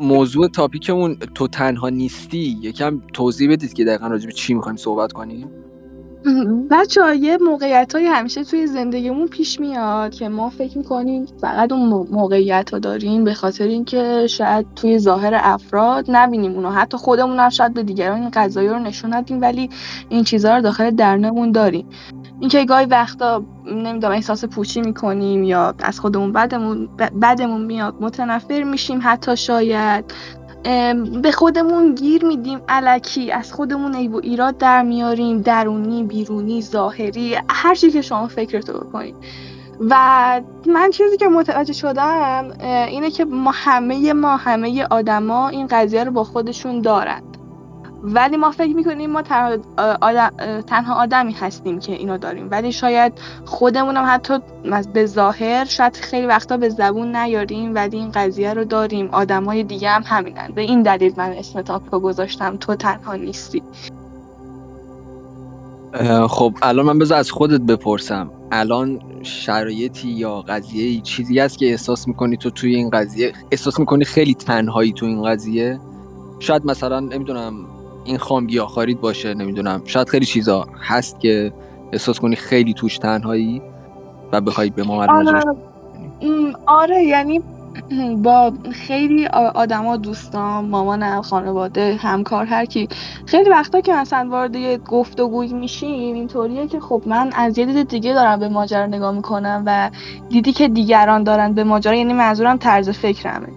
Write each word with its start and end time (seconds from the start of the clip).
موضوع 0.00 0.48
تاپیکمون 0.48 1.16
تو 1.34 1.48
تنها 1.48 1.88
نیستی. 1.88 2.58
یکم 2.62 3.02
توضیح 3.12 3.52
بدید 3.52 3.72
که 3.72 3.84
دقیقا 3.84 4.06
راجع 4.06 4.26
به 4.26 4.32
چی 4.32 4.54
می‌خواین 4.54 4.76
صحبت 4.76 5.12
کنیم. 5.12 5.48
بچه 6.70 7.16
یه 7.16 7.36
موقعیت 7.36 7.94
های 7.94 8.06
همیشه 8.06 8.44
توی 8.44 8.66
زندگیمون 8.66 9.26
پیش 9.26 9.60
میاد 9.60 10.14
که 10.14 10.28
ما 10.28 10.50
فکر 10.50 10.78
می‌کنیم 10.78 11.26
فقط 11.40 11.72
اون 11.72 12.06
موقعیت 12.10 12.70
ها 12.70 12.78
داریم 12.78 13.24
به 13.24 13.34
خاطر 13.34 13.64
اینکه 13.64 14.26
شاید 14.26 14.66
توی 14.76 14.98
ظاهر 14.98 15.40
افراد 15.42 16.04
نبینیم 16.08 16.52
اونو. 16.52 16.70
حتی 16.70 16.96
خودمون 16.96 17.38
هم 17.38 17.48
شاید 17.48 17.74
به 17.74 17.82
دیگران 17.82 18.20
این 18.20 18.30
قضایی 18.30 18.68
رو 18.68 18.78
نشون 18.78 19.14
ندیم 19.14 19.40
ولی 19.40 19.70
این 20.08 20.24
چیزها 20.24 20.56
رو 20.56 20.62
داخل 20.62 20.90
درنمون 20.90 21.52
داریم. 21.52 21.86
اینکه 22.40 22.64
گاهی 22.64 22.86
وقتا 22.86 23.42
نمی‌دونم 23.66 24.12
احساس 24.12 24.44
پوچی 24.44 24.80
می‌کنیم 24.80 25.42
یا 25.42 25.74
از 25.78 26.00
خودمون 26.00 26.32
بدمون 26.32 26.88
بدمون 27.22 27.60
میاد 27.60 27.94
متنفر 28.00 28.62
میشیم 28.62 29.00
حتی 29.02 29.36
شاید. 29.36 30.04
به 31.22 31.32
خودمون 31.32 31.94
گیر 31.94 32.24
میدیم 32.24 32.60
علکی. 32.68 33.32
از 33.32 33.52
خودمون 33.52 33.94
عیب 33.94 34.14
و 34.14 34.20
ایراد 34.22 34.58
در 34.58 34.82
میاریم 34.82 35.40
درونی 35.40 36.02
بیرونی 36.02 36.62
ظاهری 36.62 37.36
هر 37.50 37.74
چی 37.74 37.90
که 37.90 38.02
شما 38.02 38.28
فکرتو 38.28 38.72
بکنید. 38.72 39.14
و 39.80 39.94
من 40.66 40.90
چیزی 40.90 41.16
که 41.16 41.28
متوجه 41.28 41.72
شدم 41.72 42.50
اینه 42.60 43.10
که 43.10 43.24
ما 43.24 43.50
همه 43.54 44.12
ما 44.12 44.36
همه 44.36 44.86
آدما 44.90 45.48
این 45.48 45.66
قضیه 45.66 46.04
رو 46.04 46.10
با 46.10 46.24
خودشون 46.24 46.80
دارن. 46.80 47.22
ولی 48.02 48.36
ما 48.36 48.50
فکر 48.50 48.76
می‌کنیم 48.76 49.10
ما 49.10 49.22
تنها, 49.22 49.58
آدم، 50.00 50.30
تنها 50.66 50.94
آدمی 50.94 51.32
هستیم 51.32 51.78
که 51.78 51.92
اینو 51.92 52.18
داریم. 52.18 52.48
ولی 52.50 52.72
شاید 52.72 53.12
خودمونم 53.44 54.04
حتی 54.06 54.38
به 54.92 55.06
ظاهر 55.06 55.64
شاید 55.64 55.96
خیلی 55.96 56.26
وقتا 56.26 56.56
به 56.56 56.68
زبون 56.68 57.16
نیاریم 57.16 57.74
ولی 57.74 57.96
این 57.96 58.10
قضیه 58.10 58.54
رو 58.54 58.64
داریم. 58.64 59.08
آدمای 59.12 59.62
دیگه 59.62 59.88
هم 59.90 60.02
همینن. 60.06 60.48
به 60.54 60.62
این 60.62 60.82
دلیل 60.82 61.12
من 61.16 61.32
اسم 61.32 61.62
تاپیکو 61.62 61.98
گذاشتم. 61.98 62.56
تو 62.56 62.74
تنها 62.74 63.14
نیستی. 63.14 63.62
خب 66.28 66.54
الان 66.62 66.86
من 66.86 66.98
بذار 66.98 67.18
از 67.18 67.30
خودت 67.30 67.60
بپرسم. 67.60 68.30
الان 68.52 69.00
شرایطی 69.22 70.08
یا 70.08 70.40
قضیه 70.40 71.00
چیزی 71.00 71.38
هست 71.38 71.58
که 71.58 71.66
احساس 71.66 72.08
می‌کنی 72.08 72.36
تو 72.36 72.50
توی 72.50 72.74
این 72.74 72.90
قضیه؟ 72.90 73.32
احساس 73.50 73.80
می‌کنی 73.80 74.04
خیلی 74.04 74.34
تنهایی 74.34 74.92
تو 74.92 75.06
این 75.06 75.24
قضیه؟ 75.24 75.80
شاید 76.38 76.66
مثلا 76.66 77.00
نمی‌دونم 77.00 77.54
این 78.08 78.18
خام 78.18 78.66
خارید 78.66 79.00
باشه 79.00 79.34
نمی‌دونم. 79.34 79.82
شاید 79.84 80.08
خیلی 80.08 80.26
چیزا 80.26 80.66
هست 80.82 81.20
که 81.20 81.52
احساس 81.92 82.20
کنی 82.20 82.36
خیلی 82.36 82.74
توش 82.74 82.98
تنهایی 82.98 83.62
و 84.32 84.40
بخوای 84.40 84.70
به 84.70 84.82
ما 84.82 85.06
آره. 85.06 85.40
آره 86.66 87.02
یعنی 87.02 87.42
با 88.22 88.52
خیلی 88.72 89.26
آدما 89.54 89.96
دوستان 89.96 90.64
مامانم 90.64 91.22
خانواده 91.22 91.98
همکار 92.00 92.44
هر 92.44 92.64
کی. 92.64 92.88
خیلی 93.26 93.50
وقتا 93.50 93.80
که 93.80 93.92
مثلا 93.92 94.28
وارد 94.30 94.56
یه 94.56 94.78
گفتگوی 94.78 95.52
میشیم 95.52 96.14
اینطوریه 96.14 96.66
که 96.66 96.80
خب 96.80 97.02
من 97.06 97.30
از 97.36 97.58
یه 97.58 97.66
دید 97.66 97.88
دیگه 97.88 98.14
دارم 98.14 98.38
به 98.38 98.48
ماجرا 98.48 98.86
نگاه 98.86 99.14
می‌کنم 99.14 99.62
و 99.66 99.90
دیدی 100.28 100.52
که 100.52 100.68
دیگران 100.68 101.22
دارن 101.22 101.52
به 101.52 101.64
ماجرا 101.64 101.94
یعنی 101.94 102.12
منظورم 102.12 102.56
طرز 102.56 102.88
فکرمه. 102.90 103.48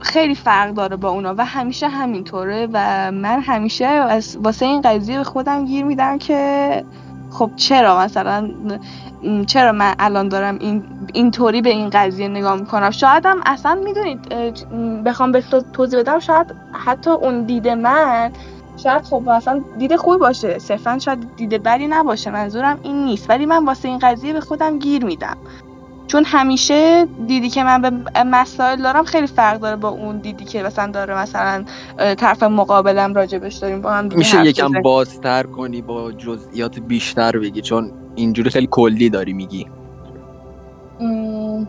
خیلی 0.00 0.34
فرق 0.34 0.74
داره 0.74 0.96
با 0.96 1.08
اونا 1.08 1.34
و 1.38 1.44
همیشه 1.44 1.88
همینطوره 1.88 2.68
و 2.72 3.10
من 3.12 3.40
همیشه 3.40 3.84
از 3.86 4.38
واسه 4.42 4.66
این 4.66 4.80
قضیه 4.80 5.18
به 5.18 5.24
خودم 5.24 5.64
گیر 5.64 5.84
میدم 5.84 6.18
که 6.18 6.84
خب 7.30 7.50
چرا 7.56 7.98
مثلا 7.98 8.50
چرا 9.46 9.72
من 9.72 9.94
الان 9.98 10.28
دارم 10.28 10.58
این 10.60 10.84
اینطوری 11.12 11.62
به 11.62 11.70
این 11.70 11.90
قضیه 11.90 12.28
نگاه 12.28 12.56
می‌کنم؟ 12.56 12.90
شاید 12.90 13.26
هم 13.26 13.40
اصلا 13.46 13.74
می‌دونید 13.74 14.28
بخوام 15.04 15.32
به 15.32 15.44
توضیح 15.72 16.00
بدم 16.00 16.18
شاید 16.18 16.54
حتی 16.72 17.10
اون 17.10 17.44
دید 17.44 17.68
من 17.68 18.32
شاید 18.76 19.02
خب 19.02 19.22
مثلا 19.26 19.62
دید 19.78 19.96
خوبی 19.96 20.18
باشه 20.18 20.58
صرفا 20.58 20.98
شاید 20.98 21.36
دید 21.36 21.62
بدی 21.62 21.86
نباشه 21.86 22.30
منظورم 22.30 22.78
این 22.82 23.04
نیست 23.04 23.30
ولی 23.30 23.46
من 23.46 23.64
واسه 23.64 23.88
این 23.88 23.98
قضیه 23.98 24.32
به 24.32 24.40
خودم 24.40 24.78
گیر 24.78 25.04
میدم. 25.04 25.36
چون 26.06 26.24
همیشه 26.26 27.06
دیدی 27.26 27.50
که 27.50 27.64
من 27.64 27.82
به 27.82 27.90
مسائل 28.24 28.82
دارم 28.82 29.04
خیلی 29.04 29.26
فرق 29.26 29.60
داره 29.60 29.76
با 29.76 29.88
اون 29.88 30.18
دیدی 30.18 30.44
که 30.44 30.62
مثلا 30.62 30.92
داره 30.92 31.18
مثلا 31.18 31.64
طرف 32.14 32.42
مقابلم 32.42 33.14
راجبش 33.14 33.54
داریم 33.54 33.80
با 33.80 33.92
هم 33.92 34.08
میشه 34.16 34.46
یکم 34.46 34.72
بازتر 34.72 35.42
کنی 35.42 35.82
با 35.82 36.12
جزئیات 36.12 36.78
بیشتر 36.78 37.38
بگی 37.38 37.60
چون 37.60 37.92
اینجوری 38.14 38.50
خیلی 38.50 38.68
کلی 38.70 39.10
داری 39.10 39.32
میگی. 39.32 39.66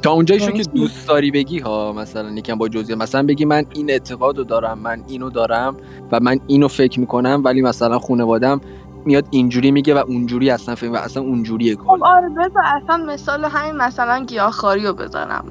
تا 0.01 0.11
اونجایشو 0.11 0.51
که 0.51 0.63
دوست 0.63 1.07
داری 1.07 1.31
بگی 1.31 1.59
ها 1.59 1.93
مثلا 1.93 2.29
یکم 2.29 2.55
با 2.55 2.67
جزئیات 2.67 3.01
مثلا 3.01 3.23
بگی 3.23 3.45
من 3.45 3.65
این 3.73 3.91
اعتقادو 3.91 4.43
دارم 4.43 4.79
من 4.79 5.03
اینو 5.07 5.29
دارم 5.29 5.77
و 6.11 6.19
من 6.19 6.39
اینو 6.47 6.67
فکر 6.67 6.99
می‌کنم 6.99 7.41
ولی 7.45 7.61
مثلا 7.61 7.99
خانوادم 7.99 8.61
میاد 9.07 9.25
اینجوری 9.31 9.71
میگه 9.71 9.95
و 9.95 9.97
اونجوری 9.97 10.49
اصلا 10.49 10.75
فهم 10.75 10.93
و 10.93 10.95
اصلا 10.95 11.23
اونجوریه 11.23 11.75
خب 11.75 12.03
آره 12.03 12.29
بذار 12.29 12.63
اصلا 12.65 12.97
مثال 12.97 13.45
همین 13.45 13.75
مثلا 13.75 14.25
گیاهخواری 14.25 14.85
رو 14.85 14.93
بزنم. 14.93 15.43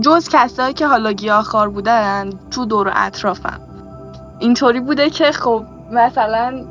جز 0.00 0.28
کسایی 0.28 0.74
که 0.74 0.86
حالا 0.86 1.12
گیاهخوار 1.12 1.68
بودن 1.68 2.30
تو 2.50 2.64
دور 2.64 2.92
اطرافم. 2.96 3.60
اینطوری 4.38 4.80
بوده 4.80 5.10
که 5.10 5.32
خب 5.32 5.64
مثلا 5.92 6.64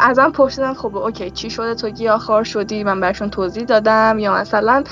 ازم 0.00 0.30
پرسیدن 0.30 0.74
خب 0.74 0.96
اوکی 0.96 1.30
چی 1.30 1.50
شده؟ 1.50 1.74
تو 1.74 1.88
گیاهخوار 1.88 2.44
شدی؟ 2.44 2.84
من 2.84 3.00
برشون 3.00 3.30
توضیح 3.30 3.64
دادم. 3.64 4.18
یا 4.18 4.34
مثلا 4.34 4.84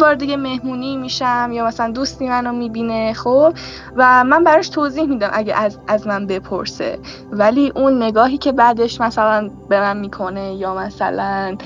بار 0.00 0.14
دیگه 0.14 0.36
مهمونی 0.36 0.96
میشم 0.96 1.50
یا 1.52 1.66
مثلا 1.66 1.90
دوستی 1.90 2.28
منو 2.28 2.52
می‌بینه 2.52 3.12
خب؟ 3.12 3.54
و 3.96 4.24
من 4.24 4.44
براش 4.44 4.68
توضیح 4.68 5.04
میدم 5.04 5.30
اگه 5.32 5.54
از, 5.54 5.78
از 5.88 6.06
من 6.06 6.26
بپرسه. 6.26 6.98
ولی 7.32 7.72
اون 7.74 8.02
نگاهی 8.02 8.38
که 8.38 8.52
بعدش 8.52 9.00
مثلا 9.00 9.50
به 9.68 9.80
من 9.80 9.96
می‌کنه 9.96 10.54
یا 10.54 10.74
مثلا 10.74 11.56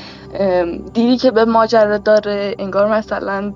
دیدی 0.94 1.16
که 1.16 1.31
به 1.31 1.44
ماجرا 1.44 1.99
داره 1.99 2.54
انگار 2.59 2.93
مثلا 2.93 3.53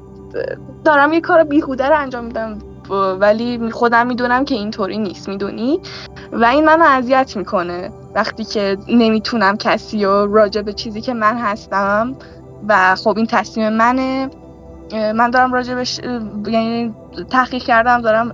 دارم 0.85 1.13
یه 1.13 1.21
کار 1.21 1.45
بیهوده 1.45 1.89
رو 1.89 1.99
انجام 1.99 2.25
میدم. 2.25 2.59
ولی 2.91 3.71
خودم 3.71 4.07
می‌دونم 4.07 4.45
که 4.45 4.55
اینطوری 4.55 4.99
نیست 4.99 5.29
می‌دونی؟ 5.29 5.81
و 6.33 6.45
این 6.45 6.65
منو 6.65 6.85
اذیت 6.85 7.37
می‌کنه. 7.37 7.91
وقتی 8.15 8.45
که 8.45 8.79
نمی‌تونم 8.89 9.57
کسی 9.57 10.05
و 10.05 10.27
راجع 10.27 10.63
به 10.63 10.73
چیزی 10.73 11.01
که 11.01 11.15
من 11.15 11.37
هستم 11.37 12.17
و 12.69 12.95
خب 12.95 13.15
این 13.17 13.27
تصمیم 13.27 13.69
منه 13.73 14.31
من 14.93 15.31
دارم 15.31 15.53
راجبش 15.53 16.01
یعنی 16.47 16.95
تحقیق 17.31 17.63
کردم 17.63 18.01
دارم 18.01 18.33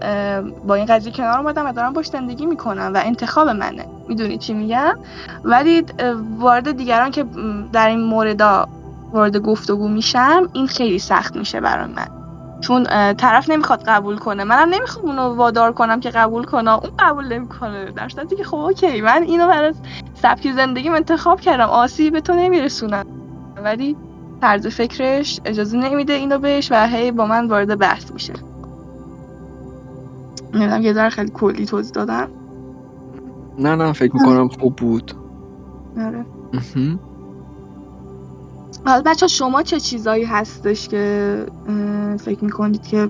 با 0.66 0.74
این 0.74 0.86
قضیه 0.86 1.12
کنار 1.12 1.38
اومدم 1.38 1.66
و 1.66 1.72
دارم 1.72 1.92
باش 1.92 2.06
زندگی 2.06 2.46
می‌کنم 2.46 2.90
و 2.94 3.02
انتخاب 3.04 3.48
منه. 3.48 3.86
می‌دونی 4.08 4.38
چی 4.38 4.54
میگم؟ 4.54 4.98
ولی 5.44 5.84
وارد 6.38 6.76
دیگران 6.76 7.10
که 7.10 7.24
در 7.72 7.88
این 7.88 8.00
مورد 8.00 8.68
وارد 9.12 9.36
گفتگو 9.36 9.88
میشم 9.88 10.48
این 10.52 10.66
خیلی 10.66 10.98
سخت 10.98 11.36
میشه 11.36 11.60
برای 11.60 11.86
من. 11.86 12.06
چون 12.64 12.84
طرف 13.14 13.50
نمی‌خواد 13.50 13.82
قبول 13.86 14.16
کنه. 14.18 14.44
منم 14.44 14.74
نمی‌خوام 14.74 15.06
اونو 15.06 15.36
وادار 15.36 15.72
کنم 15.72 16.00
که 16.00 16.10
قبول 16.10 16.44
کنه. 16.44 16.70
اون 16.70 16.90
قبول 16.98 17.32
نمی‌کنه. 17.32 17.84
در 17.84 18.08
صورتی 18.08 18.36
که 18.36 18.44
خب 18.44 18.56
اوکی. 18.56 19.00
من 19.00 19.22
اینو 19.22 19.48
برای 19.48 19.74
سبک 20.14 20.52
زندگیم 20.52 20.94
انتخاب 20.94 21.40
کردم. 21.40 21.68
آسیبی 21.68 22.10
به 22.10 22.20
تو 22.20 22.34
نمیرسونم. 22.34 23.06
ولی 23.64 23.96
طرز 24.40 24.66
فکرش 24.66 25.40
اجازه 25.44 25.78
نمیده 25.78 26.12
اینو 26.12 26.38
بهش 26.38 26.72
و 26.72 26.86
هی 26.86 27.10
با 27.10 27.26
من 27.26 27.48
وارد 27.48 27.78
بحث 27.78 28.12
میشه. 28.12 28.32
نمی‌دونم 30.54 30.82
یه 30.82 30.92
ذره 30.92 31.08
خیلی 31.08 31.30
کلی 31.30 31.66
توضیح 31.66 31.92
دادم. 31.92 32.28
نه 33.58 33.74
نه 33.74 33.92
فکر 33.92 34.14
می‌کنم 34.14 34.48
خوب 34.48 34.76
بود. 34.76 35.12
آره. 35.98 36.24
حالا 38.86 39.02
بچه 39.06 39.26
شما 39.26 39.62
چه 39.62 39.80
چیزایی 39.80 40.24
هستش 40.24 40.88
که 40.88 41.46
فکر 42.20 42.44
می‌کنید 42.44 42.86
که 42.86 43.08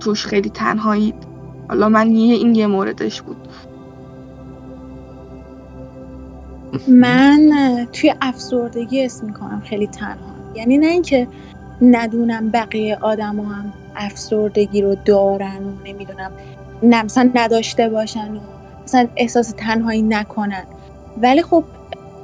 توش 0.00 0.26
خیلی 0.26 0.50
تنهایید؟ 0.50 1.14
حالا 1.68 1.88
من 1.88 2.10
یه 2.10 2.34
این 2.34 2.54
یه 2.54 2.66
موردش 2.66 3.22
بود. 3.22 3.36
من 6.88 7.50
توی 7.92 8.14
افسردگی 8.22 9.04
اسم 9.04 9.26
می‌کنم 9.26 9.62
خیلی 9.64 9.86
تنها. 9.86 10.34
یعنی 10.54 10.78
نه 10.78 10.86
اینکه 10.86 11.28
ندونم 11.82 12.50
بقیه 12.50 12.98
آدم 13.00 13.40
هم 13.40 13.72
افسردگی 13.96 14.82
رو 14.82 14.96
دارن 15.04 15.64
و 15.64 15.70
نمی‌دونم 15.84 16.30
نه 16.82 17.02
مثلا 17.02 17.30
نداشته 17.34 17.88
باشن 17.88 18.34
و 18.36 18.40
مثلا 18.84 19.08
احساس 19.16 19.54
تنهایی 19.56 20.02
نکنن. 20.02 20.64
ولی 21.22 21.42
خب 21.42 21.64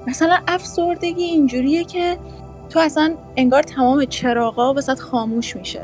مثلا 0.07 0.39
افسردگی 0.49 1.25
اینجوریه 1.25 1.85
که 1.85 2.19
تو 2.73 2.81
اصلا 2.81 3.15
انگار 3.37 3.63
تمام 3.63 4.05
چراغا 4.05 4.75
واسه 4.75 4.95
خاموش 4.95 5.57
میشه. 5.57 5.81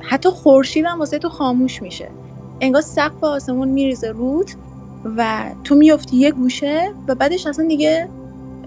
حتی 0.00 0.28
خورشید 0.28 0.84
هم 0.84 0.98
واسه 0.98 1.18
تو 1.18 1.28
خاموش 1.28 1.82
میشه. 1.82 2.08
انگار 2.60 2.82
سقف 2.82 3.24
آسمون 3.24 3.68
میریزه 3.68 4.10
روت 4.10 4.56
و 5.16 5.44
تو 5.64 5.74
میافتی 5.74 6.16
یه 6.16 6.30
گوشه 6.30 6.90
و 7.08 7.14
بعدش 7.14 7.46
اصلا 7.46 7.66
دیگه 7.66 8.08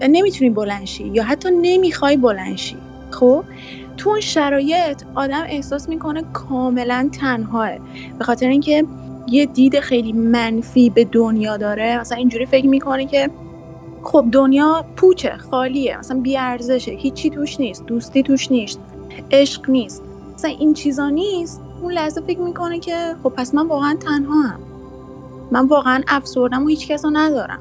نمی‌تونی 0.02 0.50
بلنشی 0.50 1.04
یا 1.04 1.22
حتی 1.24 1.48
نمی‌خوای 1.62 2.16
بلنشی 2.16 2.76
خب؟ 3.10 3.44
تو 3.96 4.10
اون 4.10 4.20
شرایط 4.20 5.02
آدم 5.14 5.44
احساس 5.48 5.88
می‌کنه 5.88 6.22
کاملا 6.32 7.08
تنهاه. 7.20 7.70
به 8.18 8.24
خاطر 8.24 8.48
اینکه 8.48 8.84
یه 9.28 9.46
دید 9.46 9.80
خیلی 9.80 10.12
منفی 10.12 10.90
به 10.90 11.04
دنیا 11.04 11.56
داره. 11.56 12.00
مثلا 12.00 12.18
اینجوری 12.18 12.46
فکر 12.46 12.66
می‌کنه 12.66 13.06
که 13.06 13.30
خب 14.08 14.24
دنیا 14.32 14.84
پوچه 14.96 15.36
خالیه 15.36 15.98
مثلا 15.98 16.20
بی 16.20 16.36
ارزشه 16.36 16.90
هیچی 16.90 17.30
توش 17.30 17.60
نیست 17.60 17.86
دوستی 17.86 18.22
توش 18.22 18.50
نیست 18.50 18.80
عشق 19.30 19.70
نیست. 19.70 20.02
مثلا 20.34 20.50
این 20.50 20.74
چیزا 20.74 21.08
نیست. 21.08 21.62
اون 21.82 21.92
لحظه 21.92 22.20
فکر 22.20 22.40
می‌کنه 22.40 22.78
که 22.78 23.14
خب 23.22 23.28
پس 23.28 23.54
من 23.54 23.66
واقعا 23.66 23.96
تنها 24.00 24.42
هم 24.42 24.60
من 25.50 25.66
واقعا 25.66 26.02
افسردم 26.08 26.64
و 26.64 26.68
هیچ 26.68 26.88
کس 26.88 27.04
رو 27.04 27.10
ندارم. 27.14 27.58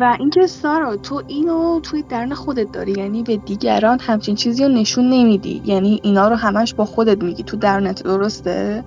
و 0.00 0.16
اینکه 0.18 0.46
سارا 0.46 0.96
تو 0.96 1.22
اینو 1.28 1.80
توی 1.80 2.02
درن 2.02 2.34
خودت 2.34 2.72
داری 2.72 2.92
یعنی 2.92 3.22
به 3.22 3.36
دیگران 3.36 3.98
همچین 4.00 4.34
چیزی 4.34 4.64
رو 4.64 4.68
نشون 4.68 5.10
نمیدی. 5.10 5.62
یعنی 5.64 6.00
اینا 6.02 6.28
رو 6.28 6.36
همش 6.36 6.74
با 6.74 6.84
خودت 6.84 7.22
میگی. 7.22 7.42
تو 7.42 7.56
درونت 7.56 8.02
درسته؟ 8.02 8.84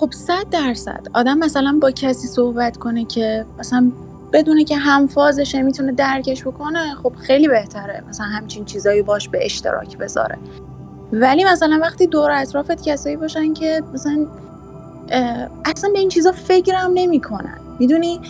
خب 0.00 0.10
صد 0.12 0.48
درصد. 0.50 1.06
آدم 1.14 1.38
مثلا 1.38 1.78
با 1.82 1.90
کسی 1.90 2.28
صحبت 2.28 2.76
کنه 2.76 3.04
که 3.04 3.44
مثلا 3.58 3.92
بدونه 4.32 4.64
که 4.64 4.76
همفازشه 4.76 5.62
می‌تونه 5.62 5.92
درکش 5.92 6.42
بکنه 6.42 6.94
خب 6.94 7.12
خیلی 7.20 7.48
بهتره 7.48 8.04
مثلا 8.08 8.26
همچین 8.26 8.64
چیزایی 8.64 9.02
باش 9.02 9.28
به 9.28 9.44
اشتراک 9.44 9.98
بذاره. 9.98 10.38
ولی 11.12 11.44
مثلا 11.44 11.78
وقتی 11.82 12.06
دور 12.06 12.30
اطرافت 12.30 12.82
کسایی 12.82 13.16
باشن 13.16 13.52
که 13.52 13.82
مثلا 13.94 14.26
اصلا 15.64 15.90
به 15.92 15.98
این 15.98 16.08
چیزا 16.08 16.32
فکرم 16.32 16.90
نمی‌کنن. 16.94 17.58
می‌دونی؟ 17.78 18.20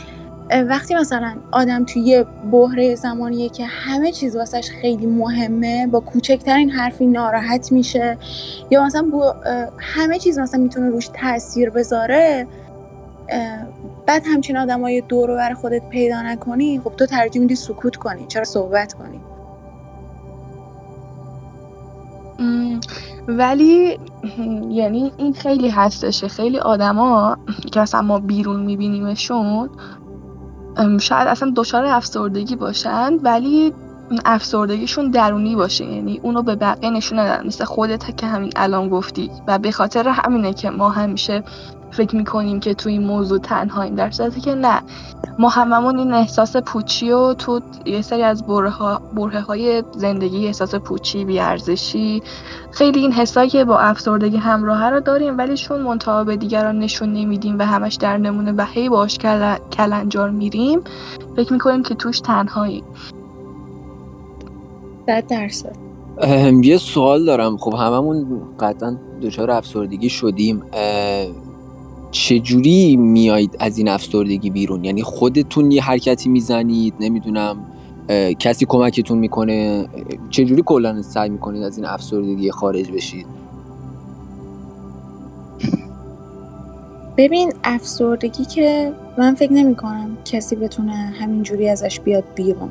وقتی 0.50 0.94
مثلا 0.94 1.36
آدم 1.52 1.84
توی 1.84 2.02
یه 2.02 2.26
بحره 2.52 2.94
زمانیه 2.94 3.48
که 3.48 3.66
همه 3.66 4.12
چیز 4.12 4.36
واسش 4.36 4.70
خیلی 4.70 5.06
مهمه 5.06 5.86
با 5.86 6.00
کوچکترین 6.00 6.70
حرفی 6.70 7.06
ناراحت 7.06 7.72
میشه 7.72 8.18
یا 8.70 8.84
مثلا 8.84 9.02
با 9.12 9.36
همه 9.78 10.18
چیز 10.18 10.38
مثلا 10.38 10.60
می‌تونه 10.60 10.88
روش 10.88 11.08
تاثیر 11.14 11.70
بذاره 11.70 12.46
بعد 14.06 14.22
همچین 14.26 14.56
آدمای 14.56 15.00
دور 15.00 15.34
بر 15.34 15.54
خودت 15.54 15.88
پیدا 15.88 16.22
نکنی 16.22 16.80
خب 16.84 16.92
تو 16.96 17.06
ترجیح 17.06 17.42
میدی 17.42 17.54
سکوت 17.54 17.96
کنی 17.96 18.26
چرا 18.26 18.44
صحبت 18.44 18.92
کنی؟ 18.92 19.20
ولی 23.28 23.98
یعنی 24.80 25.12
این 25.16 25.32
خیلی 25.32 25.68
هستشه 25.68 26.28
خیلی 26.28 26.58
آدما 26.58 27.36
که 27.72 27.80
اصلا 27.80 28.02
ما 28.02 28.18
بیرون 28.18 28.60
میبینیمشون 28.60 29.70
شاید 31.00 31.28
اصلا 31.28 31.52
دچار 31.56 31.84
افسردگی 31.84 32.56
باشن 32.56 33.12
ولی 33.22 33.72
افسردگیشون 34.24 35.10
درونی 35.10 35.56
باشه. 35.56 35.84
یعنی 35.84 36.20
اونو 36.22 36.42
به 36.42 36.54
بقیه 36.56 36.90
نشون 36.90 37.18
ندن. 37.18 37.46
مثل 37.46 37.64
خودت 37.64 38.16
که 38.16 38.26
همین 38.26 38.52
الان 38.56 38.88
گفتی. 38.88 39.30
و 39.46 39.58
به 39.58 39.70
خاطر 39.70 40.08
همینه 40.08 40.52
که 40.52 40.70
ما 40.70 40.88
همیشه 40.88 41.42
فکر 41.90 42.16
می‌کنیم 42.16 42.60
که 42.60 42.74
تو 42.74 42.88
این 42.88 43.06
موضوع 43.06 43.38
تنهاییم 43.38 43.94
در 43.94 44.10
صورتی 44.10 44.40
که 44.40 44.54
نه. 44.54 44.82
ما 45.40 45.48
هممون 45.48 45.98
این 45.98 46.12
احساس 46.12 46.56
پوچی 46.56 47.10
و 47.10 47.34
تو 47.34 47.60
یه 47.86 48.02
سری 48.02 48.22
از 48.22 48.46
بره 48.46 49.40
های 49.40 49.82
زندگی 49.92 50.46
احساس 50.46 50.74
پوچی 50.74 51.24
بیارزشی 51.24 52.22
خیلی 52.70 53.00
این 53.00 53.12
حسایی 53.12 53.50
که 53.50 53.64
با 53.64 53.78
افسردگی 53.78 54.36
همراه 54.36 54.90
رو 54.90 55.00
داریم 55.00 55.38
ولی 55.38 55.56
چون 55.56 55.80
منتها 55.80 56.24
به 56.24 56.36
دیگران 56.36 56.78
نشون 56.78 57.12
نمیدیم 57.12 57.58
و 57.58 57.62
همش 57.66 57.94
در 57.94 58.16
نمونه 58.16 58.52
و 58.52 58.64
هی 58.64 58.88
باش 58.88 59.18
کل... 59.18 59.54
کلنجار 59.72 60.30
میریم 60.30 60.80
فکر 61.36 61.52
می‌کنیم 61.52 61.82
که 61.82 61.94
توش 61.94 62.20
تنهایی 62.20 62.84
صد 65.06 65.26
درصد 65.26 65.76
یه 66.62 66.78
سوال 66.78 67.24
دارم. 67.24 67.56
خب 67.56 67.74
هممون 67.74 68.42
قطعا 68.60 68.96
دچار 69.22 69.50
افسردگی 69.50 70.08
شدیم. 70.08 70.62
چجوری 72.10 72.96
میایید 72.96 73.56
از 73.58 73.78
این 73.78 73.88
افسردگی 73.88 74.50
بیرون؟ 74.50 74.84
یعنی 74.84 75.02
خودتون 75.02 75.70
یه 75.70 75.82
حرکتی 75.82 76.28
می‌زنید 76.28 76.94
نمی‌دونم 77.00 77.56
کسی 78.38 78.66
کمکتون 78.68 79.18
می‌کنه؟ 79.18 79.86
چجوری 80.30 80.62
کلا 80.66 81.02
سعی 81.02 81.28
می‌کنید 81.28 81.62
از 81.62 81.76
این 81.76 81.86
افسردگی 81.86 82.50
خارج 82.50 82.90
بشید؟ 82.90 83.26
ببین 87.16 87.52
افسردگی 87.64 88.44
که 88.44 88.92
من 89.18 89.34
فکر 89.34 89.52
نمی 89.52 89.74
کنم 89.74 90.18
کسی 90.24 90.56
بتونه 90.56 90.92
همینجوری 90.92 91.68
ازش 91.68 92.00
بیاد 92.00 92.24
بیرون. 92.34 92.70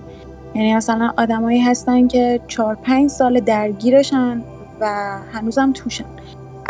یعنی 0.56 0.76
مثلا 0.76 1.12
آدمایی 1.18 1.60
هستن 1.60 2.08
که 2.08 2.40
چهار 2.48 2.76
پنج 2.76 3.10
سال 3.10 3.40
درگیرشن 3.40 4.44
و 4.82 5.18
هنوزم 5.32 5.72
توشن. 5.74 6.06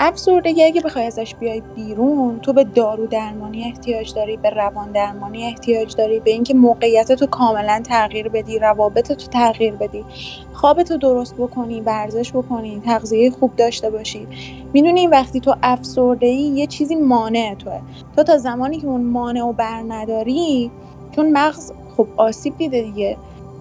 افسردگی 0.01 0.63
اگه 0.63 0.81
بخوای 0.81 1.05
ازش 1.05 1.35
بیای 1.35 1.61
بیرون 1.75 2.39
تو 2.39 2.53
به 2.53 2.63
دارو 2.63 3.07
درمانی 3.07 3.63
احتیاج 3.63 4.13
داری 4.13 4.37
به 4.37 4.49
روان 4.49 4.91
درمانی 4.91 5.43
احتیاج 5.45 5.95
داری 5.95 6.19
به 6.19 6.31
اینکه 6.31 6.53
موقعیت 6.53 7.11
تو 7.11 7.25
کاملا 7.27 7.81
تغییر 7.83 8.29
بدی 8.29 8.59
روابط 8.59 9.11
تو 9.11 9.27
تغییر 9.27 9.73
بدی. 9.73 10.05
خوابتو 10.53 10.97
درست 10.97 11.35
بکنی 11.35 11.81
ورزش 11.81 12.31
بکنی 12.31 12.81
تغذیه 12.85 13.31
خوب 13.31 13.55
داشته 13.55 13.89
باشی. 13.89 14.27
می‌دونی 14.73 15.07
وقتی 15.07 15.39
تو 15.39 15.55
افسرده 15.63 16.27
ای 16.27 16.41
یه 16.41 16.67
چیزی 16.67 16.95
مانع 16.95 17.55
توه. 17.55 17.81
تو 18.15 18.23
تا 18.23 18.37
زمانی 18.37 18.77
که 18.77 18.87
اون 18.87 19.03
مانع 19.03 19.43
و 19.43 19.53
بر 19.53 19.83
نداری 19.87 20.71
چون 21.11 21.31
مغز 21.31 21.71
خب 21.97 22.07
آسیب 22.17 22.57
دیده 22.57 22.81
دیگه. 22.81 23.17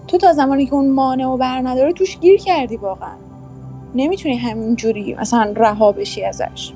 تو 0.07 0.17
تا 0.17 0.33
زمانی 0.33 0.65
که 0.65 0.73
اون 0.73 0.89
مانع 0.91 1.27
و 1.27 1.37
بر 1.37 1.61
نداری 1.63 1.93
توش 1.93 2.19
گیر 2.19 2.39
کردی 2.39 2.77
واقعا. 2.77 3.28
نمی‌تونی 3.95 4.37
همینجوری 4.37 5.15
مثلا 5.19 5.53
رها 5.57 5.91
بشی 5.91 6.25
ازش. 6.25 6.73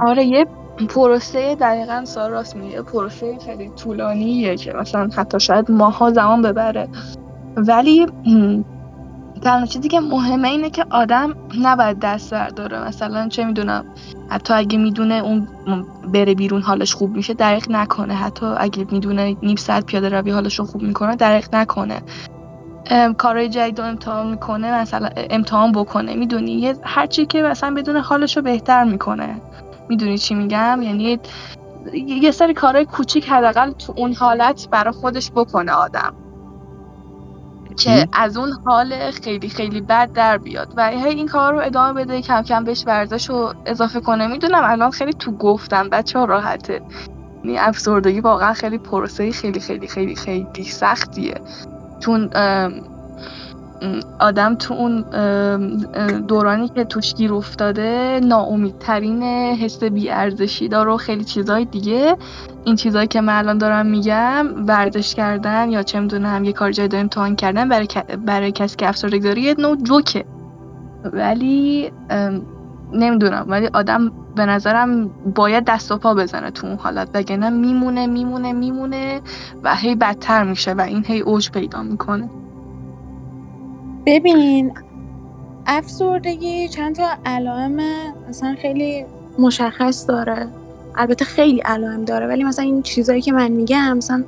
آره 0.00 0.24
یه 0.24 0.46
پروسه 0.88 1.54
دقیقا 1.54 2.04
سال 2.04 2.30
راست 2.30 2.56
میگه. 2.56 2.82
پروسه 2.82 3.38
خیلی 3.46 3.68
طولانیه 3.68 4.56
که 4.56 4.72
مثلا 4.72 5.08
حتی 5.16 5.40
شاید 5.40 5.70
ماها 5.70 6.10
زمان 6.10 6.42
ببره. 6.42 6.88
ولی 7.56 8.06
تنها 9.42 9.66
چیزی 9.66 9.88
که 9.88 10.00
مهمه 10.00 10.48
اینه 10.48 10.70
که 10.70 10.84
آدم 10.90 11.34
نباید 11.62 11.98
دست 11.98 12.34
برداره. 12.34 12.88
مثلا 12.88 13.28
چه 13.28 13.44
می‌دونم 13.44 13.84
حتی 14.28 14.54
اگه 14.54 14.78
می‌دونه 14.78 15.14
اون 15.14 15.48
بره 16.12 16.34
بیرون 16.34 16.62
حالش 16.62 16.94
خوب 16.94 17.16
میشه 17.16 17.34
دریق 17.34 17.70
نکنه. 17.70 18.14
حتی 18.14 18.46
اگه 18.46 18.86
می‌دونه 18.90 19.36
نیم 19.42 19.56
ساعت 19.56 19.86
پیاده 19.86 20.08
روی 20.08 20.30
حالش 20.30 20.58
رو 20.58 20.64
خوب 20.64 20.82
می‌کنه 20.82 21.16
دریق 21.16 21.54
نکنه. 21.54 22.02
کارهای 23.18 23.48
جدید 23.48 23.80
رو 23.80 23.86
امتحان 23.86 24.30
می‌کنه 24.30 24.80
مثلا 24.80 25.08
امتحان 25.16 25.72
بکنه 25.72 26.14
می‌دونی؟ 26.14 26.52
یه 26.52 26.76
هرچی 26.82 27.26
که 27.26 27.42
مثلا 27.42 27.74
بدون 27.74 27.96
حالش 27.96 28.36
رو 28.36 28.42
بهتر 28.42 28.84
می‌کنه. 28.84 29.40
می‌دونی 29.88 30.18
چی 30.18 30.34
میگم؟ 30.34 30.80
یعنی 30.82 31.18
یه 31.94 32.30
سری 32.30 32.54
کارهای 32.54 32.84
کوچیک 32.84 33.28
حداقل 33.28 33.70
تو 33.70 33.94
اون 33.96 34.14
حالت 34.14 34.68
برای 34.70 34.92
خودش 34.92 35.30
بکنه 35.30 35.72
آدم. 35.72 36.14
که 37.78 38.08
از 38.12 38.36
اون 38.36 38.52
حال 38.64 39.10
خیلی 39.10 39.48
خیلی 39.48 39.80
بد 39.80 40.12
در 40.12 40.38
بیاد. 40.38 40.72
و 40.76 40.88
هی 40.88 41.08
این 41.08 41.28
کار 41.28 41.52
رو 41.52 41.60
ادامه 41.60 42.04
بده 42.04 42.22
کم 42.22 42.42
کم 42.42 42.64
بهش 42.64 42.84
ورزش 42.86 43.30
رو 43.30 43.54
اضافه 43.66 44.00
کنه. 44.00 44.26
می‌دونم 44.26 44.62
الان 44.64 44.90
خیلی 44.90 45.12
تو 45.12 45.32
گفتم 45.32 45.88
بچه 45.88 46.18
ها 46.18 46.24
راحته. 46.24 46.82
یعنی 47.44 47.58
افسردگی 47.58 48.20
واقعا 48.20 48.52
خیلی 48.52 48.78
پروسه 48.78 49.30
خیلی 49.30 49.60
خیلی 49.60 49.88
خیلی 49.88 50.14
خیلی 50.14 50.64
سختیه. 50.64 51.34
چون 52.02 52.30
آدم 54.20 54.54
تو 54.54 54.74
اون 54.74 55.04
دورانی 56.20 56.68
که 56.68 56.84
توش 56.84 57.14
گیر 57.14 57.34
افتاده 57.34 58.20
ناامیدترین 58.22 59.22
حس 59.52 59.84
بیارزشی 59.84 60.68
داره 60.68 60.92
و 60.92 60.96
خیلی 60.96 61.24
چیزهای 61.24 61.64
دیگه. 61.64 62.16
این 62.64 62.76
چیزهایی 62.76 63.08
که 63.08 63.20
من 63.20 63.38
الان 63.38 63.58
دارم 63.58 63.86
میگم 63.86 64.46
ورزش 64.66 65.14
کردن 65.14 65.70
یا 65.70 65.82
چه 65.82 66.00
می‌دونم 66.00 66.44
یه 66.44 66.52
کار 66.52 66.72
جدید 66.72 66.94
امتحان 66.94 67.36
کردن 67.36 67.68
برای, 67.68 67.88
برای 68.26 68.52
کسی 68.52 68.76
که 68.76 68.88
افسردگی 68.88 69.20
داره 69.20 69.42
یه 69.42 69.54
نوع 69.58 69.76
جوکه. 69.76 70.24
ولی 71.12 71.90
نمی‌دونم 72.92 73.44
ولی 73.48 73.66
آدم 73.66 74.12
به 74.36 74.46
نظرم 74.46 75.10
باید 75.34 75.64
دست 75.64 75.92
و 75.92 75.98
پا 75.98 76.14
بزنه 76.14 76.50
تو 76.50 76.66
اون 76.66 76.76
حالت. 76.76 77.08
وگرنه 77.14 77.50
میمونه 77.50 78.06
میمونه 78.06 78.52
میمونه 78.52 79.20
و 79.62 79.74
هی 79.74 79.94
بدتر 79.94 80.44
میشه 80.44 80.72
و 80.72 80.80
این 80.80 81.04
هی 81.06 81.20
اوج 81.20 81.50
پیدا 81.50 81.82
می‌کنه. 81.82 82.30
ببین 84.06 84.72
افسردگی 85.66 86.68
چند 86.68 86.94
تا 86.94 87.08
علائم 87.26 87.80
مثلا 88.28 88.56
خیلی 88.62 89.04
مشخص 89.38 90.08
داره. 90.08 90.48
البته 90.96 91.24
خیلی 91.24 91.58
علائم 91.58 92.04
داره 92.04 92.26
ولی 92.26 92.44
مثلا 92.44 92.64
این 92.64 92.82
چیزایی 92.82 93.20
که 93.20 93.32
من 93.32 93.48
میگم 93.48 93.96
مثلا 93.96 94.24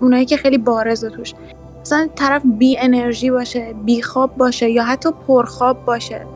اونایی 0.00 0.24
که 0.24 0.36
خیلی 0.36 0.58
بارزه 0.58 1.10
توش. 1.10 1.34
مثلا 1.80 2.08
طرف 2.14 2.42
بی 2.44 2.78
انرژی 2.78 3.30
باشه 3.30 3.74
بی 3.84 4.02
خواب 4.02 4.36
باشه 4.36 4.70
یا 4.70 4.84
حتی 4.84 5.10
پرخواب 5.26 5.84
باشه. 5.84 6.26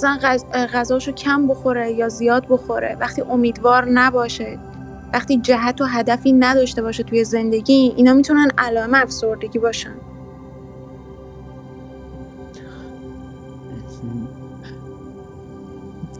مثلا 0.00 0.18
غذاشو 0.66 1.12
کم 1.12 1.46
بخوره 1.46 1.92
یا 1.92 2.08
زیاد 2.08 2.46
بخوره. 2.48 2.96
وقتی 3.00 3.22
امیدوار 3.22 3.84
نباشه 3.84 4.58
وقتی 5.12 5.38
جهت 5.38 5.80
و 5.80 5.84
هدفی 5.84 6.32
نداشته 6.32 6.82
باشه 6.82 7.02
توی 7.02 7.24
زندگی 7.24 7.92
اینا 7.96 8.14
می‌تونن 8.14 8.50
علائم 8.58 8.94
افسردگی 8.94 9.58
باشن. 9.58 9.94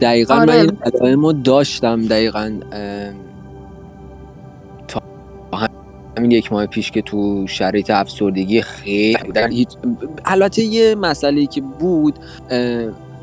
دقیقا 0.01 0.35
آره. 0.35 0.45
من 0.45 0.59
این 0.59 0.77
علائم 0.83 1.25
رو 1.25 1.33
داشتم 1.33 2.01
دقیقا 2.01 2.59
تا 4.87 5.01
همین 6.17 6.31
یک 6.31 6.51
ماه 6.51 6.65
پیش 6.65 6.91
که 6.91 7.01
تو 7.01 7.47
شرایط 7.47 7.89
افسردگی 7.89 8.61
خیلی 8.61 9.17
بودن. 9.25 9.51
هیچ 9.51 9.69
البته 10.25 10.61
یه 10.61 10.95
مسئله 10.95 11.45
که 11.45 11.61
بود 11.61 12.19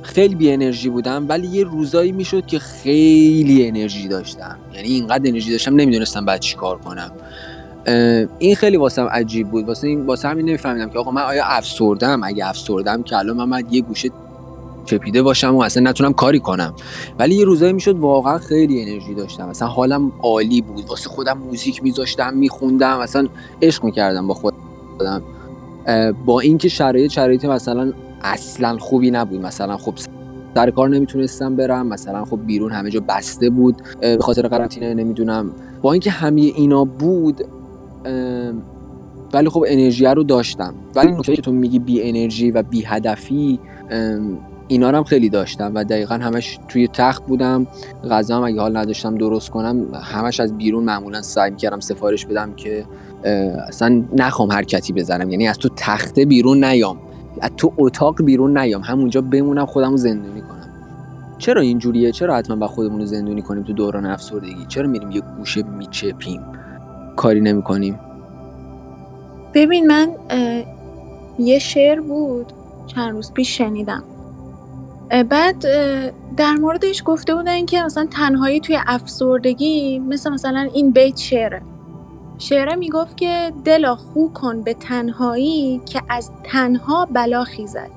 خیلی 0.02 0.35
بی 0.35 0.52
انرژی 0.52 0.88
بودم 0.88 1.26
ولی 1.28 1.47
یه 1.47 1.64
روزایی 1.64 2.12
می‌شد 2.12 2.47
که 2.47 2.59
خیلی 2.59 3.69
انرژی 3.69 4.09
داشتم. 4.09 4.57
یعنی 4.75 4.88
اینقدر 4.88 5.28
انرژی 5.28 5.50
داشتم 5.50 5.75
نمی‌دونستم 5.75 6.25
بعد 6.25 6.40
چی 6.40 6.57
کار 6.57 6.78
کنم. 6.78 7.11
این 8.38 8.57
خیلی 8.57 8.76
واسم 8.76 9.05
عجیب 9.07 9.49
بود. 9.50 9.69
واسه 9.69 9.88
این 9.88 10.07
واسه 10.07 10.28
همین 10.28 10.47
نمیفهمیدم 10.47 10.90
که 10.90 10.99
آقا 10.99 11.11
من 11.11 11.23
آیا 11.23 11.45
افسردم؟ 11.45 12.21
اگه 12.25 12.49
افسردم 12.49 13.02
که 13.02 13.17
الان 13.17 13.49
من 13.49 13.62
یه 13.71 13.81
گوشه 13.81 14.11
چپیده 14.85 15.23
باشم 15.23 15.55
و 15.55 15.62
اصلا 15.62 15.90
نتونم 15.90 16.12
کاری 16.12 16.38
کنم. 16.38 16.75
ولی 17.19 17.35
یه 17.35 17.45
روزایی 17.45 17.73
می‌شد 17.73 17.99
واقعا 17.99 18.38
خیلی 18.38 18.83
انرژی 18.83 19.14
داشتم. 19.14 19.49
اصلا 19.49 19.69
حالم 19.69 20.12
عالی 20.23 20.61
بود. 20.61 20.85
واسه 20.88 21.09
خودم 21.09 21.38
موزیک 21.38 21.83
میذاشتم 21.83 22.35
میخوندم. 22.35 22.99
اصلا 22.99 23.28
عشق 23.62 23.85
می‌کردم 23.85 24.26
با 24.26 24.35
خودم. 24.35 25.23
با 26.26 26.40
اینکه 26.40 26.69
شرایط 26.69 27.11
شرایط 27.11 27.45
مثلا 27.45 27.93
اصلا 28.22 28.78
خوبی 28.78 29.10
نبود. 29.10 29.40
مثلا 29.40 29.76
خب 29.76 29.94
سر 30.54 30.70
کار 30.70 30.88
نمی‌تونستم 30.88 31.56
برم. 31.56 31.87
مثلا 31.87 32.25
خب 32.25 32.38
بیرون 32.46 32.72
همه 32.72 32.90
جا 32.90 33.00
بسته 33.08 33.50
بود 33.50 33.82
به 34.00 34.18
خاطر 34.20 34.48
قرنطینه 34.48 34.94
نمی‌دونم. 34.94 35.50
با 35.82 35.92
اینکه 35.92 36.10
همه 36.10 36.40
اینا 36.40 36.84
بود 36.84 37.44
ولی 39.32 39.48
خب 39.48 39.64
انرژی 39.68 40.04
رو 40.04 40.22
داشتم. 40.22 40.75
ولی 40.94 41.12
نکته 41.12 41.37
که 41.37 41.42
تو 41.42 41.52
میگی 41.52 41.78
بی 41.78 42.02
انرژی 42.02 42.50
و 42.50 42.62
بی 42.62 42.82
هدفی 42.84 43.58
اینا 44.68 44.88
هم 44.88 45.04
خیلی 45.04 45.28
داشتم 45.28 45.72
و 45.75 45.84
دقیقا 45.84 46.14
همش 46.14 46.58
توی 46.68 46.88
تخت 46.88 47.26
بودم. 47.26 47.66
غذا 48.10 48.37
هم 48.37 48.42
اگه 48.44 48.60
حال 48.60 48.76
نداشتم 48.76 49.14
درست 49.14 49.50
کنم 49.50 49.87
همش 50.02 50.40
از 50.40 50.58
بیرون 50.58 50.84
معمولا 50.84 51.22
سعی 51.22 51.50
می‌کردم 51.50 51.80
سفارش 51.80 52.26
بدم 52.26 52.52
که 52.54 52.84
اصلا 53.68 54.04
نخوام 54.16 54.52
حرکتی 54.52 54.92
بزنم. 54.92 55.30
یعنی 55.30 55.48
از 55.48 55.58
تو 55.58 55.68
تخته 55.76 56.25
بیرون 56.25 56.64
نیام. 56.64 56.98
از 57.42 57.50
تو 57.57 57.73
اتاق 57.78 58.23
بیرون 58.23 58.59
نیام. 58.59 58.83
همونجا 58.83 59.21
بمونم 59.21 59.66
خودم 59.66 59.90
رو 59.90 59.97
زندونی 59.97 60.40
کنم. 60.40 60.68
چرا 61.38 61.61
اینجوریه؟ 61.61 62.12
چرا 62.12 62.37
حتما 62.37 62.57
با 62.57 62.66
خودمون 62.66 63.00
رو 63.00 63.07
زندونی 63.07 63.42
کنیم 63.42 63.62
تو 63.62 63.73
دوران 63.73 64.07
افسردگی؟ 64.07 64.66
چرا 64.68 64.88
میریم 64.88 65.11
یه 65.11 65.23
گوشه 65.38 65.62
میچپیم؟ 65.62 66.40
کاری 67.16 67.40
نمی‌کنیم. 67.40 68.00
ببین 69.54 69.87
من 69.87 70.09
یه 71.38 71.59
شعر 71.59 72.00
بود 72.00 72.52
چند 72.87 73.12
روز 73.12 73.33
پیش 73.33 73.59
شنیدم. 73.59 74.04
بعد 75.28 75.61
در 76.37 76.54
موردش 76.61 77.02
گفته 77.07 77.35
بودن 77.35 77.66
که 77.66 77.83
مثلا 77.83 78.07
تنهایی 78.11 78.61
توی 78.61 78.78
افسردگی 78.87 79.99
مثل 79.99 80.30
مثلا 80.30 80.68
این 80.75 80.90
بیت 80.90 81.16
شعره. 81.16 81.62
شعره 82.38 82.75
می‌گفت 82.75 83.16
که 83.16 83.52
دلا 83.64 83.97
خو 83.97 84.28
کن 84.28 84.62
به 84.62 84.75
تنهایی 84.75 85.80
که 85.87 86.02
از 86.09 86.30
تنها 86.45 87.09
بلا 87.12 87.45
خیزد. 87.45 87.90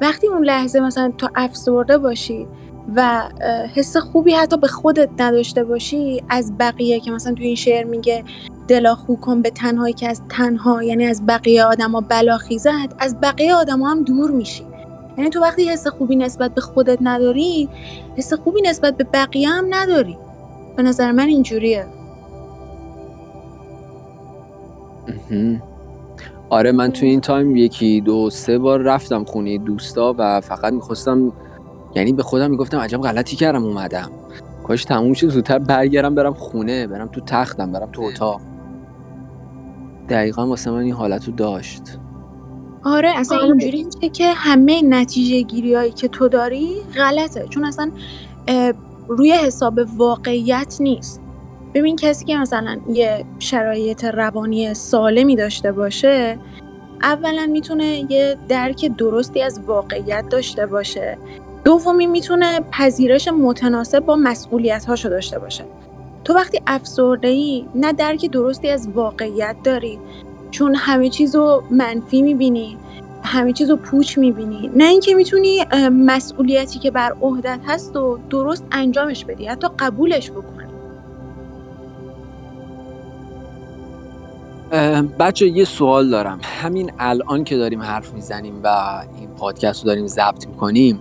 وقتی 0.00 0.26
اون 0.26 0.44
لحظه 0.44 0.80
مثلا 0.80 1.12
تو 1.18 1.28
افسرده 1.34 1.98
باشی 1.98 2.46
و 2.96 3.22
حس 3.74 3.96
خوبی 3.96 4.32
حتی 4.32 4.56
به 4.56 4.66
خودت 4.66 5.08
نداشته 5.18 5.64
باشی 5.64 6.22
از 6.28 6.58
بقیه 6.58 7.00
که 7.00 7.10
مثلا 7.10 7.34
تو 7.34 7.42
این 7.42 7.54
شعر 7.54 7.84
میگه 7.84 8.24
دلا 8.68 8.94
خو 8.94 9.16
کن 9.16 9.42
به 9.42 9.50
تنهایی 9.50 9.94
که 9.94 10.08
از 10.08 10.22
تنها 10.28 10.82
یعنی 10.82 11.06
از 11.06 11.26
بقیه 11.26 11.64
آدما 11.64 12.00
بلا 12.00 12.38
خیزد 12.38 12.94
از 12.98 13.20
بقیه 13.20 13.54
آدما 13.54 13.90
هم 13.90 14.02
دور 14.02 14.30
میشی. 14.30 14.64
یعنی 15.18 15.30
تو 15.30 15.40
وقتی 15.40 15.68
حس 15.68 15.86
خوبی 15.86 16.16
نسبت 16.16 16.54
به 16.54 16.60
خودت 16.60 16.98
نداری 17.00 17.68
حس 18.16 18.32
خوبی 18.32 18.62
نسبت 18.62 18.96
به 18.96 19.04
بقیه 19.04 19.48
هم 19.48 19.66
نداری. 19.70 20.18
به 20.76 20.82
نظر 20.82 21.12
من 21.12 21.26
اینجوریه. 21.28 21.86
آره 26.50 26.72
من 26.72 26.90
تو 26.90 27.06
این 27.06 27.20
تایم 27.20 27.56
یکی 27.56 28.00
دو 28.00 28.30
سه 28.30 28.58
بار 28.58 28.80
رفتم 28.80 29.24
خونه 29.24 29.58
دوستا 29.58 30.14
و 30.18 30.40
فقط 30.40 30.72
می‌خواستم 30.72 31.32
یعنی 31.94 32.12
به 32.12 32.22
خودم 32.22 32.50
می‌گفتم 32.50 32.78
عجب 32.78 33.00
غلطی 33.00 33.36
کردم 33.36 33.64
اومدم. 33.64 34.10
کاش 34.66 34.84
تموم 34.84 35.12
شد 35.12 35.28
زودتر 35.28 35.58
برگردم 35.58 36.14
برم 36.14 36.34
خونه 36.34 36.86
برم 36.86 37.08
تو 37.08 37.20
تختم 37.20 37.72
برم 37.72 37.88
تو 37.92 38.02
اتاق. 38.02 38.40
دقیقا 40.08 40.46
واسه 40.46 40.70
من 40.70 40.78
این 40.78 40.92
حالت 40.92 41.24
رو 41.24 41.32
داشت. 41.32 41.82
آره 42.84 43.12
اصلا 43.16 43.38
آره. 43.38 43.46
اینجوری 43.46 43.84
میشه 43.84 44.08
که 44.08 44.32
همه 44.32 44.82
نتیجه 44.82 45.42
گیری 45.42 45.74
هایی 45.74 45.90
که 45.90 46.08
تو 46.08 46.28
داری 46.28 46.76
غلطه. 46.96 47.46
چون 47.50 47.64
اصلا 47.64 47.90
روی 49.08 49.32
حساب 49.32 49.80
واقعیت 49.96 50.76
نیست. 50.80 51.21
ببین 51.74 51.96
کسی 51.96 52.24
که 52.24 52.36
مثلا 52.36 52.78
یه 52.88 53.24
شرایط 53.38 54.04
روانی 54.04 54.74
سالمی 54.74 55.36
داشته 55.36 55.72
باشه 55.72 56.38
اولا 57.02 57.46
می‌تونه 57.46 58.12
یه 58.12 58.36
درک 58.48 58.96
درستی 58.98 59.42
از 59.42 59.60
واقعیت 59.66 60.24
داشته 60.30 60.66
باشه. 60.66 61.18
دومی 61.64 62.06
می‌تونه 62.06 62.60
پذیرش 62.60 63.28
متناسب 63.28 64.00
با 64.00 64.16
مسئولیت 64.16 64.84
هاشو 64.84 65.08
داشته 65.08 65.38
باشه. 65.38 65.64
تو 66.24 66.34
وقتی 66.34 66.60
افسرده 66.66 67.28
ای 67.28 67.64
نه 67.74 67.92
درک 67.92 68.30
درستی 68.30 68.68
از 68.68 68.88
واقعیت 68.94 69.56
داری 69.64 69.98
چون 70.50 70.74
همه 70.74 71.08
چیز 71.08 71.36
رو 71.36 71.62
منفی 71.70 72.22
می‌بینی 72.22 72.76
همه 73.22 73.52
چیز 73.52 73.70
رو 73.70 73.76
پوچ 73.76 74.18
می‌بینی. 74.18 74.70
نه 74.76 74.84
اینکه 74.84 75.14
می‌تونی 75.14 75.64
مسئولیتی 75.92 76.78
که 76.78 76.90
بر 76.90 77.12
عهدت 77.22 77.60
هست 77.66 77.96
و 77.96 78.18
درست 78.30 78.64
انجامش 78.72 79.24
بدی 79.24 79.46
حتی 79.46 79.68
قبولش 79.78 80.30
بکنی 80.30 80.61
بچه 85.18 85.46
یه 85.46 85.64
سوال 85.64 86.10
دارم. 86.10 86.38
همین 86.42 86.92
الان 86.98 87.44
که 87.44 87.56
داریم 87.56 87.82
حرف 87.82 88.12
می‌زنیم 88.14 88.54
و 88.64 88.68
این 89.18 89.28
پادکست 89.28 89.82
رو 89.82 89.86
داریم 89.86 90.06
ضبط 90.06 90.46
می‌کنیم 90.46 91.00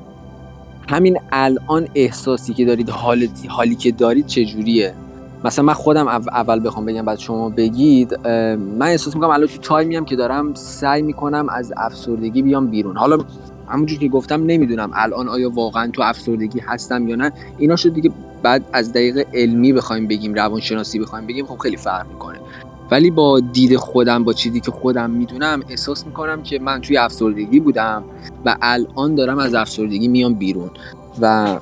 همین 0.90 1.18
الان 1.32 1.88
احساسی 1.96 2.54
که 2.54 2.66
دارید 2.66 2.90
حالتی 2.90 3.48
حالی 3.48 3.75
که 3.75 3.92
دارید 3.92 4.25
چجوریه؟ 4.25 4.94
مثلا 5.44 5.66
من 5.66 5.74
خودم 5.74 6.08
او- 6.08 6.30
اول 6.32 6.68
بخوام 6.68 6.86
بگم 6.86 7.06
بعد 7.06 7.20
شما 7.20 7.50
بگید 7.50 8.28
من 8.28 8.82
احساس 8.88 9.16
می‌کنم 9.16 9.30
الان 9.30 9.48
تو 9.48 9.58
تایمی 9.58 9.96
هم 9.96 10.06
که 10.06 10.16
دارم 10.16 10.54
سعی 10.54 11.01
می‌کنم 11.01 11.50
از 11.50 11.74
افسردگی 11.78 12.42
بیام 12.42 12.68
بیرون. 12.68 12.98
حالا 12.98 13.18
همونجور 13.68 14.00
که 14.00 14.08
گفتم 14.08 14.44
نمی‌دونم 14.46 14.92
الان 14.94 15.30
آیا 15.30 15.50
واقعا 15.50 15.88
تو 15.92 16.01
افسردگی 16.01 16.60
هستم 16.60 17.08
یا 17.08 17.16
نه. 17.16 17.32
اینا 17.58 17.75
شد 17.75 17.94
دیگه 17.94 18.12
بعد 18.44 18.63
از 18.74 18.94
دقیق 18.94 19.28
علمی 19.34 19.74
بخوایم 19.74 20.08
بگیم 20.08 20.34
روانشناسی 20.34 21.00
بخوایم 21.00 21.28
بگیم 21.28 21.46
خب 21.46 21.58
خیلی 21.58 21.78
فرق 21.78 22.08
می‌کنه. 22.08 22.40
ولی 22.91 23.12
با 23.12 23.39
دید 23.39 23.75
خودم 23.75 24.24
با 24.24 24.33
چیزی 24.33 24.60
که 24.60 24.71
خودم 24.71 25.10
می‌دونم 25.10 25.63
احساس 25.69 26.05
می‌کنم 26.05 26.43
که 26.43 26.60
من 26.60 26.81
توی 26.81 26.98
افسردگی 26.98 27.60
بودم 27.60 28.03
و 28.45 28.55
الان 28.62 29.15
دارم 29.15 29.38
از 29.38 29.53
افسردگی 29.53 30.07
میام 30.07 30.33
بیرون. 30.33 30.69
و 31.21 31.57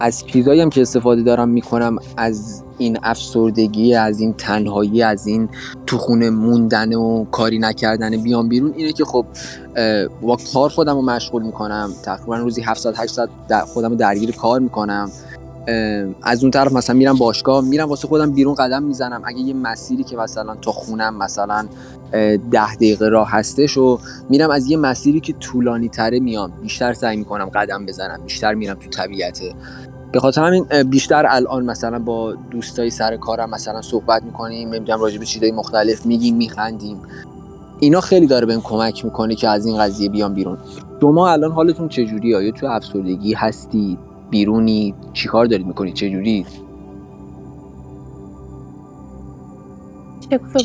از 0.00 0.26
چیزایی 0.26 0.60
هم 0.60 0.70
که 0.70 0.82
استفاده 0.82 1.22
دارم 1.22 1.48
می‌کنم 1.48 1.98
از 2.16 2.62
این 2.78 2.98
افسردگی 3.02 3.94
از 3.94 4.20
این 4.20 4.32
تنهایی 4.32 5.02
از 5.02 5.26
این 5.26 5.48
تو 5.86 5.98
خونه 5.98 6.30
موندن 6.30 6.94
و 6.94 7.24
کاری 7.24 7.58
نکردن 7.58 8.22
بیام 8.22 8.48
بیرون 8.48 8.72
اینه 8.76 8.92
که 8.92 9.04
خب 9.04 9.26
با 10.22 10.38
کار 10.54 10.70
خودم 10.70 10.94
رو 10.94 11.02
مشغول 11.02 11.42
می‌کنم. 11.42 11.90
تقریبا 12.04 12.36
روزی 12.36 12.62
700 12.62 12.94
800 12.96 13.28
خودم 13.66 13.90
رو 13.90 13.96
درگیر 13.96 14.32
کار 14.32 14.60
می‌کنم. 14.60 15.10
از 16.22 16.42
اون 16.42 16.50
طرف 16.50 16.72
مثلا 16.72 16.96
میرم 16.96 17.18
باشگاه 17.18 17.64
میرم 17.64 17.88
واسه 17.88 18.08
خودم 18.08 18.30
بیرون 18.30 18.54
قدم 18.54 18.82
می‌زنم. 18.82 19.22
اگه 19.24 19.38
یه 19.38 19.54
مسیری 19.54 20.04
که 20.04 20.16
مثلا 20.16 20.54
تا 20.54 20.72
خونم 20.72 21.16
مثلا 21.16 21.66
ده 22.50 22.74
دقیقه 22.74 23.08
راه 23.08 23.30
هستش 23.30 23.76
و 23.76 23.98
میرم 24.30 24.50
از 24.50 24.70
یه 24.70 24.76
مسیری 24.76 25.20
که 25.20 25.32
طولانی 25.32 25.88
تره 25.88 26.20
میام 26.20 26.52
بیشتر 26.62 26.92
سعی 26.92 27.16
می‌کنم 27.16 27.44
قدم 27.44 27.86
بزنم 27.86 28.20
بیشتر 28.24 28.54
میرم 28.54 28.74
تو 28.74 28.90
طبیعته 28.90 29.54
به 30.12 30.20
خاطر 30.20 30.42
همین 30.44 30.64
بیشتر 30.82 31.26
الان 31.28 31.64
مثلا 31.64 31.98
با 31.98 32.34
دوستای 32.50 32.90
سر 32.90 33.16
کارم 33.16 33.50
مثلا 33.50 33.82
صحبت 33.82 34.22
می‌کنیم 34.22 34.68
نمی‌دونم 34.68 35.00
راجع 35.00 35.18
به 35.18 35.26
چیزای 35.26 35.52
مختلف 35.52 36.06
میگیم 36.06 36.36
میخندیم. 36.36 37.02
اینا 37.80 38.00
خیلی 38.00 38.26
داره 38.26 38.46
بهم 38.46 38.60
کمک 38.60 39.04
می‌کنه 39.04 39.34
که 39.34 39.48
از 39.48 39.66
این 39.66 39.78
قضیه 39.78 40.08
بیام 40.08 40.34
بیرون. 40.34 40.58
شما 41.00 41.30
الان 41.30 41.52
حالتون 41.52 41.88
چجوری 41.88 42.34
آیا 42.34 42.50
تو 42.50 42.66
افسردگی 42.66 43.34
هستی؟ 43.34 43.98
بیرونی 44.32 44.94
چیکار 45.12 45.46
دارید 45.46 45.66
می‌کنید 45.66 45.94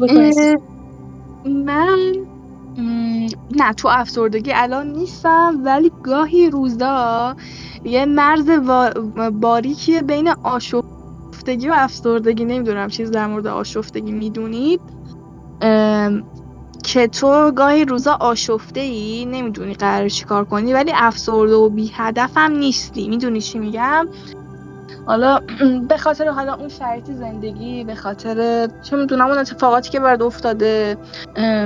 بگو 0.01 0.19
عزیز. 0.19 0.55
من 1.45 1.99
نه 3.51 3.73
تو 3.77 3.87
افسردگی 3.91 4.51
الان 4.55 4.87
نیستم 4.93 5.61
ولی 5.65 5.91
گاهی 6.03 6.49
روزا 6.49 7.35
یه 7.85 8.05
مرز 8.05 8.49
باریکیه 9.41 10.01
بین 10.01 10.29
آشفتگی 10.43 11.69
و 11.69 11.73
افسردگی 11.77 12.45
نمی‌دونم 12.45 12.89
چیز 12.89 13.11
در 13.11 13.27
مورد 13.27 13.47
آشفتگی 13.47 14.11
می‌دونید. 14.11 14.81
که 16.87 17.07
تو 17.07 17.51
گاهی 17.51 17.85
روزا 17.85 18.17
آشفته 18.19 18.79
ای 18.79 19.25
نمی‌دونی 19.25 19.73
قرار 19.73 20.09
چیکار 20.09 20.45
کنی 20.45 20.73
ولی 20.73 20.91
افسرده 20.95 21.55
و 21.55 21.69
بی 21.69 21.91
هدف 21.95 22.31
هم 22.35 22.51
نیستی. 22.51 23.07
می‌دونی 23.07 23.41
چی 23.41 23.59
میگم؟ 23.59 24.07
حالا 25.05 25.39
به 25.89 25.97
خاطر 25.97 26.29
حالا 26.29 26.53
اون 26.53 26.69
شرایط 26.69 27.11
زندگی 27.11 27.83
به 27.83 27.95
خاطر 27.95 28.67
چه 28.83 28.95
می‌دونم 28.95 29.27
اون 29.27 29.37
اتفاقاتی 29.37 29.89
که 29.89 29.99
برات 29.99 30.21
افتاده 30.21 30.97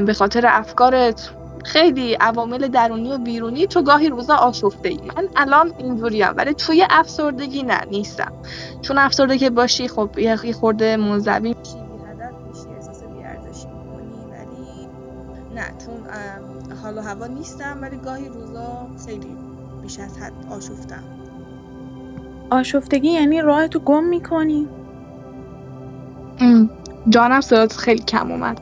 به 0.05 0.13
خاطر 0.13 0.45
افکارت 0.47 1.29
خیلی 1.65 2.13
عوامل 2.13 2.67
درونی 2.67 3.13
و 3.13 3.17
بیرونی 3.17 3.67
تو 3.67 3.81
گاهی 3.83 4.09
روزا 4.09 4.35
آشفته 4.35 4.89
ای 4.89 4.99
من 5.17 5.27
الان 5.35 5.73
اینجوریم 5.77 6.33
ولی 6.37 6.53
توی 6.53 6.85
افسردگی 6.89 7.63
نه 7.63 7.81
نیستم. 7.91 8.33
چون 8.81 8.97
افسرده 8.97 9.37
که 9.37 9.49
باشی 9.49 9.87
خب 9.87 10.19
یه 10.19 10.53
خورده 10.53 10.97
منزوی 10.97 11.39
میشی. 11.59 11.80
نه 15.55 15.63
چون 15.85 16.07
حال 16.83 16.97
و 16.97 17.01
هوا 17.01 17.27
نیستم 17.27 17.77
ولی 17.81 17.97
گاهی 17.97 18.29
روزا 18.29 18.87
خیلی 19.05 19.37
بیش 19.81 19.99
از 19.99 20.17
حد 20.17 20.33
آشفتم. 20.49 21.03
آشفتگی 22.49 23.07
یعنی 23.07 23.41
راه 23.41 23.67
تو 23.67 23.79
گم 23.79 24.03
می‌کنی؟ 24.03 24.67
جانم 27.09 27.41
صدات 27.41 27.73
خیلی 27.73 28.03
کم 28.03 28.31
اومد. 28.31 28.59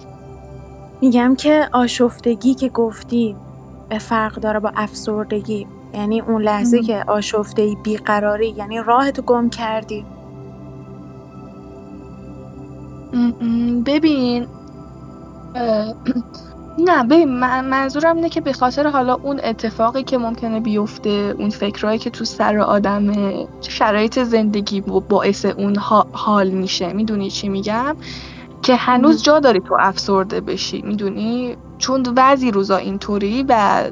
میگم 1.01 1.35
که 1.35 1.69
آشفتگی 1.71 2.53
که 2.53 2.69
گفتی 2.69 3.35
به 3.89 3.99
فرق 3.99 4.35
داره 4.35 4.59
با 4.59 4.71
افسردگی. 4.75 5.67
یعنی 5.93 6.21
اون 6.21 6.41
لحظه 6.41 6.81
که 6.81 7.03
آشفته 7.07 7.75
بیقراری 7.83 8.49
یعنی 8.49 8.79
راه 8.81 9.11
تو 9.11 9.21
گم 9.21 9.49
کردی. 9.49 10.05
ببین 13.85 14.47
نه 16.85 17.03
ببین 17.03 17.39
منظورم 17.61 18.15
اینه 18.15 18.29
که 18.29 18.41
به 18.41 18.53
خاطر 18.53 18.87
حالا 18.87 19.13
اون 19.13 19.39
اتفاقی 19.43 20.03
که 20.03 20.17
ممکنه 20.17 20.59
بیفته 20.59 21.35
اون 21.37 21.49
فکرهایی 21.49 21.99
که 21.99 22.09
تو 22.09 22.25
سر 22.25 22.57
آدمه 22.57 23.47
شرایط 23.61 24.19
زندگی 24.19 24.81
باعث 24.81 25.45
اون 25.45 25.75
حال 26.11 26.49
میشه. 26.49 26.93
می‌دونی 26.93 27.29
چی 27.29 27.49
میگم؟ 27.49 27.95
که 28.61 28.75
هنوز 28.75 29.23
جا 29.23 29.39
داری 29.39 29.59
تو 29.59 29.77
افسرده 29.79 30.41
بشی. 30.41 30.81
می‌دونی؟ 30.81 31.57
چون 31.77 32.03
بعضی 32.03 32.51
روزا 32.51 32.77
اینطوری 32.77 33.45
و 33.49 33.83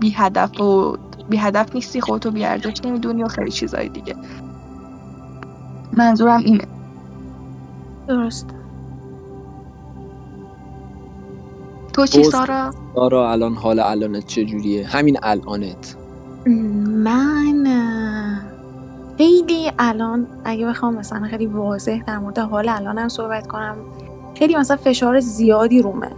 بی 0.00 0.10
هدف 0.10 0.60
و 0.60 0.96
بی 1.28 1.36
هدف 1.36 1.74
نیستی 1.74 2.00
خودتو 2.00 2.30
بی 2.30 2.44
ارزش 2.44 2.84
نمی‌دونی 2.84 3.22
و 3.22 3.28
خیلی 3.28 3.50
چیزای 3.50 3.88
دیگه. 3.88 4.14
منظورم 5.92 6.40
اینه. 6.40 6.64
درست 8.08 8.46
تو 11.92 12.06
چی 12.06 12.24
سارا؟ 12.24 12.74
سارا 12.94 13.32
الان 13.32 13.54
حال 13.54 13.80
الانت 13.80 14.26
چجوریه؟ 14.26 14.86
همین 14.86 15.18
الانت 15.22 15.96
من 17.04 17.66
خیلی 19.18 19.72
الان 19.78 20.26
اگه 20.44 20.66
بخوام 20.66 20.94
مثلا 20.94 21.28
خیلی 21.28 21.46
واضح 21.46 22.02
در 22.06 22.18
مورد 22.18 22.38
حال 22.38 22.68
الانم 22.68 23.08
صحبت 23.08 23.46
کنم 23.46 23.76
خیلی 24.34 24.56
مثلا 24.56 24.76
فشار 24.76 25.20
زیادی 25.20 25.82
رومه 25.82 26.10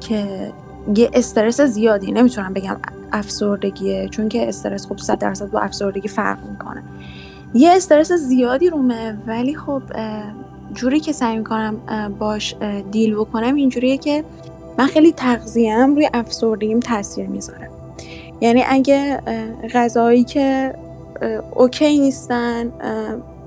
که 0.00 0.52
یه 0.96 1.10
استرس 1.12 1.60
زیادی 1.60 2.12
نمی‌تونم 2.12 2.52
بگم 2.52 2.76
افسردگیه 3.12 4.08
چون 4.08 4.28
که 4.28 4.48
استرس 4.48 4.86
خب 4.86 4.98
100 4.98 5.18
درصد 5.18 5.50
با 5.50 5.60
افسردگی 5.60 6.08
فرق 6.08 6.38
می‌کنه 6.50 6.82
یه 7.54 7.70
استرس 7.76 8.12
زیادی 8.12 8.70
رومه 8.70 9.18
ولی 9.26 9.54
خب 9.54 9.82
جوری 10.74 11.00
که 11.00 11.12
سعی 11.12 11.38
می‌کنم 11.38 11.76
باش 12.18 12.54
deal 12.90 13.14
بکنم 13.14 13.54
اینجوریه 13.54 13.98
که 13.98 14.24
من 14.78 14.86
خیلی 14.86 15.12
تغذیم 15.12 15.94
روی 15.94 16.10
افسردگیم 16.14 16.80
تاثیر 16.80 17.28
می‌ذاره. 17.28 17.70
یعنی 18.40 18.64
اگه 18.68 19.20
غذایی 19.74 20.24
که 20.24 20.74
OK 21.54 21.98
نیستن 21.98 22.72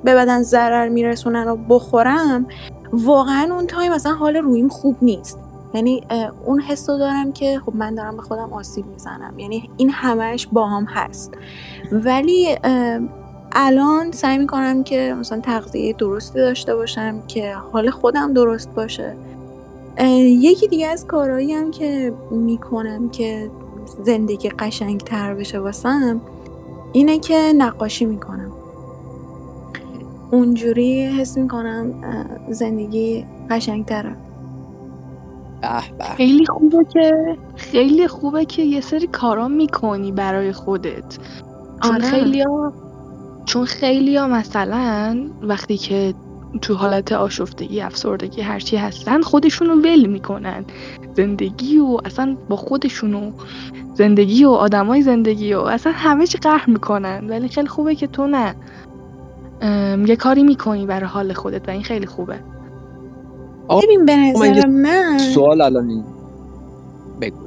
به 0.04 0.16
بدن 0.16 0.44
ضرر 0.44 0.90
میرسونن 0.90 1.48
و 1.48 1.56
بخورم 1.56 2.46
واقعا 2.94 3.54
اون 3.54 3.68
time 3.68 3.94
مثلا 3.94 4.14
حال 4.14 4.36
روحیم 4.36 4.68
خوب 4.68 4.96
نیست. 5.02 5.40
یعنی 5.74 6.04
اون 6.46 6.62
حس 6.62 6.90
رو 6.90 6.98
دارم 6.98 7.32
که 7.32 7.60
خب 7.66 7.76
من 7.76 7.96
دارم 7.96 8.16
به 8.16 8.22
خودم 8.22 8.54
آسیب 8.54 8.86
می‌زنم. 8.86 9.40
یعنی 9.40 9.70
این 9.78 9.90
همش 9.90 10.48
با 10.52 10.68
هم 10.68 10.86
هست. 10.86 11.34
ولی 11.92 12.58
الان 13.52 14.12
سعی 14.12 14.38
می‌کنم 14.38 14.84
که 14.84 15.16
مثلا 15.20 15.40
تغذیه 15.42 15.94
درستی 15.94 16.40
داشته 16.40 16.76
باشم 16.76 17.22
که 17.28 17.54
حال 17.54 17.90
خودم 17.90 18.34
درست 18.34 18.70
باشه. 18.76 19.16
یکی 20.04 20.68
دیگه 20.68 20.88
از 20.88 21.08
کارهایی 21.08 21.54
هم 21.54 21.72
که 21.72 22.14
می‌کنم 22.32 23.10
که 23.10 23.52
زندگی 24.04 24.50
قشنگ 24.50 25.00
تر 25.00 25.34
بشه 25.34 25.60
واسم 25.60 26.22
اینه 26.94 27.20
که 27.20 27.54
نقاشی 27.58 28.06
می‌کنم. 28.06 28.52
اونجوری 30.32 31.06
حس 31.06 31.38
می‌کنم 31.38 31.94
زندگی 32.50 33.26
قشنگ 33.50 33.86
تره 33.86 34.16
خیلی 36.18 36.46
خوبه 36.46 36.86
که 36.94 37.38
خیلی 37.56 38.08
خوبه 38.08 38.46
که 38.46 38.62
یه 38.62 38.82
سری 38.82 39.08
کارا 39.08 39.48
می‌کنی 39.48 40.12
برای 40.12 40.52
خودت. 40.52 41.18
چون 41.84 41.96
آره. 41.96 42.04
خیلی 42.04 42.42
ها 42.42 42.74
چون 43.46 43.66
خیلی 43.66 44.18
ها 44.18 44.28
مثلا 44.28 45.30
وقتی 45.42 45.78
که 45.78 46.14
تو 46.62 46.76
حالت 46.76 47.12
آشفتگی 47.12 47.82
افسردگی 47.82 48.42
هرچی 48.42 48.78
هستن 48.78 49.22
خودشونو 49.22 49.76
ول 49.76 50.06
می‌کنن. 50.06 50.66
زندگی 51.16 51.78
و 51.78 51.98
اصلا 52.06 52.38
با 52.50 52.56
خودشونو. 52.56 53.32
زندگی 53.94 54.46
و 54.46 54.50
آدمای 54.50 55.02
زندگی 55.02 55.54
و 55.54 55.60
اصلا 55.60 55.92
همه 55.96 56.28
چی 56.28 56.38
قهر 56.38 56.70
می‌کنن. 56.70 57.30
ولی 57.30 57.48
خیلی 57.48 57.68
خوبه 57.68 57.96
که 57.96 58.08
تو 58.08 58.28
نه. 58.28 58.56
یه 60.08 60.16
کاری 60.16 60.44
می‌کنی 60.44 60.86
برای 60.86 61.10
حال 61.10 61.34
خودت 61.34 61.68
و 61.68 61.72
این 61.72 61.84
خیلی 61.84 62.06
خوبه. 62.06 62.40
ببین 63.84 64.06
به 64.06 64.16
نظر 64.16 64.68
من 64.68 65.18
سوال 65.18 65.62
الان 65.62 65.90
این 65.90 66.04
بگو. 67.22 67.38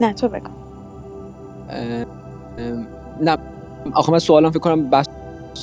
نه 0.00 0.12
تو 0.12 0.28
بگو. 0.28 0.48
نه. 3.22 3.38
آخه 3.92 4.12
من 4.12 4.18
سوالم 4.18 4.50
فکر 4.50 4.58
کنم 4.58 4.90
بحث 4.90 5.08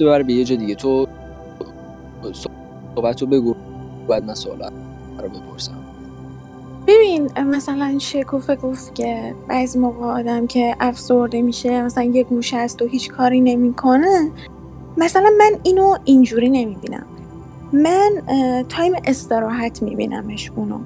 ببره 0.02 0.24
به 0.24 0.34
یه 0.34 0.44
جا 0.44 0.56
دیگه. 0.56 0.76
تو 0.76 1.08
صحبت 2.96 3.22
رو 3.22 3.28
بگو 3.28 3.56
باید 4.08 4.24
من 4.24 4.34
سوال 4.34 4.72
رو 5.20 5.30
بپرسم. 5.30 5.78
ببین 6.88 7.30
مثلا 7.44 8.00
شکوفه 8.00 8.56
گفت 8.56 8.96
که 8.96 9.36
بعضی 9.48 9.80
موقع 9.80 10.06
آدم 10.06 10.48
که 10.48 10.76
افسرده 10.80 11.42
میشه 11.42 11.82
مثلا 11.82 12.04
یه 12.04 12.24
گوشه 12.24 12.58
است 12.58 12.82
و 12.82 12.86
هیچ 12.86 13.10
کاری 13.10 13.42
نمی‌کنه. 13.42 14.32
مثلا 14.98 15.30
من 15.40 15.52
اینو 15.64 15.96
اینجوری 16.06 16.50
نمی‌بینم. 16.50 17.06
من 17.74 18.12
تایم 18.70 18.94
استراحت 19.06 19.84
میبینمش 19.84 20.52
اونو. 20.56 20.80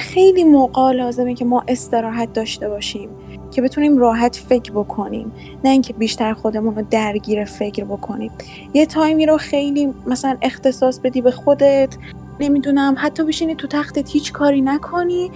خیلی 0.00 0.44
موقع 0.44 0.92
لازمه 0.92 1.34
که 1.34 1.44
ما 1.44 1.64
استراحت 1.68 2.32
داشته 2.32 2.68
باشیم. 2.68 3.08
که 3.50 3.62
بتونیم 3.62 3.98
راحت 3.98 4.36
فکر 4.36 4.72
بکنیم. 4.72 5.32
نه 5.64 5.70
اینکه 5.70 5.92
بیشتر 5.92 6.32
خودمون 6.32 6.76
رو 6.76 6.82
درگیر 6.90 7.44
فکر 7.44 7.84
بکنیم. 7.84 8.30
یه 8.74 8.86
تایمی 8.86 9.26
رو 9.26 9.36
خیلی 9.36 9.94
مثلا 10.06 10.36
اختصاص 10.42 11.00
بدی 11.00 11.20
به 11.20 11.30
خودت. 11.30 11.96
نمی‌دونم 12.40 12.94
حتی 12.98 13.24
بشینی 13.24 13.54
تو 13.54 13.66
تختت 13.66 14.10
هیچ 14.10 14.32
کاری 14.32 14.60
نکنی 14.60 15.30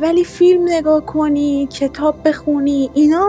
ولی 0.00 0.24
فیلم 0.24 0.68
نگاه 0.68 1.06
کنی 1.06 1.66
کتاب 1.66 2.28
بخونی 2.28 2.90
اینا 2.94 3.28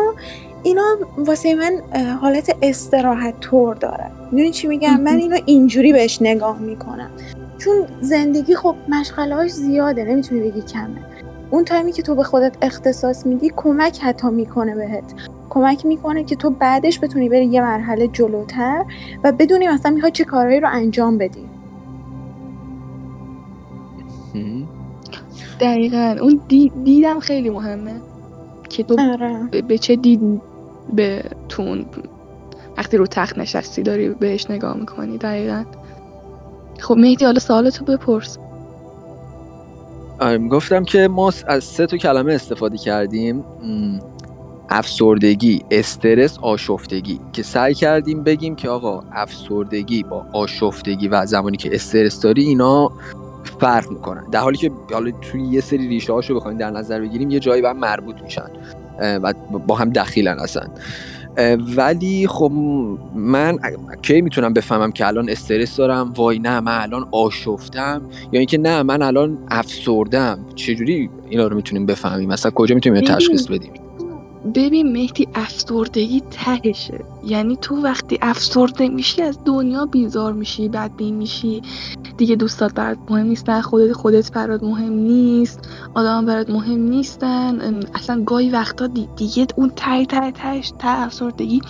اینا 0.63 0.97
واسه 1.17 1.55
من 1.55 2.01
حالت 2.21 2.55
استراحت 2.61 3.39
طور 3.39 3.75
داره. 3.75 4.05
می‌دونی 4.31 4.51
چی 4.51 4.67
میگم؟ 4.67 5.01
من 5.01 5.17
اینو 5.17 5.37
اینجوری 5.45 5.93
بهش 5.93 6.21
نگاه 6.21 6.59
می‌کنم. 6.59 7.11
چون 7.57 7.75
زندگی 8.01 8.55
خب 8.55 8.75
مشغله 8.89 9.47
زیاده 9.47 10.03
نمی‌تونی 10.03 10.41
بگی 10.41 10.61
کمه. 10.61 11.08
اون 11.51 11.65
تایمی 11.65 11.91
که 11.91 12.01
تو 12.01 12.15
به 12.15 12.23
خودت 12.23 12.57
اختصاص 12.61 13.25
میدی 13.25 13.51
کمک 13.55 13.99
حتی 13.99 14.27
می‌کنه 14.27 14.75
بهت. 14.75 15.13
کمک 15.49 15.85
می‌کنه 15.85 16.23
که 16.23 16.35
تو 16.35 16.49
بعدش 16.49 16.99
بتونی 16.99 17.29
بری 17.29 17.45
یه 17.45 17.61
مرحله 17.61 18.07
جلوتر 18.07 18.85
و 19.23 19.31
بدونی 19.31 19.67
مثلا 19.67 19.91
می‌خوای 19.91 20.11
چه 20.11 20.23
کارهایی 20.23 20.59
رو 20.59 20.67
انجام 20.71 21.17
بدی. 21.17 21.45
دقیقا. 25.59 26.15
اون 26.21 26.41
دیدم 26.83 27.19
خیلی 27.19 27.49
مهمه 27.49 27.95
که 28.69 28.83
تو 28.83 28.95
آره. 28.99 29.61
به 29.67 29.77
چه 29.77 29.95
دیدی 29.95 30.41
به 30.93 31.23
تون 31.49 31.85
وقتی 32.77 32.97
رو 32.97 33.07
تخت 33.07 33.37
نشستی 33.37 33.83
داری 33.83 34.09
بهش 34.09 34.51
نگاه 34.51 34.77
می‌کنی 34.77 35.17
دقیقا. 35.17 35.63
خب 36.79 36.97
مهدی 36.97 37.25
حالا 37.25 37.39
سوالتو 37.39 37.85
بپرس. 37.85 38.37
گفتم 40.51 40.83
که 40.83 41.07
ما 41.07 41.31
از 41.47 41.63
سه 41.63 41.85
تا 41.85 41.97
کلمه 41.97 42.33
استفاده 42.33 42.77
کردیم. 42.77 43.43
افسردگی 44.69 45.61
استرس 45.71 46.39
آشفتگی. 46.41 47.19
که 47.33 47.43
سعی 47.43 47.73
کردیم 47.73 48.23
بگیم 48.23 48.55
که 48.55 48.69
آقا 48.69 49.03
افسردگی 49.11 50.03
با 50.03 50.25
آشفتگی 50.33 51.07
و 51.07 51.25
زمانی 51.25 51.57
که 51.57 51.69
استرس 51.75 52.21
داری 52.21 52.43
اینا 52.43 52.91
فرق 53.59 53.91
می‌کنن. 53.91 54.29
در 54.31 54.39
حالی 54.39 54.57
که 54.57 54.71
حالا 54.93 55.11
توی 55.11 55.41
یه 55.41 55.61
سری 55.61 55.87
ریشه 55.87 56.13
هاشو 56.13 56.35
بخوایم 56.35 56.57
در 56.57 56.71
نظر 56.71 56.99
بگیریم 56.99 57.29
یه 57.29 57.39
جایی 57.39 57.61
به 57.61 57.73
مربوط 57.73 58.21
میشن 58.21 58.49
و 58.99 59.33
با 59.67 59.75
هم 59.75 59.89
دخیلن 59.89 60.39
اصلا. 60.39 60.67
ولی 61.77 62.27
خب 62.27 62.51
من 63.15 63.57
کی 64.01 64.21
می‌تونم 64.21 64.53
بفهمم 64.53 64.91
که 64.91 65.07
الان 65.07 65.29
استرس 65.29 65.77
دارم؟ 65.77 66.13
وای 66.15 66.39
نه 66.39 66.59
من 66.59 66.81
الان 66.81 67.07
آشفتم. 67.11 68.01
یا 68.31 68.39
اینکه 68.39 68.57
نه 68.57 68.83
من 68.83 69.01
الان 69.01 69.37
افسردم. 69.51 70.39
چجوری 70.55 71.09
اینا 71.29 71.47
رو 71.47 71.55
می‌تونیم 71.55 71.85
بفهمیم؟ 71.85 72.29
مثلا 72.29 72.51
کجا 72.51 72.75
می‌تونیم 72.75 73.01
تشخیص 73.03 73.47
بدیم؟ 73.47 73.71
ببین 74.55 74.91
مهدی 74.91 75.27
افسردگی 75.35 76.21
تهشه. 76.31 77.05
یعنی 77.23 77.57
تو 77.61 77.81
وقتی 77.81 78.19
افسرده 78.21 78.89
میشی 78.89 79.21
از 79.21 79.39
دنیا 79.45 79.85
بیزار 79.85 80.33
میشی 80.33 80.69
بدبین 80.69 81.15
میشی. 81.15 81.61
دیگه 82.17 82.35
دوستات 82.35 82.73
برات 82.73 82.97
مهم 83.09 83.27
نیستن 83.27 83.61
خودت 83.61 83.93
خودت 83.93 84.31
برات 84.31 84.63
مهم 84.63 84.93
نیست. 84.93 85.59
آدم 85.93 86.25
برات 86.25 86.49
مهم 86.49 86.81
نیستن. 86.81 87.79
اصلا 87.95 88.23
گاهی 88.23 88.49
وقتا 88.49 88.87
دیگه 88.87 89.47
اون 89.55 89.71
تای 89.75 90.05
تای 90.05 90.31
تایش 90.31 90.71
تا 90.79 90.89
افسردگی 90.89 91.61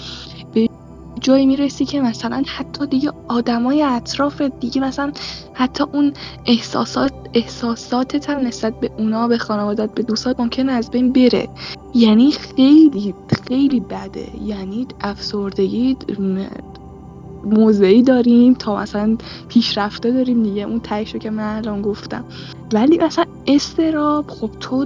جایی 1.22 1.46
می‌رسی 1.46 1.86
که 1.86 2.02
مثلا 2.02 2.44
حتی 2.48 2.88
دیگه 2.88 3.12
آدمای 3.28 3.84
اطراف 3.84 4.42
دیگه 4.42 4.82
مثلا 4.82 5.12
حتی 5.54 5.84
اون 5.84 6.14
احساسات 6.46 7.14
احساساتت 7.34 8.30
هم 8.30 8.48
نسبت 8.48 8.80
به 8.80 8.92
اونا 8.98 9.28
به 9.28 9.38
خانوادت 9.38 9.94
به 9.94 10.04
دوستات 10.04 10.40
ممکن 10.40 10.70
از 10.70 10.92
بین 10.92 11.14
بره. 11.14 11.50
یعنی 11.96 12.32
خیلی 12.32 13.14
خیلی 13.48 13.80
بده. 13.80 14.28
یعنی 14.44 14.88
افسردگی 15.02 15.98
موضعی 17.44 18.04
داریم 18.04 18.54
تا 18.54 18.76
مثلا 18.76 19.18
پیشرفته 19.50 20.12
داریم 20.12 20.44
دیگه. 20.44 20.64
اون 20.64 20.80
تایشو 20.80 21.18
که 21.18 21.30
من 21.30 21.58
الان 21.58 21.82
گفتم. 21.82 22.26
ولی 22.74 22.98
مثلا 22.98 23.26
استراب 23.48 24.28
خب 24.28 24.50
تو 24.60 24.86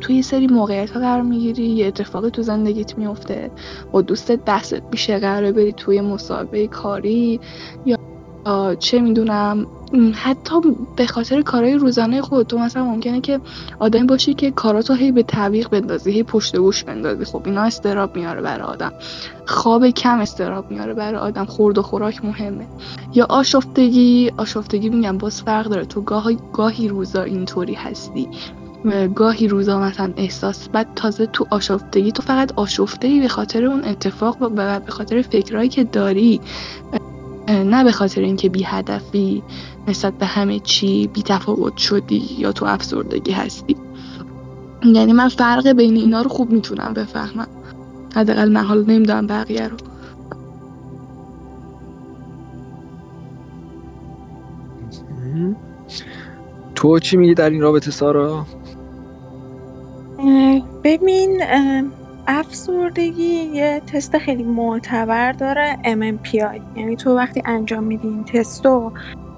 توی 0.00 0.22
سری 0.22 0.46
موقعیت 0.46 0.90
ها 0.90 1.00
قرار 1.00 1.22
می‌گیری 1.22 1.66
یه 1.66 1.86
اتفاقی 1.86 2.30
تو 2.30 2.42
زندگیت 2.42 2.98
میفته 2.98 3.50
با 3.92 4.02
دوستت 4.02 4.44
بحثت 4.44 4.82
میشه 4.92 5.18
قراره 5.18 5.52
بری 5.52 5.72
توی 5.72 6.00
مسابقه 6.00 6.66
کاری 6.66 7.40
یا 7.86 7.96
چه 8.78 9.00
می‌دونم 9.00 9.66
حتی 10.14 10.54
به 10.96 11.06
خاطر 11.06 11.42
کارهای 11.42 11.74
روزانه 11.74 12.22
خود 12.22 12.46
تو 12.46 12.58
مثلا 12.58 12.84
ممکنه 12.84 13.20
که 13.20 13.40
آدمی 13.78 14.06
باشی 14.06 14.34
که 14.34 14.50
کاراتو 14.50 14.94
هی 14.94 15.12
به 15.12 15.22
تعویق 15.22 15.68
بندازی 15.68 16.10
هی 16.10 16.22
پشت 16.22 16.56
گوش 16.56 16.84
بندازی. 16.84 17.24
خب 17.24 17.42
اینا 17.44 17.62
استراب 17.62 18.16
میاره 18.16 18.40
برای 18.40 18.62
آدم. 18.62 18.92
خواب 19.46 19.88
کم 19.88 20.20
استراب 20.20 20.70
میاره 20.70 20.94
برای 20.94 21.20
آدم. 21.20 21.44
خورد 21.44 21.78
و 21.78 21.82
خوراک 21.82 22.24
مهمه. 22.24 22.66
یا 23.14 23.26
آشفتگی 23.28 24.32
آشفتگی 24.36 24.88
میگم 24.88 25.18
باز 25.18 25.42
فرق 25.42 25.66
داره. 25.66 25.84
تو 25.84 26.00
گاهی 26.00 26.38
گاهی 26.52 26.88
روزا 26.88 27.22
اینطوری 27.22 27.74
هستی. 27.74 28.28
گاهی 29.14 29.48
روزا 29.48 29.80
مثلا 29.80 30.12
احساس 30.16 30.68
بعد 30.68 30.88
تازه 30.96 31.26
تو 31.26 31.46
آشفتگی 31.50 32.12
تو 32.12 32.22
فقط 32.22 32.52
آشفته 32.56 33.20
به 33.20 33.28
خاطر 33.28 33.64
اون 33.64 33.84
اتفاق 33.84 34.42
و 34.42 34.80
به 34.80 34.92
خاطر 34.92 35.22
فکرهایی 35.22 35.68
که 35.68 35.84
داری. 35.84 36.40
نه 37.48 37.84
به 37.84 37.92
خاطر 37.92 38.20
اینکه 38.20 38.48
بی 38.48 38.62
هدفی 38.64 39.42
نسبت 39.88 40.12
به 40.18 40.26
همه 40.26 40.58
چی 40.58 41.06
بی 41.06 41.22
تفاوت 41.22 41.76
شدی 41.76 42.36
یا 42.38 42.52
تو 42.52 42.66
افسردگی 42.66 43.32
هستی. 43.32 43.76
یعنی 44.84 45.12
من 45.12 45.28
فرق 45.28 45.68
بین 45.68 45.96
اینا 45.96 46.22
رو 46.22 46.28
خوب 46.28 46.50
می‌تونم 46.50 46.94
بفهمم. 46.94 47.48
حداقل 48.16 48.52
من 48.52 48.64
حالا 48.64 48.80
نمی‌دونم 48.80 49.26
بقیه 49.26 49.68
رو. 49.68 49.76
تو 56.74 56.98
چی 56.98 57.16
میگی 57.16 57.34
در 57.34 57.50
این 57.50 57.60
رابطه 57.60 57.90
سارا؟ 57.90 58.46
ببین 60.84 61.42
افسردگی 62.26 63.50
یه 63.54 63.82
تست 63.92 64.18
خیلی 64.18 64.42
معتبر 64.42 65.32
داره 65.32 65.78
MMPI 65.84 66.60
یعنی 66.76 66.96
تو 66.96 67.16
وقتی 67.16 67.42
انجام 67.44 67.84
میدی 67.84 68.08
این 68.08 68.24
تستو 68.24 68.92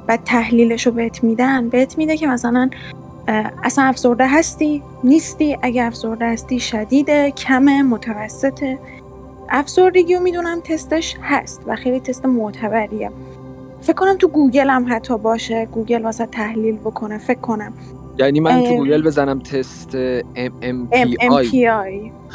و 0.09 0.17
تحلیلش 0.17 0.87
رو 0.87 0.93
بهت 0.93 1.25
میدن 1.25 1.69
بهت 1.69 1.99
میده 1.99 2.17
که 2.17 2.27
مثلا 2.27 2.71
اصلا 3.63 3.85
افسرده 3.85 4.29
هستی؟ 4.29 4.83
نیستی؟ 5.05 5.59
اگه 5.63 5.85
افسرده 5.85 6.27
هستی 6.27 6.61
شدیده 6.61 7.31
کمه 7.31 7.83
متوسطه. 7.83 8.79
افسردگی 9.49 10.15
رو 10.15 10.21
می‌دونم 10.21 10.61
تستش 10.61 11.17
هست 11.23 11.63
و 11.67 11.77
خیلی 11.77 12.01
تست 12.01 12.27
معتبریه. 12.27 13.11
فکر 13.81 13.93
کنم 13.93 14.17
تو 14.17 14.29
گوگل 14.29 14.71
هم 14.71 14.87
حتی 14.89 15.19
باشه. 15.19 15.67
گوگل 15.67 16.03
واست 16.03 16.27
تحلیل 16.27 16.77
بکنه 16.77 17.19
فکر 17.19 17.41
کنم. 17.41 17.73
یعنی 18.19 18.41
من 18.41 18.65
تو 18.65 18.77
گوگل 18.77 19.03
بزنم 19.03 19.39
تست 19.39 19.97
MMPI 20.35 21.55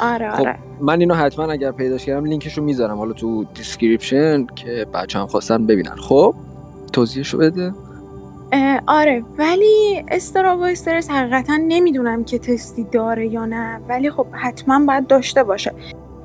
آره 0.00 0.30
خب 0.30 0.40
آره. 0.40 0.58
من 0.80 1.00
اینو 1.00 1.14
حتما 1.14 1.52
اگر 1.52 1.72
پیداش 1.72 2.04
کردم 2.04 2.24
لینکش 2.24 2.58
رو 2.58 2.64
می‌ذارم. 2.64 2.98
حالا 2.98 3.12
تو 3.12 3.44
description 3.44 4.46
که 4.46 4.86
بچه 4.94 5.13
ها 5.13 5.18
هم 5.18 5.26
خواستن 5.26 5.66
ببینن. 5.66 5.94
خب 5.96 6.34
توضیحشو 6.92 7.38
بده. 7.38 7.72
آره 8.86 9.22
ولی 9.38 10.04
استراب 10.08 10.58
و 10.58 10.62
استرس 10.62 11.10
حقیقتا 11.10 11.58
نمی‌دونم 11.68 12.24
که 12.24 12.38
تستی 12.38 12.84
داره 12.84 13.26
یا 13.26 13.44
نه. 13.44 13.80
ولی 13.88 14.10
خب 14.10 14.26
حتما 14.32 14.86
باید 14.86 15.06
داشته 15.06 15.44
باشه. 15.44 15.72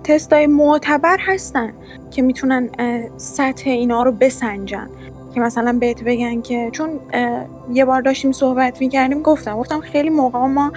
تست 0.03 0.33
های 0.33 0.47
معتبر 0.47 1.17
هستن 1.19 1.73
که 2.11 2.21
می‌تونن 2.21 2.69
سطح 3.17 3.69
اینا 3.69 4.03
رو 4.03 4.11
بسنجن. 4.11 4.89
که 5.35 5.41
مثلا 5.41 5.77
بهت 5.79 6.03
بگن 6.03 6.41
که 6.41 6.69
چون 6.71 6.89
یه 7.73 7.85
بار 7.85 8.01
داشتیم 8.01 8.31
صحبت 8.31 8.81
می‌کردیم 8.81 9.21
گفتم 9.21 9.57
گفتم 9.57 9.79
خیلی 9.79 10.09
موقع 10.09 10.39
ما 10.39 10.71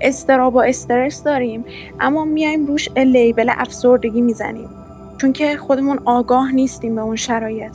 استراب 0.00 0.54
و 0.54 0.58
استرس 0.58 1.22
داریم 1.24 1.64
اما 2.00 2.24
میایم 2.24 2.66
روش 2.66 2.88
لیبل 2.96 3.50
افسردگی 3.56 4.20
می‌زنیم. 4.20 4.68
چون 5.18 5.32
که 5.32 5.56
خودمون 5.56 5.98
آگاه 6.04 6.54
نیستیم 6.54 6.94
به 6.94 7.00
اون 7.00 7.16
شرایط. 7.16 7.72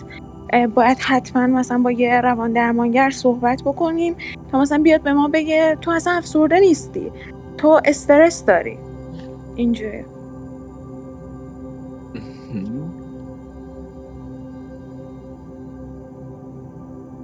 باید 0.76 0.98
حتما 1.00 1.48
مثلا 1.48 1.78
با 1.78 1.92
یه 1.92 2.22
روان 2.22 2.54
درمانگر 2.54 3.10
صحبت 3.10 3.62
بکنیم 3.62 4.16
تا 4.52 4.62
مثلا 4.62 4.78
بیاد 4.78 5.02
به 5.02 5.14
ما 5.14 5.28
بگه 5.28 5.78
تو 5.82 5.92
اصلا 5.92 6.14
افسرده 6.14 6.60
نیستی 6.60 7.12
تو 7.58 7.82
استرس 7.86 8.46
داری. 8.46 8.78
اینجوری 9.56 10.04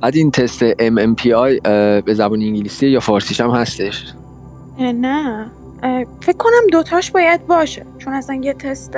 بعد 0.02 0.16
این 0.16 0.32
تست 0.32 0.74
MMPI 0.74 1.62
به 2.06 2.14
زبان 2.14 2.42
انگلیسی 2.42 2.88
یا 2.88 3.00
فارسیش 3.00 3.42
هم 3.42 3.50
هستش؟ 3.50 4.14
نه. 4.80 5.46
فکر 6.22 6.38
کنم 6.38 6.68
دوتاش 6.72 7.12
باید 7.12 7.48
باشه. 7.48 7.86
چون 7.98 8.14
اصلا 8.14 8.36
یه 8.36 8.54
تست 8.54 8.98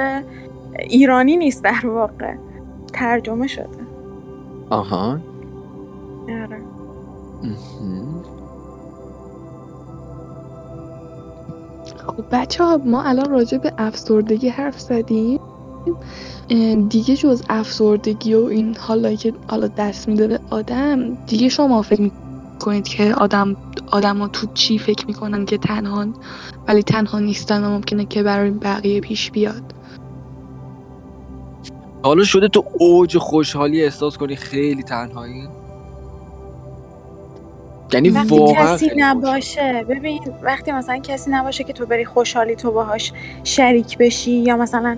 ایرانی 0.80 1.38
نیست 1.38 1.64
در 1.64 1.88
واقع. 1.88 2.34
ترجمه 2.94 3.48
شده. 3.48 3.68
آها. 4.70 5.20
آره. 6.30 6.62
خب 12.08 12.24
بچه 12.32 12.64
ها 12.64 12.78
ما 12.78 13.04
الان 13.04 13.30
راجع 13.32 13.58
به 13.58 13.74
افسردگی 13.78 14.50
حرف 14.50 14.80
زدیم. 14.80 15.40
دیگه 16.90 17.16
جز 17.16 17.44
افسردگی 17.50 18.34
و 18.34 18.46
این 18.46 18.78
حالا 18.80 19.16
که 19.16 19.34
حالا 19.48 19.68
دست 19.68 20.08
میده 20.08 20.28
به 20.28 20.40
آدم 20.50 21.16
دیگه 21.16 21.50
شما 21.50 21.82
فکر 21.82 22.02
می‌کنید 22.02 22.88
که 22.88 23.14
آدم 23.14 23.56
آدم 23.92 24.18
ها 24.18 24.28
تو 24.28 24.48
چی 24.54 24.80
فکر 24.80 25.08
می‌کنن 25.08 25.46
که 25.46 25.58
تنها 25.58 26.06
ولی 26.68 26.84
تنها 26.84 27.20
نیستن 27.20 27.64
و 27.64 27.70
ممکنه 27.70 28.06
که 28.06 28.24
برای 28.24 28.52
بقیه 28.52 29.02
پیش 29.02 29.32
بیاد؟ 29.32 29.64
حالا 32.04 32.24
شده 32.24 32.48
تو 32.48 32.66
اوج 32.80 33.18
خوشحالی 33.18 33.84
احساس 33.84 34.18
کنی 34.18 34.36
خیلی 34.36 34.84
تنهایی؟ 34.84 35.48
یعنی 37.94 38.10
وقتی 38.10 38.54
کسی 38.56 38.92
نباشه 38.96 39.86
ببین 39.90 40.22
وقتی 40.42 40.72
مثلا 40.72 40.98
کسی 40.98 41.32
نباشه 41.32 41.64
که 41.64 41.74
تو 41.74 41.86
بری 41.86 42.06
خوشحالی 42.06 42.56
تو 42.56 42.72
باهاش 42.72 43.14
شریک 43.44 43.98
بشی 43.98 44.32
یا 44.32 44.58
مثلا 44.58 44.98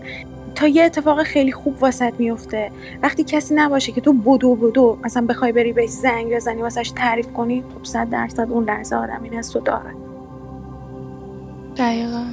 تا 0.56 0.68
یه 0.68 0.84
اتفاق 0.84 1.24
خیلی 1.24 1.52
خوب 1.52 1.84
واسط 1.84 2.14
میفته. 2.20 2.72
وقتی 3.04 3.24
کسی 3.24 3.56
نباشه 3.56 3.92
که 3.92 4.02
تو 4.02 4.14
بدو 4.14 4.56
بدو 4.56 4.98
مثلا 5.04 5.26
بخوای 5.26 5.52
بری 5.52 5.74
بهش 5.74 5.90
زنگ 5.90 6.36
بزنی 6.36 6.62
واسش 6.62 6.92
تعریف 6.96 7.32
کنی 7.32 7.64
خب 7.76 7.84
صد 7.84 8.10
درصد 8.10 8.48
اون 8.52 8.64
لحظه 8.64 8.96
آدم 8.96 9.20
این 9.24 9.34
حسو 9.34 9.60
داره. 9.60 9.92
دقیقا. 11.78 12.24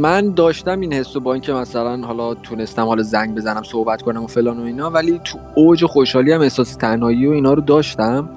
من 0.00 0.34
داشتم 0.34 0.80
این 0.80 0.92
حسو 0.92 1.20
با 1.20 1.32
اینکه 1.32 1.52
مثلا 1.52 2.06
حالا 2.06 2.34
تونستم 2.34 2.84
حالا 2.84 3.02
زنگ 3.02 3.34
بزنم 3.34 3.62
صحبت 3.62 4.02
کنم 4.02 4.24
و 4.24 4.26
فلان 4.26 4.60
و 4.60 4.62
اینا 4.62 4.90
ولی 4.90 5.20
تو 5.24 5.38
اوج 5.54 5.84
خوشحالی 5.84 6.32
هم 6.32 6.40
احساس 6.40 6.74
تنهایی 6.74 7.26
و 7.26 7.30
اینا 7.30 7.52
رو 7.52 7.62
داشتم. 7.62 8.28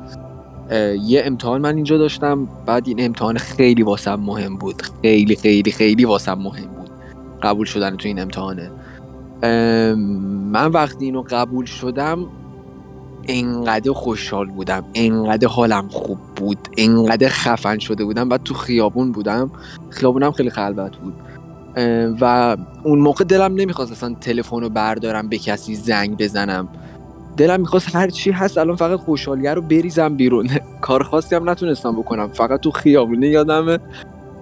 یه 1.06 1.22
امتحان 1.26 1.62
من 1.62 1.76
اینجا 1.76 1.98
داشتم 1.98 2.48
بعد 2.66 2.88
این 2.88 3.06
امتحان 3.06 3.38
خیلی 3.38 3.84
واسم 3.84 4.16
مهم 4.16 4.58
بود. 4.58 4.82
خیلی 5.02 5.36
خیلی 5.36 5.72
خیلی 5.72 6.06
واسم 6.06 6.34
مهم 6.34 6.66
بود. 6.66 6.83
قبول 7.44 7.66
شدن 7.66 7.96
تو 7.96 8.08
این 8.08 8.20
امتحانه. 8.20 8.72
من 10.52 10.72
وقتی 10.72 11.06
اینو 11.06 11.24
قبول 11.30 11.66
شدم 11.66 12.26
انقدر 13.28 13.92
خوشحال 13.92 14.48
بودم 14.48 14.86
انقدر 14.94 15.48
حالم 15.48 15.88
خوب 15.88 16.18
بود 16.36 16.58
انقدر 16.78 17.30
خفن 17.30 17.80
شده 17.80 18.06
بودم 18.06 18.30
بعد 18.30 18.44
تو 18.44 18.54
خیابون 18.54 19.12
بودم. 19.12 19.52
خیابونم 19.90 20.32
خیلی 20.32 20.50
خلوت 20.50 20.98
بود. 20.98 21.14
و 22.22 22.58
اون 22.84 23.00
موقع 23.00 23.24
دلم 23.24 23.56
نمی‌خواست 23.56 23.92
اصلا 23.92 24.16
تلفن 24.22 24.62
رو 24.62 24.70
بردارم 24.70 25.30
به 25.30 25.38
کسی 25.38 25.76
زنگ 25.76 26.18
بزنم. 26.18 26.68
دلم 27.38 27.60
می‌خواست 27.60 27.96
هر 27.96 28.10
چی 28.10 28.32
هست 28.32 28.58
الان 28.58 28.76
فقط 28.76 29.00
خوشحالیه 29.00 29.54
رو 29.54 29.62
بریزم 29.62 30.16
بیرون. 30.16 30.50
کار 30.82 31.04
خاصی 31.04 31.36
هم 31.36 31.50
نتونستم 31.50 31.92
بکنم. 31.92 32.28
فقط 32.28 32.60
تو 32.60 32.72
خیابونه 32.72 33.28
یادمه 33.28 33.80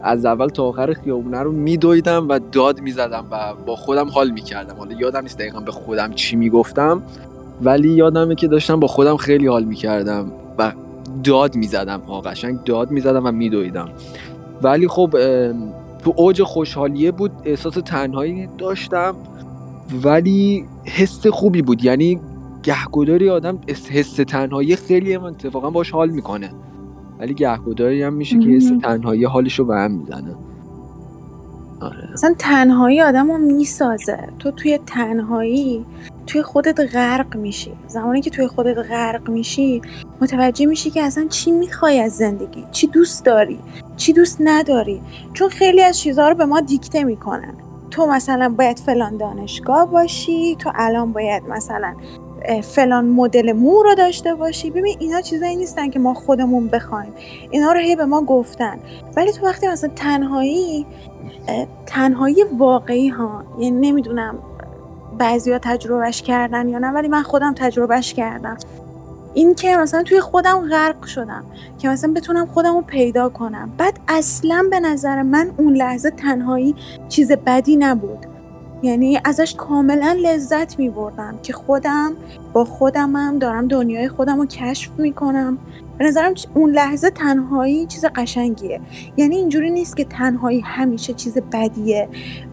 از 0.03 0.25
اول 0.25 0.47
تا 0.47 0.63
آخر 0.63 0.93
خیابونه 0.93 1.39
رو 1.39 1.51
میدویدم 1.51 2.29
و 2.29 2.39
داد 2.51 2.81
می‌زدم 2.81 3.25
و 3.31 3.53
با 3.65 3.75
خودم 3.75 4.09
حال 4.09 4.29
می‌کردم. 4.31 4.75
حالا 4.75 4.93
یادم 4.93 5.21
نیست 5.21 5.37
دقیقا 5.37 5.59
به 5.59 5.71
خودم 5.71 6.13
چی 6.13 6.35
می‌گفتم 6.35 7.03
ولی 7.61 7.89
یادمه 7.89 8.35
که 8.35 8.47
داشتم 8.47 8.79
با 8.79 8.87
خودم 8.87 9.17
خیلی 9.17 9.47
حال 9.47 9.63
می‌کردم 9.63 10.31
و 10.57 10.73
داد 11.23 11.55
می‌زدم. 11.55 11.99
ها 11.99 12.21
قشنگ 12.21 12.63
داد 12.63 12.91
می‌زدم 12.91 13.25
و 13.25 13.31
میدویدم. 13.31 13.89
ولی 14.61 14.87
خب 14.87 15.09
تو 16.03 16.13
اوج 16.15 16.43
خوشحالیه 16.43 17.11
بود 17.11 17.31
احساس 17.45 17.73
تنهایی 17.73 18.49
داشتم 18.57 19.15
ولی 20.03 20.65
حس 20.85 21.27
خوبی 21.27 21.61
بود. 21.61 21.83
یعنی 21.83 22.19
گهگداری 22.63 23.29
آدم 23.29 23.59
حس 23.89 24.15
تنهایی 24.15 24.75
خیلی 24.75 25.15
اتفاقا 25.15 25.69
باش 25.69 25.91
حال 25.91 26.09
می‌کنه. 26.09 26.51
ولی 27.21 27.33
گهگداری 27.33 28.03
هم 28.03 28.13
میشه 28.13 28.39
که 28.39 28.49
حس 28.49 28.71
تنهایی 28.83 29.23
حالش 29.23 29.59
رو 29.59 29.65
به 29.65 29.75
هم 29.75 29.91
می‌زنه. 29.91 30.35
آره. 31.81 32.09
اصلا 32.13 32.35
تنهایی 32.39 33.01
آدم 33.01 33.31
رو 33.31 33.37
می‌سازه. 33.37 34.19
تو 34.39 34.51
توی 34.51 34.79
تنهایی 34.85 35.85
توی 36.27 36.41
خودت 36.41 36.79
غرق 36.95 37.37
میشی. 37.37 37.71
زمانی 37.87 38.21
که 38.21 38.29
توی 38.29 38.47
خودت 38.47 38.77
غرق 38.77 39.29
میشی 39.29 39.81
متوجه 40.21 40.65
میشی 40.65 40.89
که 40.89 41.03
اصلا 41.03 41.25
چی 41.29 41.51
می‌خوای 41.51 41.99
از 41.99 42.17
زندگی؟ 42.17 42.63
چی 42.71 42.87
دوست 42.87 43.25
داری؟ 43.25 43.59
چی 43.97 44.13
دوست 44.13 44.37
نداری؟ 44.39 45.01
چون 45.33 45.49
خیلی 45.49 45.81
از 45.81 45.99
چیزها 45.99 46.29
رو 46.29 46.35
به 46.35 46.45
ما 46.45 46.59
دیکته 46.59 47.03
می‌کنن. 47.03 47.53
تو 47.91 48.05
مثلا 48.05 48.49
باید 48.49 48.79
فلان 48.79 49.17
دانشگاه 49.17 49.91
باشی 49.91 50.55
تو 50.55 50.71
الان 50.75 51.13
باید 51.13 51.43
مثلا 51.49 51.93
فلان 52.63 53.05
مدل 53.05 53.53
مو 53.53 53.83
رو 53.83 53.95
داشته 53.95 54.35
باشی. 54.35 54.69
ببین 54.69 54.97
اینا 54.99 55.21
چیزایی 55.21 55.55
نیستن 55.55 55.89
که 55.89 55.99
ما 55.99 56.13
خودمون 56.13 56.67
بخوایم. 56.67 57.13
اینا 57.51 57.71
رو 57.71 57.79
هی 57.79 57.95
به 57.95 58.05
ما 58.05 58.21
گفتن. 58.21 58.79
ولی 59.15 59.31
تو 59.31 59.45
وقتی 59.45 59.67
مثلا 59.67 59.89
تنهایی 59.95 60.85
تنهایی 61.85 62.43
واقعی 62.57 63.09
ها 63.09 63.43
یعنی 63.59 63.91
نمی‌دونم 63.91 64.39
بعضیا 65.17 65.59
تجربهش 65.59 66.21
کردن 66.21 66.69
یا 66.69 66.79
نه 66.79 66.87
ولی 66.87 67.07
من 67.07 67.23
خودم 67.23 67.53
تجربهش 67.53 68.13
کردم. 68.13 68.57
این 69.33 69.55
که 69.55 69.77
مثلا 69.77 70.03
توی 70.03 70.19
خودم 70.19 70.69
غرق 70.69 71.05
شدم 71.05 71.43
که 71.79 71.89
مثلا 71.89 72.13
بتونم 72.13 72.45
خودم 72.45 72.75
رو 72.75 72.81
پیدا 72.81 73.29
کنم. 73.29 73.71
بعد 73.77 73.99
اصلا 74.07 74.67
به 74.71 74.79
نظر 74.79 75.21
من 75.21 75.51
اون 75.57 75.75
لحظه 75.75 76.09
تنهایی 76.11 76.75
چیز 77.09 77.31
بدی 77.31 77.75
نبود. 77.75 78.25
یعنی 78.83 79.19
ازش 79.23 79.55
کاملا 79.57 80.17
لذت 80.23 80.79
می 80.79 80.89
بردم 80.89 81.39
که 81.43 81.53
خودم 81.53 82.13
با 82.53 82.65
خودمم 82.65 83.39
دارم 83.39 83.67
دنیای 83.67 84.09
خودم 84.09 84.37
رو 84.37 84.45
کشف 84.45 84.91
می 84.97 85.13
کنم 85.13 85.57
به 85.97 86.05
نظرم 86.05 86.33
اون 86.53 86.71
لحظه 86.71 87.09
تنهایی 87.09 87.85
چیز 87.85 88.05
قشنگیه. 88.05 88.81
یعنی 89.17 89.35
اینجوری 89.35 89.71
نیست 89.71 89.97
که 89.97 90.03
تنهایی 90.03 90.59
همیشه 90.59 91.13
چیز 91.13 91.37
بدیه 91.53 92.09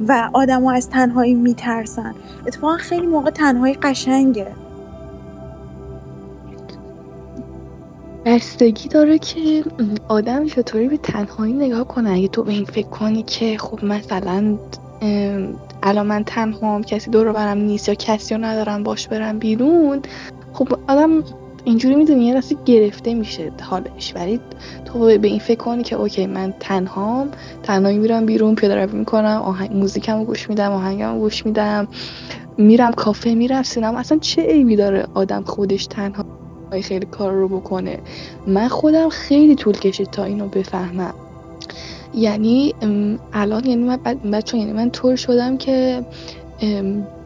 و 0.08 0.30
آدما 0.32 0.72
از 0.72 0.90
تنهایی 0.90 1.34
میترسن. 1.34 2.14
اتفاقا 2.46 2.76
خیلی 2.76 3.06
موقع 3.06 3.30
تنهایی 3.30 3.74
قشنگه. 3.74 4.46
بستگی 8.24 8.88
داره 8.88 9.18
که 9.18 9.64
آدم 10.08 10.46
چطوری 10.46 10.88
به 10.88 10.96
تنهایی 10.96 11.52
نگاه 11.52 11.88
کنه. 11.88 12.10
اگه 12.10 12.28
تو 12.28 12.42
به 12.42 12.52
این 12.52 12.64
فکر 12.64 12.88
کنی 12.88 13.22
که 13.22 13.58
خب 13.58 13.84
مثلا 13.84 14.58
الان 15.82 16.06
من 16.06 16.24
تنها 16.24 16.80
کسی 16.80 17.11
دور 17.11 17.32
برم 17.32 17.58
نیست 17.58 17.88
یا 17.88 17.94
کسی 17.94 18.34
رو 18.34 18.40
ندارم 18.44 18.82
باش 18.82 19.08
برم 19.08 19.38
بیرون. 19.38 20.02
خب 20.52 20.68
آدم 20.88 21.22
اینجوری 21.64 21.94
می‌دونی 21.94 22.24
یه 22.24 22.34
دستی 22.34 22.58
گرفته 22.64 23.14
میشه 23.14 23.52
حالش. 23.62 24.12
ولی 24.16 24.40
تو 24.84 25.18
به 25.18 25.28
این 25.28 25.38
فکر 25.38 25.58
کنی 25.58 25.82
که 25.82 25.96
اوکی 25.96 26.26
من 26.26 26.54
تنهام 26.61 27.28
تنهایی 27.62 27.98
میرم 27.98 28.26
بیرون 28.26 28.54
پیاده 28.54 28.74
روی 28.74 28.98
می‌کنم 28.98 29.42
آهنگ 29.44 29.72
موزیکمو 29.72 30.24
گوش 30.24 30.50
میدم 30.50 30.72
آهنگمو 30.72 31.18
گوش 31.18 31.46
میدم. 31.46 31.88
میرم 32.58 32.92
کافه 32.92 33.34
میرم 33.34 33.62
سینما. 33.62 33.98
اصلا 33.98 34.18
چه 34.18 34.42
عیبی 34.42 34.76
داره 34.76 35.06
آدم 35.14 35.42
خودش 35.42 35.87
تنها 35.87 36.24
خیلی 36.82 37.06
کار 37.06 37.32
رو 37.32 37.48
بکنه؟ 37.48 37.98
من 38.46 38.68
خودم 38.68 39.08
خیلی 39.08 39.54
طول 39.54 39.74
کشید 39.74 40.11
تا 40.11 40.24
اینو 40.24 40.48
بفهمم. 40.48 41.14
یعنی 42.14 42.74
الان 43.32 43.66
یعنی 43.66 43.84
من 43.84 43.96
بچه 44.32 44.58
یعنی 44.58 44.72
من 44.72 44.90
طور 44.90 45.16
شدم 45.16 45.56
که 45.58 46.04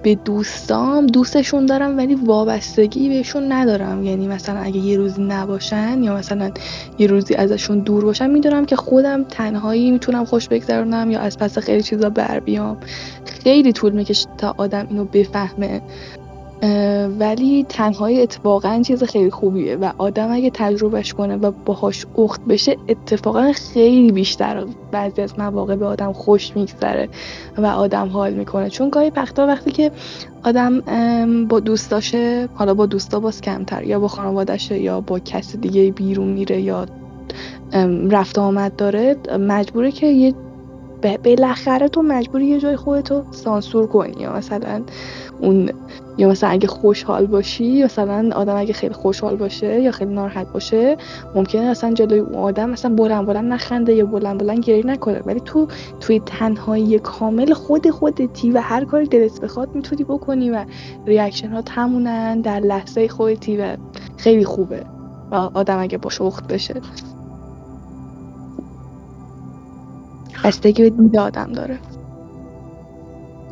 به 0.03 0.15
دوستام 0.15 1.07
دوستشون 1.07 1.67
دارم 1.67 1.99
ولی 1.99 2.15
وابستگی 2.15 3.09
بهشون 3.09 3.53
ندارم. 3.53 4.05
یعنی 4.05 4.27
مثلا 4.27 4.61
اگه 4.61 4.77
یه 4.77 4.97
روزی 4.97 5.23
نباشن 5.23 6.03
یا 6.03 6.17
مثلا 6.17 6.51
یه 6.99 7.07
روزی 7.07 7.35
ازشون 7.35 7.79
دور 7.79 8.05
باشم 8.05 8.31
می‌دونم 8.31 8.65
که 8.65 8.77
خودم 8.77 9.25
تنهایی 9.25 9.91
می‌تونم 9.91 10.25
خوش 10.25 10.49
بگذرونم 10.49 11.11
یا 11.11 11.21
از 11.21 11.39
پس 11.39 11.59
خیلی 11.59 11.83
چیزا 11.83 12.11
بر 12.11 12.41
بیام. 12.41 12.77
خیلی 13.25 13.73
طول 13.73 13.93
می‌کشه 13.93 14.29
تا 14.39 14.55
آدم 14.59 14.87
اینو 14.91 15.05
بفهمه. 15.05 15.81
ولی 17.19 17.67
تنهایی 17.69 18.23
اتفاقا 18.23 18.83
چیز 18.87 19.05
خیلی 19.05 19.31
خوبیه 19.31 19.77
و 19.77 19.93
آدم 19.99 20.33
اگه 20.33 20.51
تجربهش 20.55 21.13
کنه 21.13 21.37
و 21.37 21.51
باهاش 21.51 22.07
اخت 22.19 22.41
بشه 22.45 22.77
اتفاقا 22.89 23.53
خیلی 23.53 24.13
بیشتر 24.13 24.65
بعضی 24.93 25.23
از 25.23 25.39
مواقع 25.39 25.77
به 25.77 25.87
آدم 25.87 26.13
خوش 26.13 26.57
میگذره 26.57 27.09
و 27.59 27.67
آدم 27.67 28.09
حال 28.09 28.35
می‌کنه. 28.35 28.71
چون 28.71 28.89
گاهی 28.89 29.13
وقتا 29.17 29.47
وقتی 29.47 29.71
که 29.71 29.91
آدم 30.45 30.81
با 31.45 31.61
دوستاشه 31.61 32.49
حالا 32.55 32.75
با 32.75 32.87
دوستا 32.87 33.21
باز 33.21 33.41
کمتر 33.41 33.83
یا 33.83 34.01
با 34.01 34.09
خانوادشه 34.09 34.79
یا 34.79 35.01
با 35.01 35.19
کس 35.19 35.57
دیگه 35.57 35.91
بیرون 35.91 36.29
میره 36.29 36.61
یا 36.61 36.87
رفت 38.11 38.39
آمد 38.39 38.77
داره 38.77 39.17
مجبوره 39.39 39.93
که 39.93 40.07
یه 40.07 40.35
بالاخره 41.25 41.89
تو 41.89 42.03
مجبوری 42.03 42.47
یه 42.47 42.61
جای 42.61 42.77
خودتو 42.77 43.23
سانسور 43.31 43.87
کنی 43.87 44.15
یا 44.21 44.33
مثلا 44.33 44.83
اون 45.41 45.71
یا 46.19 46.29
مثلا 46.29 46.51
اگه 46.51 46.69
خوشحال 46.69 47.27
باشی 47.27 47.85
مثلا 47.85 48.31
آدم 48.35 48.57
اگه 48.57 48.73
خیلی 48.73 48.95
خوشحال 48.95 49.37
باشه 49.37 49.81
یا 49.81 49.91
خیلی 49.91 50.15
ناراحت 50.15 50.53
باشه 50.53 50.97
ممکنه 51.35 51.63
اصلا 51.63 51.93
جلوی 51.95 52.19
اون 52.19 52.35
آدم 52.35 52.71
مثلا 52.71 52.95
بلند 52.95 53.27
بلند 53.27 53.53
نخنده 53.53 53.95
یا 53.95 54.07
بلند 54.07 54.41
بلند 54.41 54.65
گریه 54.65 54.87
نکنه. 54.87 55.23
ولی 55.27 55.41
تو 55.41 55.69
توی 56.01 56.21
تنهایی 56.21 56.99
کامل 56.99 57.53
خود 57.53 57.91
خودتی 57.91 58.51
و 58.51 58.61
هر 58.61 58.85
کاری 58.85 59.07
دلت 59.07 59.41
بخواد 59.41 59.75
می‌تونی 59.75 60.05
بکنی 60.05 60.51
و 60.51 60.65
ریاکشن 61.07 61.49
ها 61.49 61.63
تمونن 61.63 62.41
در 62.41 62.61
لحظه 62.61 63.09
خودتی 63.09 63.57
و 63.57 63.77
خیلی 64.17 64.45
خوبه. 64.45 64.85
و 65.31 65.35
آدم 65.35 65.79
اگه 65.79 65.99
باش 65.99 66.21
وقت 66.21 66.47
بشه. 66.47 66.75
بستگی 70.45 70.83
به 70.83 70.91
دید 70.91 71.17
آدم 71.17 71.53
داره. 71.53 71.79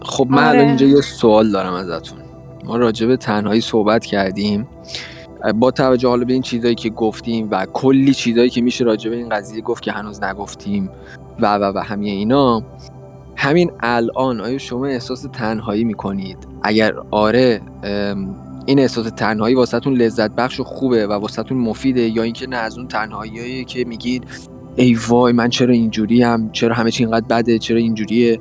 خب 0.03 0.27
من 0.31 0.45
الان 0.45 0.67
اینجا 0.67 0.87
آره. 0.87 0.95
یه 0.95 1.01
سوال 1.01 1.51
دارم 1.51 1.73
ازتون. 1.73 2.20
ما 2.65 2.77
راجع 2.77 3.07
به 3.07 3.17
تنهایی 3.17 3.61
صحبت 3.61 4.05
کردیم. 4.05 4.69
با 5.55 5.71
توجه 5.71 6.09
حالا 6.09 6.25
به 6.25 6.33
این 6.33 6.43
چیزایی 6.43 6.75
که 6.75 6.91
گفتیم 6.91 7.49
و 7.51 7.67
کلی 7.73 8.15
چیزایی 8.15 8.51
که 8.51 8.61
میشه 8.61 8.85
راجع 8.85 9.11
به 9.11 9.17
این 9.17 9.29
قضیه 9.29 9.61
گفت 9.61 9.83
که 9.83 9.93
هنوز 9.93 10.23
نگفتیم 10.23 10.91
و 11.41 11.55
و 11.55 11.73
و 11.75 11.79
همه 11.79 12.07
اینا 12.07 12.63
همین 13.37 13.71
الان 13.81 14.41
آیا 14.41 14.59
شما 14.59 14.87
احساس 14.87 15.27
تنهایی 15.33 15.85
می‌کنید؟ 15.85 16.39
اگر 16.63 16.95
آره 17.11 17.61
این 18.67 18.79
احساس 18.79 19.11
تنهایی 19.17 19.55
واسهتون 19.55 19.95
لذت 19.95 20.31
بخش 20.31 20.61
و 20.61 20.65
خوبه 20.65 21.07
و 21.07 21.13
واسهتون 21.13 21.59
مفیده 21.59 22.01
یا 22.01 22.23
اینکه 22.23 22.47
نه 22.47 22.57
از 22.57 22.79
اون 22.79 22.89
تنهایی 22.89 23.65
که 23.65 23.85
میگید 23.85 24.25
ای 24.77 24.99
وای 25.09 25.33
من 25.33 25.49
چرا 25.49 25.73
اینجوری 25.73 26.23
هم 26.23 26.51
چرا 26.53 26.75
همه 26.75 26.91
چی 26.91 27.05
اینقدر 27.05 27.27
بده؟ 27.27 27.59
چرا 27.59 27.79
اینجوریه؟ 27.79 28.41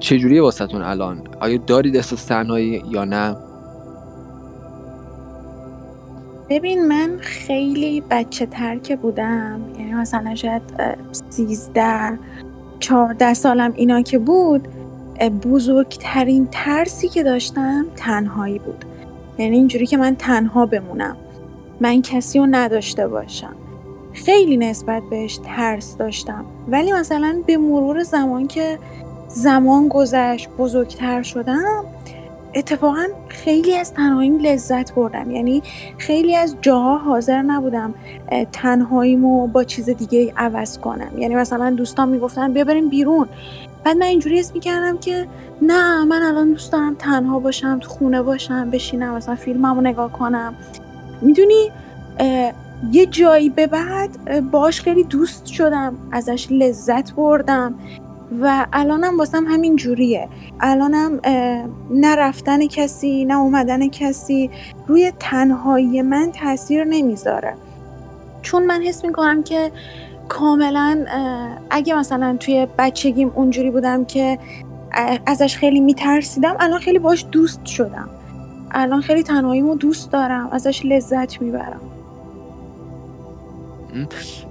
چجوریه 0.00 0.42
واسهتون 0.42 0.82
الان؟ 0.82 1.22
آیا 1.40 1.56
دارید 1.56 1.96
احساس 1.96 2.24
تنهایی 2.24 2.82
یا 2.88 3.04
نه؟ 3.04 3.36
ببین 6.50 6.88
من 6.88 7.18
خیلی 7.20 8.02
بچه 8.10 8.46
ترکه 8.46 8.96
بودم. 8.96 9.60
یعنی 9.78 9.94
مثلا 9.94 10.34
شاید 10.34 10.62
سیزده 11.28 12.18
چهارده 12.80 13.34
سالم 13.34 13.72
اینا 13.76 14.02
که 14.02 14.18
بود 14.18 14.68
بزرگترین 15.42 16.48
ترسی 16.50 17.08
که 17.08 17.22
داشتم 17.22 17.86
تنهایی 17.96 18.58
بود. 18.58 18.84
یعنی 19.38 19.56
اینجوری 19.56 19.86
که 19.86 19.96
من 19.96 20.16
تنها 20.16 20.66
بمونم. 20.66 21.16
من 21.80 22.02
کسی 22.02 22.38
رو 22.38 22.46
نداشته 22.50 23.08
باشم. 23.08 23.56
خیلی 24.12 24.56
نسبت 24.56 25.02
بهش 25.10 25.40
ترس 25.44 25.96
داشتم. 25.96 26.44
ولی 26.68 26.92
مثلا 26.92 27.42
به 27.46 27.56
مرور 27.56 28.02
زمان 28.02 28.46
که 28.46 28.78
زمان 29.34 29.88
گذشت 29.88 30.48
بزرگتر 30.58 31.22
شدم 31.22 31.84
اتفاقا 32.54 33.04
خیلی 33.28 33.76
از 33.76 33.94
تنهاییم 33.94 34.38
لذت 34.38 34.94
بردم. 34.94 35.30
یعنی 35.30 35.62
خیلی 35.98 36.36
از 36.36 36.56
جاها 36.60 36.98
حاضر 36.98 37.42
نبودم 37.42 37.94
تنهاییمو 38.52 39.46
با 39.46 39.64
چیز 39.64 39.90
دیگه 39.90 40.32
عوض 40.36 40.78
کنم. 40.78 41.18
یعنی 41.18 41.34
مثلا 41.34 41.70
دوستان 41.70 42.08
می‌گفتن 42.08 42.52
بیا 42.52 42.64
بریم 42.64 42.88
بیرون. 42.88 43.28
بعد 43.84 43.96
من 43.96 44.02
اینجوری 44.02 44.40
اسم 44.40 44.54
می‌کردم 44.54 44.98
که 44.98 45.26
نه 45.62 46.04
من 46.04 46.22
الان 46.22 46.52
دوست 46.52 46.72
دارم 46.72 46.94
تنها 46.94 47.38
باشم 47.38 47.78
تو 47.78 47.90
خونه 47.90 48.22
باشم 48.22 48.70
بشینم 48.70 49.14
مثلا 49.14 49.34
فیلممو 49.34 49.80
نگاه 49.80 50.12
کنم. 50.12 50.54
می‌دونی 51.20 51.70
یه 52.92 53.06
جایی 53.06 53.50
به 53.50 53.66
بعد 53.66 54.40
باش 54.50 54.80
خیلی 54.80 55.04
دوست 55.04 55.46
شدم 55.46 55.96
ازش 56.12 56.46
لذت 56.50 57.12
بردم. 57.12 57.74
و 58.42 58.66
الانم 58.72 59.18
واسم 59.18 59.44
همین 59.44 59.76
جوریه. 59.76 60.28
الانم 60.60 61.20
نه 61.90 62.16
رفتن 62.16 62.66
کسی 62.66 63.24
نه 63.24 63.38
اومدن 63.38 63.88
کسی 63.88 64.50
روی 64.86 65.12
تنهایی 65.18 66.02
من 66.02 66.32
تاثیر 66.32 66.84
نمی‌ذاره. 66.84 67.54
چون 68.42 68.66
من 68.66 68.82
حس 68.82 69.04
می‌کنم 69.04 69.42
که 69.42 69.72
کاملا 70.28 71.04
اگه 71.70 71.94
مثلا 71.94 72.36
توی 72.40 72.66
بچگیم 72.78 73.32
اونجوری 73.34 73.70
بودم 73.70 74.04
که 74.04 74.38
ازش 75.26 75.56
خیلی 75.56 75.80
میترسیدم 75.80 76.56
الان 76.60 76.78
خیلی 76.78 76.98
باش 76.98 77.26
دوست 77.32 77.66
شدم. 77.66 78.08
الان 78.70 79.00
خیلی 79.00 79.22
تنهاییمو 79.22 79.74
دوست 79.74 80.12
دارم 80.12 80.48
ازش 80.52 80.84
لذت 80.84 81.42
می‌برم. 81.42 81.80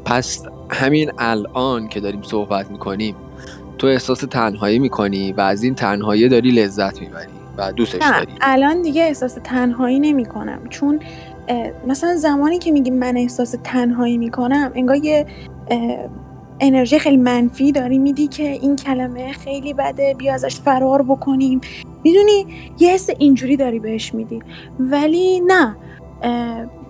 پس 0.05 0.43
همین 0.69 1.11
الان 1.17 1.87
که 1.87 1.99
داریم 1.99 2.21
صحبت 2.21 2.71
می‌کنیم 2.71 3.15
تو 3.79 3.87
احساس 3.87 4.19
تنهایی 4.19 4.79
می‌کنی 4.79 5.31
و 5.31 5.41
از 5.41 5.63
این 5.63 5.75
تنهایی 5.75 6.29
داری 6.29 6.51
لذت 6.51 7.01
می‌بری 7.01 7.27
و 7.57 7.71
دوستش 7.71 8.01
نه 8.01 8.11
داری؟ 8.11 8.31
الان 8.41 8.81
دیگه 8.81 9.03
احساس 9.03 9.37
تنهایی 9.43 9.99
نمی‌کنم. 9.99 10.59
چون 10.69 10.99
مثلا 11.87 12.15
زمانی 12.15 12.59
که 12.59 12.71
میگی 12.71 12.91
من 12.91 13.17
احساس 13.17 13.55
تنهایی 13.63 14.17
می‌کنم 14.17 14.71
انگار 14.75 14.95
یه 14.95 15.25
انرژی 16.59 16.99
خیلی 16.99 17.17
منفی 17.17 17.71
داری 17.71 17.99
میدی 17.99 18.27
که 18.27 18.43
این 18.43 18.75
کلمه 18.75 19.31
خیلی 19.31 19.73
بده 19.73 20.15
بیا 20.17 20.33
ازش 20.33 20.59
فرار 20.59 21.01
بکنیم. 21.01 21.61
می‌دونی؟ 22.03 22.45
یه 22.79 22.89
حس 22.89 23.09
اینجوری 23.19 23.57
داری 23.57 23.79
بهش 23.79 24.13
میدی. 24.13 24.39
ولی 24.79 25.39
نه 25.39 25.75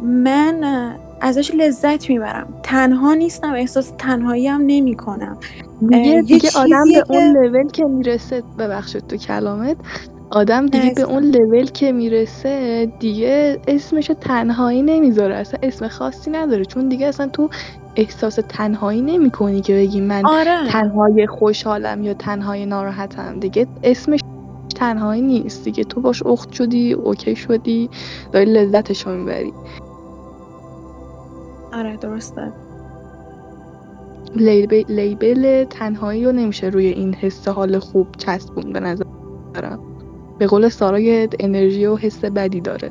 من 0.03 0.63
ازش 1.21 1.51
لذت 1.55 2.09
می‌برم. 2.09 2.53
تنها 2.63 3.13
نیستم 3.13 3.53
احساس 3.53 3.93
تنهایی 3.97 4.47
هم 4.47 4.61
نمی 4.67 4.95
کنم 4.95 5.37
دیگه, 5.87 6.21
دیگه 6.21 6.49
آدم 6.57 6.83
به 6.93 7.03
اون 7.09 7.37
لول 7.37 7.67
که 7.67 7.85
می‌رسه 7.85 8.43
ببخشید 8.59 9.07
تو 9.07 9.17
کلامت 9.17 9.77
آدم 10.29 10.65
دیگه 10.65 10.93
به 10.95 11.01
اون 11.01 11.23
لول 11.23 11.65
که 11.65 11.91
می‌رسه 11.91 12.85
دیگه 12.99 13.59
اسمش 13.67 14.11
تنهایی 14.21 14.81
نمی‌ذاره 14.81 15.35
اصلا 15.35 15.59
اسم 15.63 15.87
خاصی 15.87 16.31
نداره. 16.31 16.65
چون 16.65 16.89
دیگه 16.89 17.07
اصلا 17.07 17.27
تو 17.27 17.49
احساس 17.95 18.39
تنهایی 18.49 19.01
نمی 19.01 19.31
کنی 19.31 19.61
که 19.61 19.73
بگی 19.73 20.01
من 20.01 20.25
آره. 20.25 20.67
تنهای 20.67 21.27
خوشحالم 21.27 22.03
یا 22.03 22.13
تنهای 22.13 22.65
ناراحتم. 22.65 23.39
دیگه 23.39 23.67
اسمش 23.83 24.19
تنهایی 24.75 25.21
نیست. 25.21 25.63
دیگه 25.63 25.83
تو 25.83 26.01
باش 26.01 26.23
اخت 26.23 26.51
شدی 26.51 26.93
اوکی 26.93 27.35
شدی 27.35 27.89
داری 28.31 28.53
لذتش 28.53 29.07
رو 29.07 29.15
می‌بری. 29.15 29.53
آره 31.73 31.97
درسته. 31.97 32.51
لیبل, 34.35 34.83
لیبل 34.87 35.63
تنهایی 35.63 36.25
رو 36.25 36.31
نمیشه 36.31 36.67
روی 36.67 36.85
این 36.85 37.13
حس 37.13 37.47
حال 37.47 37.79
خوب 37.79 38.07
چسبون 38.17 38.73
به 38.73 38.79
نظر 38.79 39.03
به 40.37 40.47
قول 40.47 40.69
سارا 40.69 40.99
انرژی 41.39 41.85
و 41.85 41.95
حس 41.95 42.25
بدی 42.25 42.61
داره. 42.61 42.89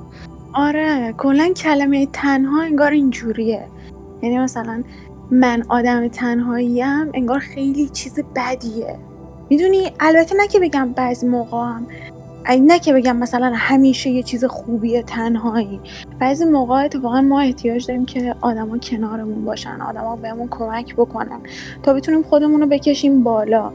آره 0.54 1.14
کلا 1.18 1.52
کلمه 1.52 2.06
تنها 2.06 2.62
انگار 2.62 2.90
اینجوریه. 2.90 3.66
یعنی 4.22 4.38
مثلا 4.38 4.82
من 5.30 5.62
آدم 5.68 6.08
تنهاییم 6.08 7.10
انگار 7.14 7.38
خیلی 7.38 7.88
چیز 7.88 8.20
بدیه. 8.36 8.98
می‌دونی؟ 9.50 9.90
البته 10.00 10.36
نه 10.36 10.48
که 10.48 10.60
بگم 10.60 10.92
بعضی 10.92 11.26
موقع 11.26 11.58
هم 11.58 11.86
نه 12.46 12.78
که 12.78 12.92
بگم 12.92 13.16
مثلا 13.16 13.52
همیشه 13.54 14.10
یه 14.10 14.22
چیز 14.22 14.44
خوبیه 14.44 15.02
تنهایی. 15.02 15.80
بعضی 16.18 16.44
موقع 16.44 16.84
اتفاقا 16.84 17.20
ما 17.20 17.40
احتیاج 17.40 17.86
داریم 17.86 18.06
که 18.06 18.34
آدما 18.40 18.78
کنارمون 18.78 19.44
باشن 19.44 19.80
آدما 19.80 20.16
بهمون 20.16 20.48
کمک 20.50 20.94
بکنن 20.94 21.40
تا 21.82 21.94
بتونیم 21.94 22.22
خودمون 22.22 22.60
رو 22.60 22.66
بکشیم 22.66 23.22
بالا. 23.22 23.72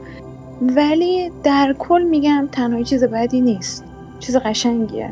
ولی 0.62 1.30
در 1.42 1.74
کل 1.78 2.02
میگم 2.02 2.48
تنهایی 2.52 2.84
چیز 2.84 3.04
بدی 3.04 3.40
نیست. 3.40 3.84
چیز 4.20 4.36
قشنگیه. 4.36 5.10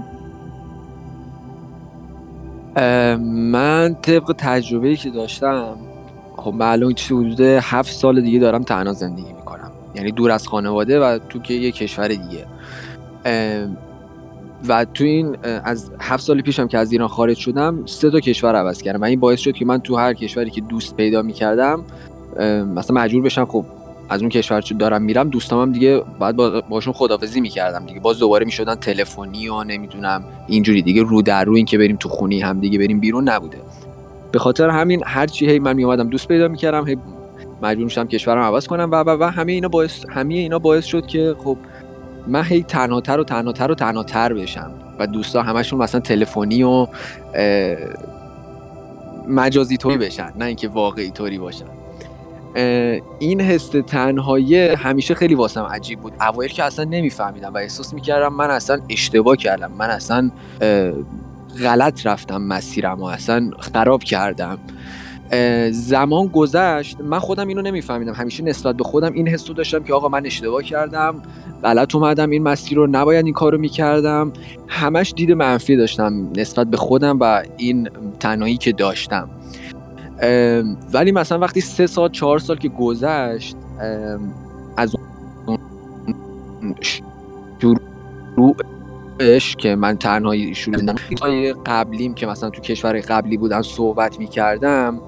من 3.27 3.97
طبق 4.03 4.35
تجربه 4.39 4.97
که 4.97 5.11
داشتم 5.11 5.77
خب 6.37 6.55
معلوم 6.55 6.93
چیزی 6.93 7.15
حدود 7.15 7.41
هفت 7.41 7.93
سال 7.93 8.21
دیگه 8.21 8.39
دارم 8.39 8.63
تنها 8.63 8.93
زندگی 8.93 9.33
می‌کنم. 9.33 9.71
یعنی 9.95 10.13
دور 10.13 10.31
از 10.31 10.49
خانواده 10.49 11.01
و 11.01 11.19
تو 11.29 11.39
که 11.39 11.55
یه 11.55 11.73
کشور 11.73 12.09
دیگه. 12.09 12.47
و 14.69 14.85
تو 14.95 15.05
این 15.05 15.37
از 15.65 15.91
هفت 16.01 16.25
سال 16.25 16.41
پیشم 16.41 16.69
که 16.69 16.79
از 16.79 16.93
ایران 16.93 17.09
خارج 17.09 17.37
شدم 17.37 17.87
سه 17.87 18.11
تا 18.11 18.21
کشور 18.21 18.55
عوض 18.55 18.83
کردم. 18.83 19.01
و 19.01 19.05
این 19.05 19.21
باعث 19.21 19.41
شد 19.41 19.53
که 19.53 19.65
من 19.65 19.81
تو 19.81 19.97
هر 19.97 20.15
کشوری 20.15 20.51
که 20.51 20.61
دوست 20.61 20.97
پیدا 20.97 21.23
می‌کردم 21.23 21.85
مثلا 22.75 22.97
مجبور 22.97 23.23
بشم 23.23 23.45
خب 23.45 23.65
از 24.09 24.21
اون 24.21 24.29
کشور 24.29 24.61
دارم 24.61 25.03
میرم. 25.03 25.29
دوستام 25.29 25.63
هم 25.63 25.73
دیگه 25.73 26.03
بعد 26.21 26.37
باشون 26.69 26.93
خدافزی 26.93 27.41
می‌کردم 27.41 27.87
دیگه. 27.87 28.01
باز 28.01 28.19
دوباره 28.19 28.45
می‌شدن 28.45 28.75
تلفنی 28.75 29.49
و 29.49 29.65
نمی‌دونم 29.65 30.25
اینجوری 30.47 30.83
دیگه 30.83 31.03
رو 31.03 31.23
در 31.23 31.45
رو 31.45 31.55
این 31.55 31.67
که 31.67 31.79
بریم 31.79 31.97
تو 31.97 32.09
خونی 32.09 32.41
هم 32.41 32.61
دیگه 32.61 32.79
بریم 32.79 33.01
بیرون 33.01 33.29
نبوده. 33.29 33.59
به 34.33 34.39
خاطر 34.39 34.69
همین 34.69 35.03
هر 35.07 35.27
چی 35.27 35.51
هی 35.51 35.59
من 35.59 35.77
میومدم 35.77 36.09
دوست 36.09 36.29
پیدا 36.29 36.49
می‌کردم 36.49 36.89
هی 36.89 36.97
مجبور 37.63 37.85
میشم 37.85 38.07
کشورم 38.07 38.43
عوض 38.43 38.67
کنم 38.67 38.91
و 38.91 38.95
و 38.95 39.11
و 39.11 39.25
همه 39.25 39.53
اینا 39.53 39.69
باعث 39.69 40.05
همه 40.09 40.35
اینا 40.35 40.59
باعث 40.59 40.85
شد 40.85 41.07
که 41.07 41.35
خب 41.45 41.57
من 42.27 42.45
هی 42.45 42.63
تنهاتر 42.63 43.21
و 43.21 43.25
تنهاتر 43.25 43.71
و 43.71 43.75
تنهاتر 43.75 44.35
بشم. 44.35 44.71
و 44.99 45.07
دوستا 45.07 45.43
همشون 45.43 45.83
مثلا 45.83 46.01
تلفنی 46.01 46.63
و 46.63 46.87
مجازی 49.29 49.77
طوری 49.77 49.99
بشن 49.99 50.33
نه 50.39 50.45
اینکه 50.45 50.69
واقعی 50.69 51.11
طوری 51.11 51.39
باشن 51.39 51.65
این 53.19 53.41
حس 53.41 53.71
تنهایی 53.87 54.59
همیشه 54.59 55.15
خیلی 55.15 55.35
واسم 55.35 55.63
عجیب 55.63 56.01
بود. 56.01 56.13
اوایل 56.21 56.51
که 56.51 56.65
اصلا 56.65 56.85
نمیفهمیدم 56.85 57.55
و 57.55 57.57
احساس 57.57 57.95
می‌کردم 57.95 58.33
من 58.33 58.51
اصلا 58.51 58.81
اشتباه 58.91 59.37
کردم. 59.37 59.73
من 59.79 59.91
اصلا 59.91 60.31
غلط 61.63 62.07
رفتم 62.07 62.43
مسیرم 62.43 63.01
و 63.01 63.05
اصلا 63.05 63.51
خراب 63.59 64.03
کردم. 64.03 64.59
زمان 65.71 66.27
گذشت 66.27 67.01
من 67.01 67.19
خودم 67.19 67.49
اینو 67.49 67.63
نمیفهمیدم. 67.63 68.13
همیشه 68.13 68.45
نسبت 68.45 68.77
به 68.77 68.85
خودم 68.85 69.13
این 69.13 69.29
حس 69.29 69.51
داشتم 69.51 69.83
که 69.83 69.95
آقا 69.95 70.09
من 70.09 70.27
اشتباه 70.27 70.63
کردم 70.63 71.23
غلط 71.63 71.95
اومدم 71.95 72.31
این 72.31 72.43
مسیر 72.43 72.79
رو 72.79 72.87
نباید 72.87 73.25
این 73.25 73.35
کارو 73.35 73.59
می‌کردم. 73.59 74.33
همش 74.69 75.13
دید 75.17 75.33
منفی 75.33 75.77
داشتم 75.77 76.29
نسبت 76.37 76.67
به 76.67 76.77
خودم 76.77 77.21
و 77.21 77.43
این 77.57 77.89
تنهایی 78.21 78.57
که 78.57 78.73
داشتم. 78.73 79.31
ولی 80.93 81.13
مثلا 81.13 81.39
وقتی 81.39 81.61
سه 81.61 81.87
سال 81.87 82.09
چهار 82.09 82.39
سال 82.39 82.57
که 82.57 82.69
گذشت 82.69 83.57
از 84.77 84.97
شروعش 88.39 89.57
که 89.57 89.75
من 89.75 89.97
تنهایی 89.97 90.55
شروع 90.55 90.77
کردم. 90.77 90.95
قبلیم 91.67 92.15
که 92.15 92.27
مثلا 92.27 92.51
تو 92.51 92.61
کشور 92.61 93.01
قبلی 93.01 93.37
بودن 93.37 93.63
صحبت 93.63 94.19
می‌کردم 94.19 95.01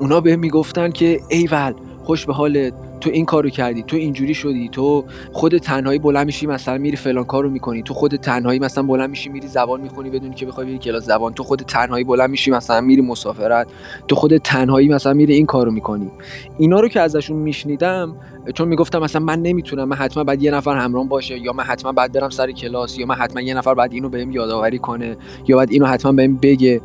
اونا 0.00 0.20
به 0.20 0.36
می‌گفتن 0.36 0.90
که 0.90 1.20
ایول 1.28 1.72
خوش 2.04 2.26
به 2.26 2.32
حالت 2.32 2.72
تو 3.00 3.10
این 3.10 3.24
کارو 3.24 3.50
کردی 3.50 3.82
تو 3.82 3.96
اینجوری 3.96 4.34
شدی 4.34 4.68
تو 4.72 5.04
خود 5.32 5.58
تنهایی 5.58 5.98
بلند 5.98 6.26
میشی 6.26 6.46
مثلا 6.46 6.78
میری 6.78 6.96
فلان 6.96 7.24
کارو 7.24 7.50
می‌کنی 7.50 7.82
تو 7.82 7.94
خود 7.94 8.16
تنهایی 8.16 8.58
مثلا 8.58 8.84
بلند 8.84 9.10
میشی 9.10 9.28
میری 9.28 9.48
زبان 9.48 9.80
می‌خونی 9.80 10.10
بدون 10.10 10.34
که 10.34 10.46
بخوای 10.46 10.66
بری 10.66 10.78
کلاس 10.78 11.04
زبان 11.04 11.34
تو 11.34 11.42
خود 11.42 11.62
تنهایی 11.62 12.04
بلند 12.04 12.30
میشی 12.30 12.50
مثلا 12.50 12.80
میری 12.80 13.02
مسافرت 13.02 13.66
تو 14.08 14.16
خود 14.16 14.36
تنهایی 14.36 14.88
مثلا 14.88 15.12
میری 15.12 15.34
این 15.34 15.46
کارو 15.46 15.70
می‌کنی. 15.70 16.10
اینا 16.58 16.80
رو 16.80 16.88
که 16.88 17.00
ازشون 17.00 17.36
میشنیدم 17.36 18.16
چون 18.54 18.68
می‌گفتم 18.68 18.98
مثلا 18.98 19.22
من 19.22 19.42
نمی‌تونم 19.42 19.88
من 19.88 19.96
حتما 19.96 20.24
باید 20.24 20.42
یه 20.42 20.50
نفر 20.50 20.76
همراهم 20.76 21.08
باشه 21.08 21.38
یا 21.38 21.52
من 21.52 21.64
حتما 21.64 21.92
باید 21.92 22.12
برم 22.12 22.30
سر 22.30 22.52
کلاس 22.52 22.98
یا 22.98 23.06
من 23.06 23.14
حتما 23.14 23.40
یه 23.40 23.54
نفر 23.54 23.74
باید 23.74 23.92
اینو 23.92 24.08
بهم 24.08 24.32
یادآوری 24.32 24.78
کنه 24.78 25.16
یا 25.48 25.56
باید 25.56 25.70
اینو 25.72 25.86
حتما 25.86 26.12
بهم 26.12 26.36
بگه. 26.36 26.80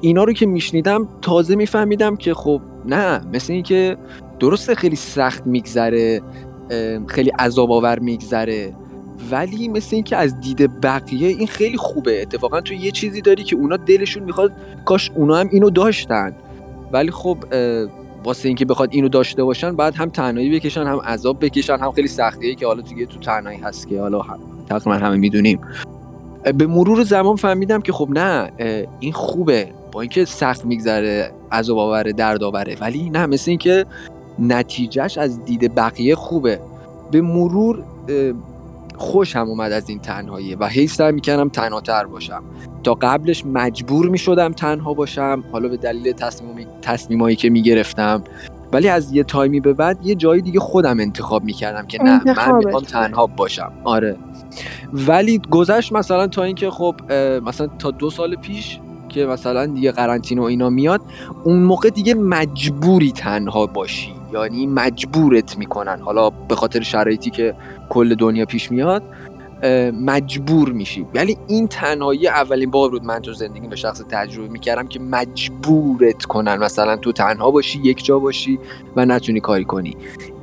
اینا 0.00 0.24
رو 0.24 0.32
که 0.32 0.46
میشنیدم 0.46 1.08
تازه 1.22 1.56
میفهمیدم 1.56 2.16
که 2.16 2.34
خب 2.34 2.60
نه 2.84 3.20
مثل 3.32 3.52
اینکه 3.52 3.96
درسته 4.40 4.74
خیلی 4.74 4.96
سخت 4.96 5.46
میگذره 5.46 6.20
خیلی 7.06 7.30
عذاب 7.30 7.72
آور 7.72 7.98
میگذره 7.98 8.72
ولی 9.30 9.68
مثل 9.68 9.96
اینکه 9.96 10.16
از 10.16 10.40
دید 10.40 10.80
بقیه 10.80 11.28
این 11.28 11.46
خیلی 11.46 11.76
خوبه. 11.76 12.22
اتفاقا 12.22 12.60
تو 12.60 12.74
یه 12.74 12.90
چیزی 12.90 13.20
داری 13.20 13.44
که 13.44 13.56
اونا 13.56 13.76
دلشون 13.76 14.22
می‌خواد 14.22 14.52
کاش 14.84 15.10
اونا 15.14 15.36
هم 15.36 15.48
اینو 15.52 15.70
داشتن. 15.70 16.36
ولی 16.92 17.10
خب 17.10 17.38
واسه 18.24 18.48
اینکه 18.48 18.64
بخواد 18.64 18.88
اینو 18.92 19.08
داشته 19.08 19.44
باشن 19.44 19.76
بعد 19.76 19.94
هم 19.94 20.10
تنهایی 20.10 20.58
بکشن 20.58 20.82
هم 20.82 20.98
عذاب 20.98 21.44
بکشن 21.44 21.78
هم 21.78 21.92
خیلی 21.92 22.08
سختیه 22.08 22.54
که 22.54 22.66
حالا 22.66 22.82
دیگه 22.82 23.06
تو 23.06 23.18
تنهایی 23.18 23.58
هست 23.58 23.88
که 23.88 24.00
حالا 24.00 24.22
تقریبا 24.68 24.94
همه 24.94 25.16
می‌دونیم. 25.16 25.60
به 26.54 26.66
مرور 26.66 27.02
زمان 27.02 27.36
فهمیدم 27.36 27.80
که 27.80 27.92
خب 27.92 28.08
نه 28.10 28.50
این 29.00 29.12
خوبه. 29.12 29.68
با 29.92 30.00
اینکه 30.00 30.24
سخت 30.24 30.64
میگذره 30.64 31.32
عذاب 31.52 31.78
آوره 31.78 32.12
درد 32.12 32.42
آوره. 32.42 32.76
ولی 32.80 33.10
نه 33.10 33.26
مثل 33.26 33.50
اینکه 33.50 33.86
نتیجهش 34.38 35.18
از 35.18 35.44
دید 35.44 35.74
بقیه 35.74 36.14
خوبه. 36.14 36.60
به 37.10 37.20
مرور 37.20 37.84
خوشم 38.96 39.46
اومد 39.48 39.72
از 39.72 39.88
این 39.88 39.98
تنهایی 39.98 40.54
و 40.54 40.66
هی 40.66 40.86
سعی 40.86 41.12
می‌کردم 41.12 41.48
تنها 41.48 41.80
تر 41.80 42.04
باشم. 42.04 42.42
تا 42.84 42.94
قبلش 42.94 43.46
مجبور 43.46 44.08
می‌شدم 44.08 44.52
تنها 44.52 44.94
باشم. 44.94 45.44
حالا 45.52 45.68
به 45.68 45.76
دلیل 45.76 46.12
تصمیم 46.12 46.66
تصمیمایی 46.82 47.36
که 47.36 47.50
می‌گرفتم. 47.50 48.24
ولی 48.72 48.88
از 48.88 49.12
یه 49.12 49.24
تایمی 49.24 49.60
به 49.60 49.72
بعد 49.72 50.06
یه 50.06 50.14
جایی 50.14 50.42
دیگه 50.42 50.60
خودم 50.60 51.00
انتخاب 51.00 51.44
می‌کردم 51.44 51.86
که 51.86 52.02
نه 52.02 52.22
من 52.26 52.56
می‌خوام 52.56 52.84
تنها 52.84 53.26
باشم. 53.26 53.72
آره. 53.84 54.16
ولی 54.92 55.40
گذشت 55.50 55.92
مثلا 55.92 56.26
تا 56.26 56.42
اینکه 56.42 56.70
خب 56.70 56.94
مثلا 57.46 57.66
تا 57.78 57.90
دو 57.90 58.10
سال 58.10 58.36
پیش 58.36 58.78
که 59.08 59.26
مثلا 59.26 59.66
دیگه 59.66 59.92
قرنطینه 59.92 60.40
و 60.40 60.44
اینا 60.44 60.70
میاد 60.70 61.00
اون 61.44 61.58
موقع 61.58 61.90
دیگه 61.90 62.14
مجبوری 62.14 63.12
تنها 63.12 63.66
باشی. 63.66 64.14
یعنی 64.32 64.66
مجبورت 64.66 65.58
می‌کنن. 65.58 66.00
حالا 66.00 66.30
به 66.30 66.54
خاطر 66.54 66.80
شرایطی 66.80 67.30
که 67.30 67.54
کل 67.88 68.14
دنیا 68.14 68.46
پیش 68.46 68.72
میاد 68.72 69.02
مجبور 69.92 70.72
میشی. 70.72 71.06
ولی 71.14 71.36
این 71.46 71.68
تنهایی 71.68 72.28
اولین 72.28 72.70
بار 72.70 72.90
بود 72.90 73.04
من 73.04 73.18
تو 73.18 73.32
زندگی 73.32 73.68
به 73.68 73.76
شخص 73.76 74.02
تجربه 74.08 74.48
می‌کردم 74.48 74.86
که 74.86 75.00
مجبورت 75.00 76.24
کنن 76.24 76.56
مثلا 76.56 76.96
تو 76.96 77.12
تنها 77.12 77.50
باشی 77.50 77.80
یک 77.82 78.04
جا 78.04 78.18
باشی 78.18 78.58
و 78.96 79.04
نتونی 79.04 79.40
کاری 79.40 79.64
کنی. 79.64 79.96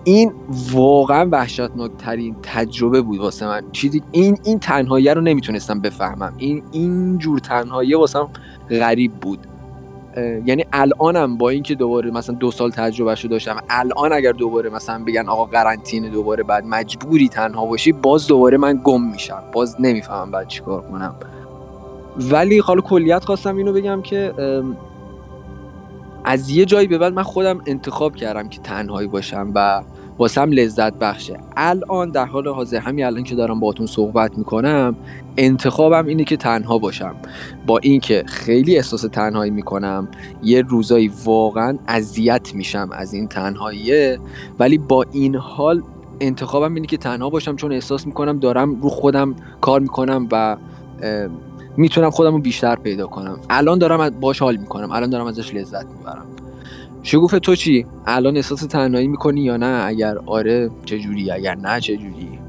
این 0.04 0.34
واقعا 0.72 1.30
وحشتناک 1.32 1.92
ترین 1.98 2.36
تجربه 2.44 3.02
بود 3.02 3.20
واسه 3.20 3.48
من. 3.48 3.64
چیزی 3.72 4.02
این 4.12 4.38
این 4.44 4.60
تنهایی 4.60 5.10
رو 5.10 5.22
نمی‌تونستم 5.22 5.80
بفهمم. 5.80 6.34
این 6.38 6.64
این 6.72 7.18
جور 7.18 7.40
تنهایی 7.40 7.94
واسم 7.94 8.30
غریب 8.70 9.12
بود. 9.12 9.40
یعنی 10.46 10.66
الانم 10.74 11.38
با 11.38 11.50
اینکه 11.50 11.76
دوباره 11.76 12.12
مثلا 12.12 12.36
دو 12.36 12.52
سال 12.52 12.72
تجربه 12.72 13.16
شو 13.16 13.28
داشتم 13.28 13.64
الان 13.70 14.14
اگر 14.14 14.32
دوباره 14.32 14.70
مثلا 14.70 15.04
بگن 15.04 15.30
آقا 15.30 15.46
قرنطینه 15.46 16.10
دوباره 16.10 16.44
بعد 16.44 16.66
مجبوری 16.66 17.30
تنها 17.30 17.66
باشی 17.66 17.92
باز 17.92 18.28
دوباره 18.28 18.58
من 18.58 18.82
گم 18.84 19.02
میشم. 19.02 19.44
باز 19.54 19.76
نمی‌فهمم 19.80 20.32
بعد 20.32 20.48
چیکار 20.48 20.82
کنم. 20.82 21.16
ولی 22.18 22.60
حالا 22.60 22.82
کلیت 22.82 23.26
خواستم 23.26 23.58
اینو 23.58 23.74
بگم 23.74 24.02
که 24.02 24.34
از 26.24 26.50
یه 26.50 26.66
جایی 26.66 26.88
به 26.88 26.98
بعد 26.98 27.14
من 27.14 27.24
خودم 27.24 27.62
انتخاب 27.66 28.16
کردم 28.16 28.50
که 28.50 28.60
تنهایی 28.60 29.08
باشم 29.08 29.52
و 29.56 29.82
واسم 30.18 30.52
لذت 30.52 30.94
بخشه. 30.94 31.40
الان 31.58 32.12
در 32.12 32.26
حال 32.26 32.48
حاضر 32.48 32.78
همین 32.78 33.06
الان 33.06 33.24
که 33.24 33.36
دارم 33.36 33.60
باهاتون 33.60 33.86
صحبت 33.86 34.38
می‌کنم 34.38 34.96
انتخابم 35.38 36.06
اینه 36.06 36.24
که 36.24 36.38
تنها 36.38 36.78
باشم. 36.78 37.16
با 37.68 37.78
اینکه 37.78 38.24
خیلی 38.28 38.76
احساس 38.76 39.02
تنهایی 39.02 39.52
می‌کنم 39.52 40.08
یه 40.44 40.62
روزایی 40.62 41.12
واقعا 41.26 41.78
اذیت 41.88 42.56
میشم 42.56 42.90
از 42.92 43.14
این 43.14 43.28
تنهاییه. 43.28 44.20
ولی 44.60 44.78
با 44.78 45.06
این 45.12 45.36
حال 45.36 45.82
انتخابم 46.20 46.76
اینه 46.76 46.88
که 46.88 46.98
تنها 46.98 47.30
باشم 47.30 47.56
چون 47.56 47.72
احساس 47.72 48.08
می‌کنم 48.08 48.40
دارم 48.40 48.82
رو 48.82 48.90
خودم 48.90 49.36
کار 49.62 49.80
می‌کنم 49.80 50.28
و 50.32 50.58
می‌تونم 51.78 52.10
خودم 52.10 52.34
رو 52.34 52.40
بیشتر 52.40 52.76
پیدا 52.76 53.08
کنم. 53.08 53.40
الان 53.50 53.80
دارم 53.80 54.10
باش 54.10 54.40
حال 54.40 54.56
می‌کنم. 54.56 54.92
الان 54.92 55.10
دارم 55.10 55.26
ازش 55.26 55.54
لذت 55.54 55.86
می‌برم. 55.86 56.26
شگوف 57.06 57.32
تو 57.32 57.56
چی؟ 57.56 57.86
الان 58.06 58.36
احساس 58.36 58.60
تنهایی 58.60 59.08
می‌کنی 59.08 59.42
یا 59.42 59.58
نه؟ 59.58 59.84
اگر 59.86 60.18
آره 60.26 60.70
چجوری؟ 60.86 61.32
اگر 61.32 61.56
نه 61.56 61.80
چجوری؟ 61.80 62.40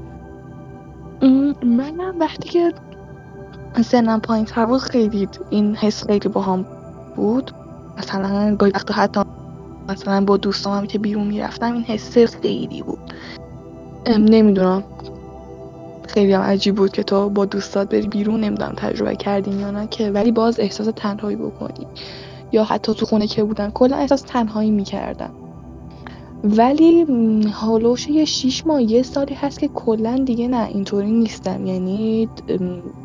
منم 1.63 2.19
وقتی 2.19 2.49
که 2.49 2.73
سنم 3.81 4.19
پایین 4.19 4.45
تر 4.45 4.65
بود 4.65 4.79
خیلی 4.79 5.27
این 5.49 5.75
حس 5.75 6.07
خیلی 6.07 6.29
با 6.29 6.41
هم 6.41 6.65
بود. 7.15 7.51
مثلا 7.97 8.55
گاهی 8.55 8.71
وقتا 8.71 8.93
حتی 8.93 9.21
مثلا 9.89 10.25
با 10.25 10.37
دوستام 10.37 10.85
که 10.85 10.99
بیرون 10.99 11.27
می‌رفتم 11.27 11.73
این 11.73 11.83
حس 11.83 12.17
خیلی 12.17 12.81
بود. 12.81 12.99
نمی‌دونم. 14.07 14.83
خیلی 16.07 16.33
هم 16.33 16.41
عجیب 16.41 16.75
بود 16.75 16.91
که 16.91 17.03
تو 17.03 17.29
با 17.29 17.45
دوستات 17.45 17.89
بری 17.89 18.07
بیرون. 18.07 18.39
نمی‌دونم 18.41 18.73
تجربه 18.77 19.15
کردین 19.15 19.59
یا 19.59 19.71
نه 19.71 19.87
که 19.87 20.11
ولی 20.11 20.31
باز 20.31 20.59
احساس 20.59 20.87
تنهایی 20.95 21.35
بکنی. 21.35 21.87
یا 22.51 22.63
حتی 22.63 22.93
تو 22.93 23.05
خونه 23.05 23.27
که 23.27 23.43
بودن 23.43 23.69
کلا 23.69 23.95
احساس 23.95 24.21
تنهایی 24.21 24.71
می‌کردم 24.71 25.29
ولی 26.43 27.05
حالوش 27.53 28.07
یه 28.07 28.25
شیش 28.25 28.67
ماه 28.67 28.81
یه 28.81 29.03
سالی 29.03 29.33
هست 29.33 29.59
که 29.59 29.67
کلا 29.67 30.23
دیگه 30.25 30.47
نه 30.47 30.67
اینطوری 30.67 31.11
نیستم. 31.11 31.65
یعنی 31.65 32.29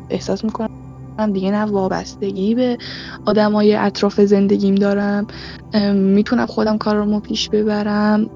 احساس 0.09 0.43
می‌کنم 0.43 0.69
دیگه 1.33 1.51
نه 1.51 1.65
وابستگی 1.65 2.55
به 2.55 2.77
آدمای 3.25 3.75
اطراف 3.75 4.21
زندگیم 4.21 4.75
دارم. 4.75 5.27
می‌تونم 5.93 6.45
خودم 6.45 6.77
کارمو 6.77 7.19
پیش 7.19 7.49
ببرم. 7.49 8.29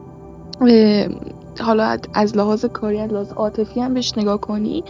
حالا 1.59 1.97
از 2.13 2.37
لحاظ 2.37 2.65
کاری 2.65 2.99
از 2.99 3.11
لحاظ 3.11 3.31
عاطفی 3.31 3.79
هم 3.81 3.93
بهش 3.93 4.17
نگاه 4.17 4.41
کنی. 4.41 4.83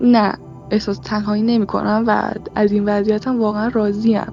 نه. 0.00 0.34
احساس 0.70 0.98
تنهایی 0.98 1.42
نمی 1.42 1.66
کنم 1.66 2.04
و 2.06 2.30
از 2.54 2.72
این 2.72 2.84
وضعیتم 2.88 3.40
واقعا 3.40 3.68
راضیم. 3.68 4.32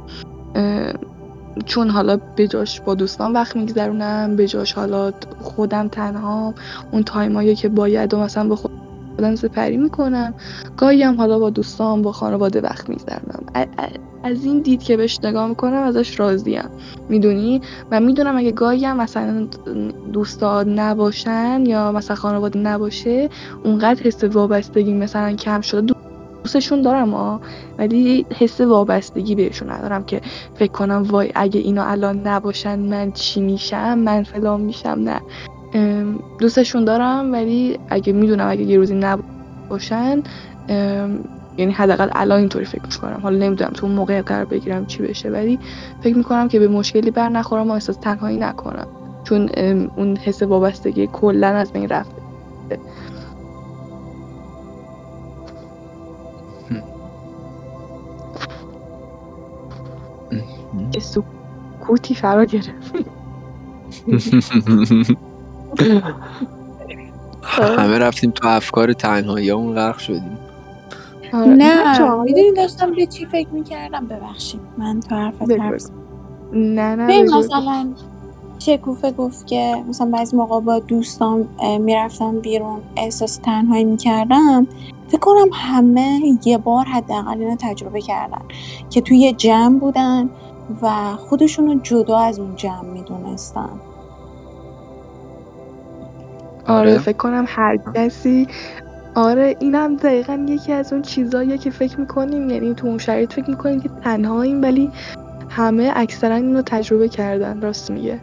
چون 1.65 1.89
حالا 1.89 2.17
به 2.35 2.47
جاش 2.47 2.81
با 2.81 2.95
دوستان 2.95 3.33
وقت 3.33 3.55
میگذرونم 3.55 4.35
به 4.35 4.47
جاش 4.47 4.73
حالا 4.73 5.11
خودم 5.39 5.87
تنها 5.87 6.53
اون 6.91 7.03
تایمایی 7.03 7.55
که 7.55 7.69
باید 7.69 8.13
و 8.13 8.19
مثلا 8.19 8.49
به 8.49 8.55
خودم 8.55 9.35
سپری 9.35 9.77
می‌کنم. 9.77 10.33
گاهی 10.77 11.03
هم 11.03 11.17
حالا 11.17 11.39
با 11.39 11.49
دوستان 11.49 12.01
با 12.01 12.11
خانواده 12.11 12.61
وقت 12.61 12.89
میگذرونم. 12.89 13.43
از 14.23 14.45
این 14.45 14.61
دید 14.61 14.83
که 14.83 14.97
بهش 14.97 15.19
نگاه 15.23 15.47
می‌کنم 15.47 15.73
ازش 15.73 16.19
راضیم. 16.19 16.69
می‌دونی؟ 17.09 17.61
و 17.91 17.99
می‌دونم 17.99 18.37
اگه 18.37 18.51
گاهی 18.51 18.85
هم 18.85 18.97
مثلا 18.97 19.47
دوستان 20.13 20.79
نباشن 20.79 21.63
یا 21.65 21.91
مثلا 21.91 22.15
خانواده 22.15 22.59
نباشه 22.59 23.29
اونقدر 23.63 24.03
حس 24.03 24.23
وابستگی 24.23 24.93
مثلا 24.93 25.33
کم 25.33 25.61
شده. 25.61 25.96
دوستشون 26.47 26.81
دارم 26.81 27.11
ها 27.11 27.41
ولی 27.77 28.25
حس 28.37 28.61
وابستگی 28.61 29.35
بهشون 29.35 29.69
ندارم 29.69 30.03
که 30.03 30.21
فکر 30.55 30.71
کنم 30.71 31.03
وای 31.09 31.31
اگه 31.35 31.59
اینا 31.59 31.83
الان 31.83 32.27
نباشن 32.27 32.79
من 32.79 33.11
چی 33.11 33.41
میشم 33.41 33.97
من 33.97 34.23
فلان 34.23 34.61
میشم 34.61 34.99
نه. 34.99 35.21
دوستشون 36.39 36.85
دارم 36.85 37.33
ولی 37.33 37.79
اگه 37.89 38.13
می‌دونم 38.13 38.49
اگه 38.49 38.61
یه 38.61 38.77
روزی 38.77 38.95
نباشن 38.95 40.23
یعنی 41.57 41.71
حداقل 41.71 42.09
الان 42.11 42.39
اینطوری 42.39 42.65
فکر 42.65 42.83
می‌کنم. 42.83 43.19
حالا 43.23 43.37
نمی‌دونم 43.37 43.71
تو 43.71 43.85
اون 43.85 43.95
موقع 43.95 44.21
قرار 44.21 44.45
بگیرم 44.45 44.85
چی 44.85 45.03
بشه 45.03 45.29
ولی 45.29 45.59
فکر 46.01 46.17
می‌کنم 46.17 46.47
که 46.47 46.59
به 46.59 46.67
مشکلی 46.67 47.11
بر 47.11 47.29
نخورم 47.29 47.69
و 47.69 47.73
احساس 47.73 47.97
تنهایی 47.97 48.37
نکنم. 48.37 48.87
چون 49.23 49.49
اون 49.95 50.17
حس 50.17 50.41
وابستگی 50.41 51.07
کلا 51.07 51.47
از 51.47 51.71
بین 51.71 51.89
رفته. 51.89 52.26
سکوتی 60.99 62.15
فرا 62.15 62.45
گرفت. 62.45 62.93
همه 67.77 67.97
رفتیم 67.97 68.31
تو 68.31 68.47
افکار 68.47 68.93
تنهایی 68.93 69.51
اون 69.51 69.75
غرق 69.75 69.97
شدیم. 69.97 70.37
آره. 71.33 71.47
نه 71.47 72.15
می‌دونی 72.23 72.51
داشتم 72.51 72.91
به 72.91 73.05
چی 73.05 73.25
فکر 73.25 73.49
می‌کردم؟ 73.49 74.07
ببخشید 74.07 74.61
من 74.77 74.99
تو 74.99 75.15
حرفت 75.15 75.51
حرف 75.51 75.83
نه 76.53 76.95
نه 76.95 77.23
مثلا 77.23 77.87
شکوفه 78.59 79.11
گفت 79.11 79.47
که 79.47 79.83
مثلا 79.89 80.09
بعضی 80.13 80.37
موقع 80.37 80.59
با 80.59 80.79
دوستان 80.79 81.47
می‌رفتم 81.79 82.39
بیرون 82.39 82.79
احساس 82.95 83.37
تنهایی 83.37 83.83
می‌کردم. 83.83 84.67
فکر 85.07 85.19
کنم 85.19 85.49
همه 85.53 86.19
یه 86.45 86.57
بار 86.57 86.85
حداقل 86.85 87.39
اینو 87.39 87.55
تجربه 87.59 88.01
کردن 88.01 88.41
که 88.89 89.01
توی 89.01 89.17
یه 89.17 89.33
جمع 89.33 89.79
بودن. 89.79 90.29
و 90.81 91.15
خودشون 91.15 91.67
رو 91.67 91.79
جدا 91.83 92.17
از 92.17 92.39
اون 92.39 92.55
جمع 92.55 92.85
می‌دونستن. 92.93 93.69
آره, 96.67 96.91
آره 96.91 96.97
فکر 96.97 97.17
کنم 97.17 97.45
هر 97.47 97.77
کسی 97.95 98.47
آره 99.15 99.55
اینم 99.59 99.95
دقیقا 99.95 100.45
یکی 100.49 100.73
از 100.73 100.93
اون 100.93 101.01
چیزاییه 101.01 101.57
که 101.57 101.69
فکر 101.69 101.99
می‌کنیم. 101.99 102.49
یعنی 102.49 102.73
تو 102.73 102.87
اون 102.87 102.97
شرایط 102.97 103.33
فکر 103.33 103.49
می‌کنیم 103.49 103.81
که 103.81 103.89
تنهاییم 104.03 104.61
ولی 104.61 104.91
همه 105.49 105.91
اکثرا 105.95 106.35
اینو 106.35 106.61
تجربه 106.61 107.09
کردن. 107.09 107.61
راست 107.61 107.91
میگه. 107.91 108.19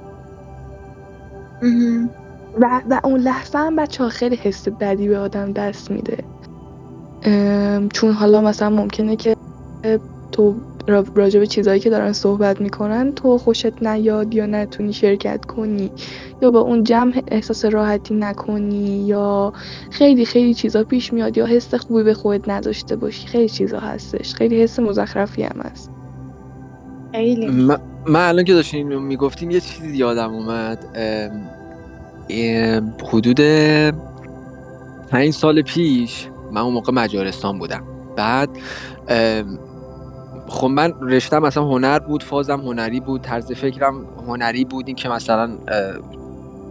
و, 2.61 2.81
و 2.91 3.01
اون 3.05 3.21
لحظه 3.21 3.59
هم 3.59 3.77
بچه 3.77 4.05
ها 4.05 4.11
خیلی 4.11 4.37
حس 4.37 4.69
بدی 4.69 5.09
به 5.09 5.19
آدم 5.19 5.53
دست 5.53 5.91
میده. 5.91 6.25
چون 7.93 8.13
حالا 8.13 8.41
مثلا 8.41 8.71
ممکنه 8.71 9.17
که 9.17 9.37
تو 10.33 10.55
راجع 10.87 11.41
به 11.41 11.47
چیزایی 11.47 11.81
که 11.81 11.91
دارن 11.91 12.13
صحبت 12.13 12.61
می‌کنن 12.61 13.13
تو 13.13 13.39
خوشت 13.39 13.83
نیاد 13.83 14.35
یا 14.35 14.47
نتونی 14.47 14.93
شرکت 14.93 15.45
کنی 15.45 15.91
یا 16.43 16.51
با 16.51 16.61
اون 16.61 16.85
جمع 16.85 17.23
احساس 17.29 17.65
راحتی 17.65 18.15
نکنی 18.15 19.07
یا 19.07 19.53
خیلی 19.91 20.25
خیلی 20.25 20.55
چیزا 20.55 20.85
پیش 20.85 21.13
میاد 21.13 21.39
یا 21.39 21.47
حس 21.47 21.75
خوبی 21.75 22.03
به 22.03 22.15
خودت 22.15 22.49
نداشته 22.49 22.97
باشی؟ 22.97 23.27
خیلی 23.27 23.49
چیزا 23.49 23.79
هستش. 23.79 24.35
خیلی 24.35 24.63
حس 24.63 24.79
مزخرفی 24.79 25.43
هم 25.43 25.61
هست. 25.61 25.91
خیلی. 27.13 27.47
من, 27.47 27.79
من 28.07 28.29
الان 28.29 28.45
که 28.45 28.53
داشتین 28.53 28.87
اینو 28.87 29.01
می‌گفتین 29.01 29.51
یه 29.51 29.61
چیزی 29.61 29.97
یادم 29.97 30.35
اومد. 30.35 30.87
ام، 30.95 31.51
ام، 32.29 32.95
حدود 33.13 33.41
پنج 35.11 35.31
سال 35.31 35.63
پیش 35.63 36.29
من 36.53 36.61
اون 36.61 36.73
موقع 36.75 36.93
مجارستان 36.93 37.59
بودم. 37.59 37.83
بعد 38.17 38.49
ام، 39.09 39.59
خب 40.55 40.67
من 40.67 40.93
رشتم 41.01 41.39
مثلا 41.39 41.65
هنر 41.65 41.99
بود 41.99 42.23
فازم 42.23 42.61
هنری 42.61 43.01
بود 43.01 43.21
طرز 43.21 43.53
فکرم 43.53 44.07
هنری 44.27 44.65
بود 44.65 44.87
این 44.87 44.97
که 44.97 45.09
مثلا 45.09 45.51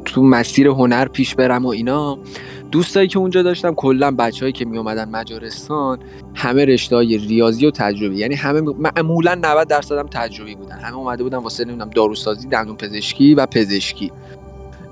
تو 0.05 0.23
مسیر 0.23 0.67
هنر 0.67 1.07
پیش 1.07 1.35
برم 1.35 1.65
و 1.65 1.69
اینا. 1.69 2.17
دوستایی 2.71 3.07
که 3.07 3.19
اونجا 3.19 3.41
داشتم 3.41 3.73
کلا 3.73 4.11
بچههایی 4.11 4.53
که 4.53 4.65
می 4.65 4.77
اومدن 4.77 5.09
مجارستان 5.09 5.99
همه 6.35 6.65
رشته 6.65 6.95
های 6.95 7.17
ریاضی 7.17 7.65
و 7.65 7.71
تجربی. 7.71 8.15
یعنی 8.15 8.35
همه 8.35 8.61
معمولا 8.61 9.35
90 9.35 9.67
درصد 9.67 9.97
هم 9.97 10.07
تجربی 10.07 10.55
بودن. 10.55 10.79
همه 10.79 10.97
اومده 10.97 11.23
بودن 11.23 11.37
واسه 11.37 11.65
نمی‌دونم 11.65 11.89
داروسازی 11.89 12.47
دندون 12.47 12.75
پزشکی 12.75 13.35
و 13.35 13.45
پزشکی. 13.45 14.11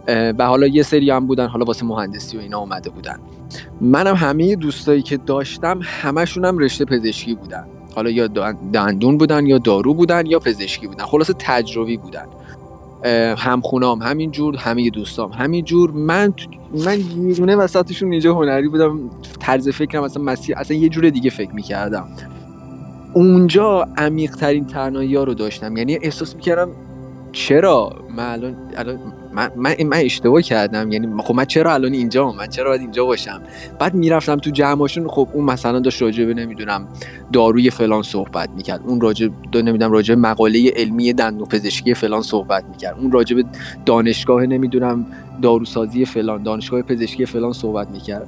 و 0.08 0.46
حالا 0.46 0.68
یه 0.68 0.84
سری 0.84 1.10
هم 1.10 1.28
بودن 1.28 1.48
حالا 1.48 1.66
واسه 1.66 1.86
مهندسی 1.86 2.38
و 2.38 2.40
اینا 2.40 2.60
اومده 2.60 2.90
بودن. 2.90 3.20
منم 3.82 4.16
همه 4.16 4.56
دوستایی 4.56 5.02
که 5.02 5.18
داشتم 5.18 5.80
همشون 5.84 6.46
هم 6.46 6.58
رشته 6.58 6.86
پزشکی 6.86 7.36
بودن. 7.36 7.66
حالا 7.96 8.10
یا 8.10 8.28
دن- 8.28 8.58
دندون 8.74 9.18
بودن 9.18 9.46
یا 9.46 9.58
دارو 9.58 9.94
بودن 9.94 10.26
یا 10.26 10.40
پزشکی 10.40 10.88
بودن. 10.88 11.04
خلاصه 11.06 11.34
تجربی 11.40 11.98
بودن. 11.98 12.26
همخونام 13.38 14.02
همینجور 14.02 14.56
همه 14.56 14.90
دوستام 14.90 15.32
همینجور. 15.32 15.92
من 15.92 16.32
تو- 16.32 16.50
من 16.86 17.00
یه 17.28 17.34
دونه 17.34 17.56
وسطشون 17.56 18.12
اینجا 18.12 18.34
هنری 18.34 18.68
بودم. 18.68 19.00
طرز 19.40 19.70
فکرم 19.70 20.04
اصلا 20.04 20.24
مسیر 20.24 20.56
اصلا 20.58 20.78
یه 20.78 20.90
جور 20.90 21.10
دیگه 21.10 21.30
فکر 21.30 21.52
می‌کردم. 21.52 22.08
اونجا 23.14 23.88
عمیق 23.98 24.36
ترین 24.36 24.66
تنهایی 24.66 25.16
ها 25.16 25.24
رو 25.24 25.34
داشتم. 25.34 25.78
یعنی 25.78 26.00
احساس 26.02 26.36
می‌کردم 26.36 26.70
چرا؟ 27.32 27.94
من 28.16 28.32
الان, 28.32 28.56
الان 28.78 29.00
من, 29.34 29.52
من, 29.56 29.76
من 29.86 29.98
اشتباه 29.98 30.42
کردم. 30.42 30.92
یعنی 30.92 31.22
خب 31.24 31.36
من 31.36 31.46
چرا 31.46 31.74
الان 31.74 31.94
اینجا 31.94 32.32
من 32.32 32.48
چرا 32.48 32.70
باید 32.70 32.82
اینجا 32.82 33.06
باشم؟ 33.06 33.42
بعد 33.80 33.94
می‌رفتم 33.94 34.36
تو 34.36 34.50
جمعاشون 34.50 35.08
خب 35.08 35.28
اون 35.34 35.46
مثلا 35.46 35.80
داشت 35.80 36.02
راجع 36.02 36.26
به 36.26 36.34
نمی‌دونم 36.34 36.88
داروی 37.34 37.70
فلان 37.70 38.02
صحبت 38.02 38.50
می‌کرد. 38.50 38.82
اون 38.86 39.02
راجع 39.02 39.28
دو 39.52 39.62
نمی‌دونم 39.62 39.92
راجع 39.92 40.16
مقاله 40.16 40.74
علمی 40.76 41.14
دندون 41.14 41.48
پزشکی 41.48 41.94
فلان 41.94 42.22
صحبت 42.22 42.64
می‌کرد. 42.72 42.98
اون 43.00 43.12
راجع 43.12 43.36
به 43.36 43.46
دانشگاه 43.86 44.46
نمی‌دونم 44.46 45.06
داروسازی 45.42 46.06
فلان 46.06 46.44
دانشگاه 46.44 46.82
پزشکی 46.82 47.26
فلان 47.26 47.54
صحبت 47.54 47.88
می‌کرد. 47.92 48.28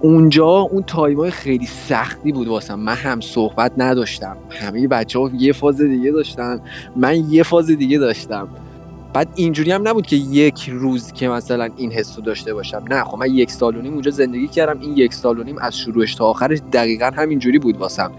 اونجا 0.00 0.46
اون 0.46 0.82
تایمای 0.82 1.30
خیلی 1.30 1.66
سختی 1.66 2.32
بود 2.32 2.48
واسم. 2.48 2.74
من 2.74 2.94
هم 2.94 3.20
صحبت 3.20 3.72
نداشتم. 3.76 4.36
همه 4.50 4.88
بچه 4.88 5.18
ها 5.18 5.30
یه 5.38 5.52
فاز 5.52 5.80
دیگه 5.80 6.10
داشتن. 6.10 6.60
من 6.96 7.30
یه 7.30 7.42
فاز 7.42 7.66
دیگه 7.66 7.98
داشتم. 7.98 8.48
بعد 9.14 9.28
اینجوری 9.34 9.72
هم 9.72 9.88
نبود 9.88 10.06
که 10.06 10.16
یک 10.16 10.70
روز 10.72 11.12
که 11.12 11.28
مثلا 11.28 11.68
این 11.76 11.92
حس 11.92 12.16
رو 12.16 12.22
داشته 12.22 12.54
باشم. 12.54 12.84
نه 12.90 13.04
خب 13.04 13.18
من 13.18 13.34
یک 13.34 13.50
سال 13.50 13.76
و 13.76 13.82
نیم 13.82 13.92
اونجا 13.92 14.10
زندگی 14.10 14.48
کردم. 14.48 14.80
این 14.80 14.96
یک 14.96 15.14
سال 15.14 15.38
و 15.38 15.42
نیم 15.42 15.58
از 15.58 15.78
شروعش 15.78 16.14
تا 16.14 16.26
آخرش 16.26 16.58
دقیقا 16.72 17.10
همینجوری 17.16 17.58
بود 17.58 17.76
واسم. 17.76 18.12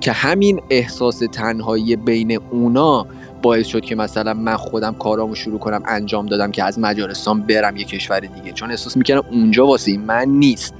که 0.00 0.12
همین 0.12 0.60
احساس 0.70 1.18
تنهایی 1.32 1.96
بین 1.96 2.38
اونا 2.50 3.06
باعث 3.42 3.66
شد 3.66 3.80
که 3.80 3.94
مثلا 3.94 4.34
من 4.34 4.56
خودم 4.56 4.94
کارامو 4.94 5.34
شروع 5.34 5.58
کنم 5.58 5.82
انجام 5.86 6.26
دادم 6.26 6.50
که 6.50 6.64
از 6.64 6.78
مجارستان 6.78 7.40
برم 7.40 7.76
یه 7.76 7.84
کشور 7.84 8.20
دیگه. 8.20 8.52
چون 8.52 8.70
احساس 8.70 8.96
می‌کردم 8.96 9.24
اونجا 9.30 9.66
واسه 9.66 9.98
من 9.98 10.28
نیست. 10.28 10.74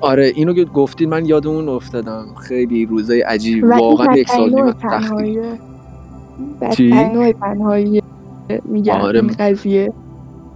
آره 0.00 0.32
اینو 0.34 0.54
که 0.54 0.64
گفتید 0.64 1.08
من 1.08 1.26
یاد 1.26 1.46
اون 1.46 1.68
افتادم. 1.68 2.26
خیلی 2.48 2.86
روزای 2.86 3.20
عجیب 3.20 3.64
واقعا 3.64 4.16
یک 4.16 4.28
سال 4.28 4.54
نیم؟ 4.54 5.58
بدترین 6.60 7.12
نوع 7.12 7.32
تنهایی 7.32 8.02
میگم 8.64 8.94
آره. 8.94 9.20
این 9.20 9.34
قضیه. 9.38 9.92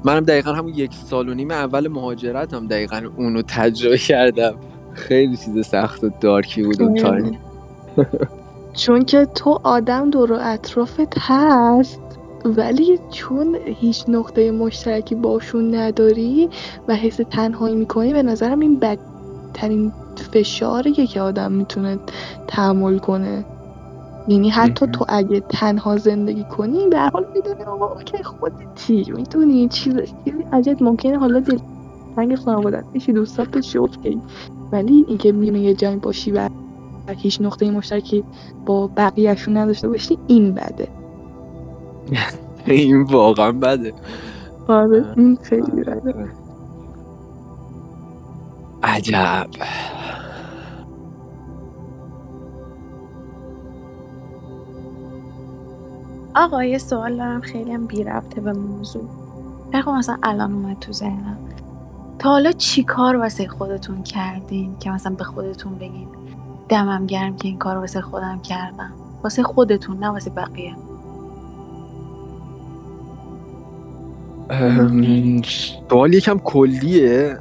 منم 0.04 0.20
دقیقا 0.20 0.52
همون 0.52 0.72
یک 0.74 0.94
سال 0.94 1.28
و 1.28 1.34
نیم 1.34 1.50
اول 1.50 1.88
مهاجرتم 1.88 2.66
دقیقا 2.66 3.02
اونو 3.16 3.42
تجربه 3.48 3.98
کردم. 3.98 4.54
خیلی 4.92 5.36
چیز 5.36 5.66
سخت 5.66 6.04
و 6.04 6.10
دارکی 6.20 6.62
بود 6.62 6.82
اون 6.82 6.94
تایم. 6.94 7.38
چون 8.72 9.04
که 9.04 9.24
تو 9.24 9.60
آدم 9.62 10.10
دور 10.10 10.32
و 10.32 10.38
اطرافت 10.40 11.18
هست 11.18 12.00
ولی 12.44 12.98
چون 13.10 13.56
هیچ 13.64 14.04
نقطه 14.08 14.50
مشترکی 14.50 15.14
باشون 15.14 15.74
نداری 15.74 16.48
و 16.88 16.94
حس 16.94 17.20
تنهایی 17.30 17.76
می‌کنی 17.76 18.12
به 18.12 18.22
نظرم 18.22 18.60
این 18.60 18.78
بدترین 18.78 19.92
فشاریه 20.32 21.06
که 21.06 21.20
آدم 21.20 21.52
می‌تونه 21.52 21.98
تحمل 22.48 22.98
کنه. 22.98 23.44
یعنی 24.28 24.50
حتی. 24.50 24.86
تو 24.86 25.04
اگه 25.08 25.40
تنها 25.40 25.96
زندگی 25.96 26.44
کنی 26.44 26.88
به 26.88 26.98
هر 26.98 27.10
حال 27.10 27.26
می‌دونی 27.34 27.62
آقا 27.62 27.86
اوکی 27.86 28.22
خودتی 28.22 29.12
می‌دونی 29.16 29.68
چیز 29.68 29.94
چیزی 29.94 30.44
عجب 30.52 30.82
ممکنه. 30.82 31.18
حالا 31.18 31.40
دل 31.40 31.58
تنگ 32.16 32.36
خانوادت 32.36 32.84
بشی 32.94 33.12
دوستات 33.12 33.48
بشی 33.48 33.78
اوکی. 33.78 34.20
ولی 34.72 35.04
اینکه 35.08 35.32
میونه 35.32 35.60
یه 35.60 35.74
جایی 35.74 35.96
باشی 35.96 36.30
و 36.30 36.48
و 37.08 37.12
هیچ 37.12 37.40
نقطه 37.40 37.70
مشترکی 37.70 38.24
با 38.66 38.86
بقیهشون 38.86 39.56
نداشته 39.56 39.88
باشی 39.88 40.18
این 40.26 40.54
بده. 40.54 40.88
این 42.66 43.02
واقعا 43.02 43.52
بده. 43.52 43.92
آره 44.68 45.04
این 45.16 45.38
خیلی 45.42 45.82
بده. 45.82 46.14
عجب. 48.82 49.46
آقا 56.34 56.64
یه 56.64 56.78
سوال 56.78 57.16
دارم. 57.16 57.40
خیلی 57.40 57.72
هم 57.72 57.86
بی 57.86 58.04
ربطه 58.04 58.40
به 58.40 58.52
موضوع. 58.52 59.08
بگو 59.72 59.92
مثلا 59.92 60.16
الان 60.22 60.52
اومد 60.52 60.78
تو 60.78 60.92
ذهنم. 60.92 61.36
تا 62.18 62.28
حالا 62.28 62.52
چی 62.52 62.84
کار 62.84 63.16
واسه 63.16 63.48
خودتون 63.48 64.02
کردین 64.02 64.78
که 64.78 64.90
مثلا 64.90 65.14
به 65.14 65.24
خودتون 65.24 65.74
بگین 65.74 66.08
دمم 66.68 67.06
گرم 67.06 67.36
که 67.36 67.48
این 67.48 67.58
کار 67.58 67.76
واسه 67.76 68.00
خودم 68.00 68.40
کردم؟ 68.42 68.92
واسه 69.22 69.42
خودتون 69.42 69.98
نه 69.98 70.08
واسه 70.08 70.30
بقیه. 70.30 70.76
سوال 75.90 76.14
یکم 76.14 76.38
کلیه. 76.38 77.38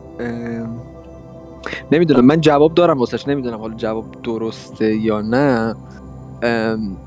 نمی‌دونم. 1.91 2.25
من 2.25 2.41
جواب 2.41 2.73
دارم 2.73 2.99
واسش. 2.99 3.27
نمی‌دونم 3.27 3.59
حالا 3.59 3.73
جواب 3.73 4.05
درسته 4.23 4.95
یا 4.95 5.21
نه. 5.21 5.75
ام، 6.43 6.97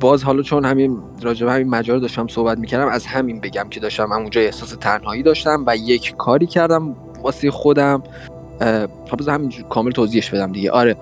باز 0.00 0.22
حالا 0.22 0.42
چون 0.42 0.64
همین 0.64 0.98
راجع 1.22 1.46
همین 1.46 1.68
مجال 1.68 2.00
داشتم 2.00 2.26
صحبت 2.26 2.58
می‌کردم 2.58 2.88
از 2.88 3.06
همین 3.06 3.40
بگم 3.40 3.66
که 3.70 3.80
داشتم 3.80 4.12
اونجا 4.12 4.40
احساس 4.40 4.70
تنهایی 4.70 5.22
داشتم 5.22 5.64
و 5.66 5.76
یک 5.76 6.14
کاری 6.16 6.46
کردم 6.46 6.96
واسه 7.22 7.50
خودم. 7.50 8.02
خب 9.10 9.28
همینجور 9.28 9.64
کامل 9.68 9.90
توضیحش 9.90 10.30
بدم 10.30 10.52
دیگه. 10.52 10.70
آره 10.70 10.96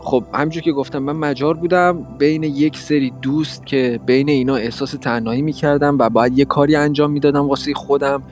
خب 0.00 0.24
همینجور 0.34 0.62
که 0.62 0.72
گفتم 0.72 0.98
من 0.98 1.12
مجار 1.12 1.54
بودم 1.54 2.06
بین 2.18 2.42
یک 2.42 2.78
سری 2.78 3.12
دوست 3.22 3.66
که 3.66 4.00
بین 4.06 4.28
اینا 4.28 4.56
احساس 4.56 4.90
تنهایی 4.90 5.42
می‌کردم 5.42 5.98
و 5.98 6.08
باید 6.08 6.38
یه 6.38 6.44
کاری 6.44 6.76
انجام 6.76 7.10
می‌دادم 7.10 7.48
واسه 7.48 7.74
خودم 7.74 8.22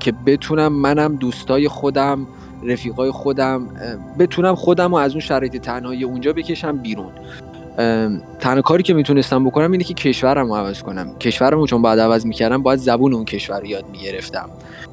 که 0.00 0.12
بتونم 0.26 0.72
منم 0.72 1.16
دوستای 1.16 1.68
خودم 1.68 2.26
رفیقای 2.64 3.10
خودم 3.10 3.68
بتونم 4.18 4.54
خودم 4.54 4.90
رو 4.90 4.96
از 4.96 5.10
اون 5.10 5.20
شرایط 5.20 5.56
تنهایی 5.56 6.04
اونجا 6.04 6.32
بکشم 6.32 6.76
بیرون. 6.76 7.12
تنها 8.40 8.62
کاری 8.62 8.82
که 8.82 8.94
می‌تونستم 8.94 9.44
بکنم 9.44 9.72
اینه 9.72 9.84
که 9.84 9.94
کشورم 9.94 10.48
رو 10.48 10.54
عوض 10.54 10.82
کنم. 10.82 11.18
کشورم 11.18 11.58
رو 11.58 11.66
چون 11.66 11.82
باید 11.82 12.00
عوض 12.00 12.26
می‌کردم 12.26 12.62
باید 12.62 12.78
زبون 12.78 13.14
اون 13.14 13.24
کشور 13.24 13.60
رو 13.60 13.66
یاد 13.66 13.84
می‌گرفتم. 13.92 14.48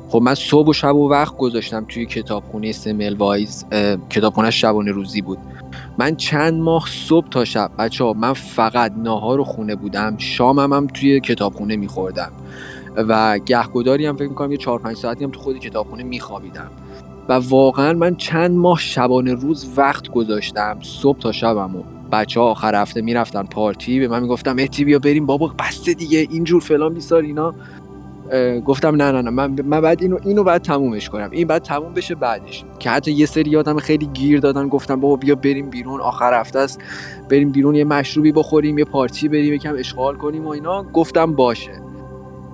خب 0.09 0.21
من 0.21 0.35
صبح 0.35 0.67
و 0.67 0.73
شب 0.73 0.95
و 0.95 1.09
وقت 1.09 1.37
گذاشتم 1.37 1.85
توی 1.89 2.05
کتابخونه 2.05 2.71
سمل 2.71 3.15
وایز 3.17 3.65
کتابخونه 4.09 4.51
شبانه 4.51 4.91
روزی 4.91 5.21
بود. 5.21 5.37
من 5.97 6.15
چند 6.15 6.53
ماه 6.53 6.85
صبح 6.87 7.29
تا 7.29 7.45
شب 7.45 7.71
بچه 7.79 8.03
ها 8.03 8.13
من 8.13 8.33
فقط 8.33 8.93
ناهار 8.97 9.39
و 9.39 9.43
خونه 9.43 9.75
بودم. 9.75 10.15
شامم 10.17 10.73
هم 10.73 10.87
توی 10.87 11.19
کتابخونه 11.19 11.75
میخوردم. 11.75 12.31
و 12.95 13.37
گهگداری 13.37 14.05
هم 14.05 14.15
فکر 14.15 14.27
می‌کنم 14.27 14.51
یه 14.51 14.57
چهار 14.57 14.79
پنج 14.79 14.97
ساعتی 14.97 15.23
هم 15.23 15.31
تو 15.31 15.39
خود 15.39 15.59
کتابخونه 15.59 16.03
میخوابیدم. 16.03 16.71
و 17.29 17.33
واقعا 17.33 17.93
من 17.93 18.15
چند 18.15 18.51
ماه 18.51 18.79
شبانه 18.79 19.33
روز 19.33 19.73
وقت 19.77 20.09
گذاشتم 20.09 20.77
صبح 20.81 21.19
تا 21.19 21.31
شبم 21.31 21.75
و 21.75 21.83
بچه 22.13 22.39
ها 22.39 22.45
آخر 22.45 22.81
هفته 22.81 23.01
می‌رفتن 23.01 23.43
پارتی 23.43 23.99
به 23.99 24.07
من 24.07 24.21
می‌گفتم 24.21 24.55
اتی 24.59 24.85
بیا 24.85 24.99
بریم 24.99 25.25
بابا 25.25 25.47
بسته 25.59 25.93
دیگه 25.93 26.27
اینجور 26.31 26.61
فلان 26.61 26.93
بیسار 26.93 27.21
اینا. 27.21 27.53
گفتم 28.65 28.95
نه 28.95 29.11
نه 29.11 29.21
نه 29.21 29.29
من 29.29 29.61
من 29.61 29.81
بعد 29.81 30.01
اینو 30.01 30.17
اینو 30.25 30.43
بعد 30.43 30.61
تمومش 30.61 31.09
کنم. 31.09 31.29
این 31.31 31.47
بعد 31.47 31.61
تموم 31.61 31.93
بشه 31.93 32.15
بعدش. 32.15 32.63
که 32.79 32.89
حتی 32.89 33.11
یه 33.11 33.25
سری 33.25 33.49
یادم 33.49 33.79
خیلی 33.79 34.05
گیر 34.05 34.39
دادن 34.39 34.67
گفتم 34.67 34.99
بابا 34.99 35.15
بیا 35.15 35.35
بریم 35.35 35.69
بیرون 35.69 36.01
آخر 36.01 36.39
هفته 36.39 36.59
است 36.59 36.81
بریم 37.29 37.51
بیرون 37.51 37.75
یه 37.75 37.83
مشروبی 37.83 38.31
بخوریم 38.31 38.77
یه 38.77 38.85
پارتی 38.85 39.27
بریم 39.27 39.53
یکم 39.53 39.75
اشغال 39.77 40.15
کنیم 40.15 40.45
و 40.45 40.49
اینا. 40.49 40.83
گفتم 40.83 41.33
باشه. 41.33 41.71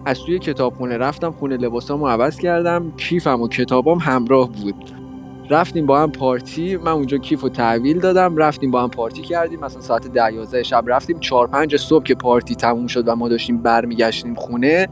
از 0.06 0.20
توی 0.20 0.40
کتابخونه 0.40 0.98
رفتم 0.98 1.32
خونه 1.32 1.58
لباسامو 1.58 2.08
عوض 2.08 2.38
کردم 2.38 2.92
کیفم 2.98 3.42
و 3.42 3.48
کتابام 3.48 3.98
همراه 3.98 4.50
بود. 4.52 4.99
رفتیم 5.50 5.86
با 5.86 6.00
هم 6.00 6.12
پارتی. 6.12 6.78
من 6.78 6.92
اونجا 6.92 7.18
کیف 7.18 7.44
و 7.44 7.50
تحویل 7.50 8.00
دادم. 8.00 8.38
رفتیم 8.38 8.72
با 8.72 8.84
هم 8.84 8.90
پارتی 8.90 9.22
کردیم. 9.22 9.60
مثلا 9.60 9.82
ساعت 9.82 10.08
ده 10.08 10.64
شب 10.64 10.84
رفتیم. 10.88 11.20
چهار 11.20 11.48
پنج 11.48 11.78
صبح 11.78 12.04
که 12.04 12.16
پارتی 12.16 12.56
تموم 12.56 12.88
شد 12.88 13.08
و 13.08 13.16
ما 13.16 13.30
داشتیم 13.30 13.58
برمیگشتیم 13.58 14.36
خونه 14.36 14.88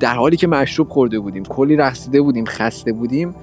در 0.00 0.14
حالی 0.14 0.36
که 0.36 0.46
مشروب 0.46 0.88
خورده 0.88 1.18
بودیم 1.20 1.42
کلی 1.42 1.76
رقصیده 1.76 2.22
بودیم 2.22 2.44
خسته 2.44 2.92
بودیم. 2.92 3.34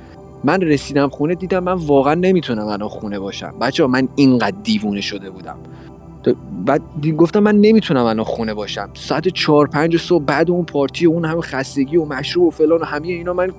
من 0.43 0.61
رسیدم 0.61 1.09
خونه 1.09 1.35
دیدم 1.35 1.59
من 1.59 1.73
واقعا 1.73 2.13
نمی‌تونم 2.13 2.67
الان 2.67 2.89
خونه 2.89 3.19
باشم. 3.19 3.53
بچه 3.61 3.87
من 3.87 4.07
اینقدر 4.15 4.57
دیوونه 4.63 5.01
شده 5.01 5.29
بودم. 5.29 5.57
بعد 6.65 6.81
گفتم 7.17 7.39
من 7.39 7.55
نمی‌تونم 7.55 8.05
الان 8.05 8.25
خونه 8.25 8.53
باشم. 8.53 8.89
ساعت 8.93 9.27
چهار 9.27 9.67
پنج 9.67 9.97
صبح 9.97 10.23
بعد 10.23 10.51
اون 10.51 10.65
پارتی 10.65 11.05
و 11.07 11.11
اون 11.11 11.25
همه 11.25 11.41
خستگی 11.41 11.97
و 11.97 12.05
مشروب 12.05 12.47
و 12.47 12.49
فلان 12.49 12.81
و 12.81 12.85
همه 12.85 13.07
اینا 13.07 13.33
من 13.33 13.51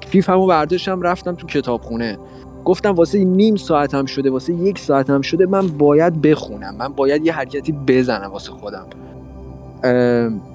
کیفمو 0.00 0.46
برداشتم 0.46 1.02
رفتم 1.02 1.34
تو 1.34 1.46
کتابخونه. 1.46 2.18
گفتم 2.66 2.94
واسه 2.94 3.24
نیم 3.24 3.56
ساعتم 3.56 4.06
شده 4.06 4.30
واسه 4.30 4.52
یک 4.52 4.78
ساعتم 4.78 5.20
شده 5.20 5.46
من 5.46 5.66
باید 5.66 6.22
بخونم 6.22 6.76
من 6.78 6.88
باید 6.88 7.26
یه 7.26 7.32
حرکتی 7.32 7.72
بزنم 7.72 8.30
واسه 8.30 8.52
خودم. 8.52 8.86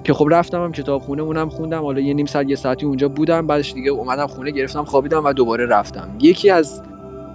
که 0.04 0.12
خب 0.12 0.28
رفتم 0.30 0.64
هم 0.64 0.72
کتاب 0.72 1.02
خونه 1.02 1.22
اونم 1.22 1.48
خوندم 1.48 1.82
حالا 1.82 2.00
یه 2.00 2.14
نیم 2.14 2.26
ساعت 2.26 2.48
یه 2.48 2.56
ساعتی 2.56 2.86
اونجا 2.86 3.08
بودم 3.08 3.46
بعدش 3.46 3.72
دیگه 3.72 3.90
اومدم 3.90 4.26
خونه 4.26 4.50
گرفتم 4.50 4.84
خوابیدم 4.84 5.24
و 5.24 5.32
دوباره 5.32 5.66
رفتم. 5.66 6.08
یکی 6.20 6.50
از 6.50 6.82